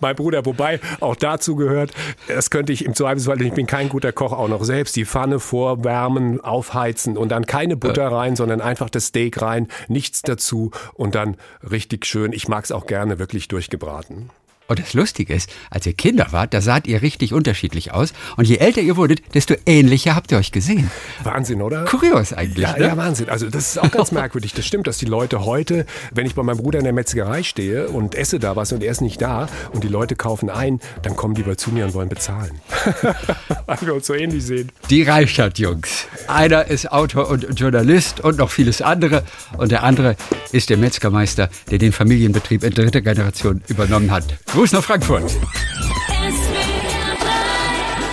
mein 0.00 0.14
Bruder, 0.14 0.44
wobei 0.44 0.78
auch 1.00 1.16
dazu 1.16 1.56
gehört, 1.56 1.92
das 2.28 2.50
könnte 2.50 2.72
ich 2.74 2.84
im 2.84 2.94
Zweifelsfall, 2.94 3.40
ich 3.40 3.54
bin 3.54 3.66
kein 3.66 3.88
guter 3.88 4.12
Koch, 4.12 4.32
auch 4.32 4.48
noch 4.48 4.62
selbst 4.62 4.94
die 4.96 5.06
Pfanne 5.06 5.40
vorwärmen, 5.40 6.42
aufheizen 6.42 7.16
und 7.16 7.30
dann 7.30 7.46
keine 7.46 7.78
Butter 7.78 8.08
rein, 8.08 8.36
sondern 8.36 8.60
einfach 8.60 8.90
das 8.90 9.06
Steak 9.06 9.40
rein, 9.40 9.68
nichts 9.88 10.20
dazu 10.20 10.70
und 10.92 11.14
dann 11.14 11.38
richtig 11.68 12.04
schön. 12.04 12.32
Ich 12.34 12.46
mag 12.46 12.64
es 12.64 12.72
auch 12.72 12.86
gerne 12.86 13.18
wirklich 13.18 13.48
durchgebraten. 13.48 14.30
Und 14.68 14.80
das 14.80 14.94
Lustige 14.94 15.32
ist, 15.32 15.50
als 15.70 15.86
ihr 15.86 15.92
Kinder 15.92 16.28
wart, 16.30 16.52
da 16.52 16.60
saht 16.60 16.86
ihr 16.86 17.02
richtig 17.02 17.32
unterschiedlich 17.32 17.92
aus. 17.92 18.12
Und 18.36 18.46
je 18.46 18.56
älter 18.56 18.80
ihr 18.80 18.96
wurdet, 18.96 19.22
desto 19.34 19.54
ähnlicher 19.64 20.16
habt 20.16 20.32
ihr 20.32 20.38
euch 20.38 20.50
gesehen. 20.50 20.90
Wahnsinn, 21.22 21.62
oder? 21.62 21.84
Kurios 21.84 22.32
eigentlich. 22.32 22.66
Ja, 22.66 22.76
ne? 22.76 22.86
ja 22.86 22.96
Wahnsinn. 22.96 23.28
Also 23.28 23.48
das 23.48 23.68
ist 23.68 23.78
auch 23.78 23.90
ganz 23.90 24.12
merkwürdig. 24.12 24.54
Das 24.54 24.66
stimmt, 24.66 24.86
dass 24.86 24.98
die 24.98 25.06
Leute 25.06 25.44
heute, 25.44 25.86
wenn 26.12 26.26
ich 26.26 26.34
bei 26.34 26.42
meinem 26.42 26.58
Bruder 26.58 26.78
in 26.78 26.84
der 26.84 26.92
Metzgerei 26.92 27.42
stehe 27.42 27.88
und 27.88 28.14
esse 28.14 28.38
da 28.40 28.56
was 28.56 28.72
und 28.72 28.82
er 28.82 28.90
ist 28.90 29.00
nicht 29.00 29.22
da 29.22 29.48
und 29.72 29.84
die 29.84 29.88
Leute 29.88 30.16
kaufen 30.16 30.50
ein, 30.50 30.80
dann 31.02 31.16
kommen 31.16 31.34
die 31.34 31.42
bei 31.42 31.54
zu 31.54 31.70
mir 31.70 31.84
und 31.84 31.94
wollen 31.94 32.08
bezahlen. 32.08 32.60
Weil 33.66 33.78
wir 33.82 33.94
uns 33.94 34.06
so 34.06 34.14
ähnlich 34.14 34.44
sehen. 34.44 34.72
Die 34.90 35.02
Reichert-Jungs. 35.02 36.06
Einer 36.26 36.66
ist 36.66 36.90
Autor 36.90 37.28
und 37.28 37.46
Journalist 37.58 38.20
und 38.20 38.38
noch 38.38 38.50
vieles 38.50 38.82
andere. 38.82 39.22
Und 39.56 39.70
der 39.70 39.84
andere 39.84 40.16
ist 40.52 40.70
der 40.70 40.76
Metzgermeister, 40.76 41.48
der 41.70 41.78
den 41.78 41.92
Familienbetrieb 41.92 42.64
in 42.64 42.72
dritter 42.72 43.00
Generation 43.00 43.62
übernommen 43.68 44.10
hat. 44.10 44.24
Gruß 44.56 44.72
nach 44.72 44.82
Frankfurt. 44.82 45.36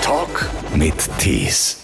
Talk 0.02 0.50
mit 0.76 0.94
Tees. 1.18 1.83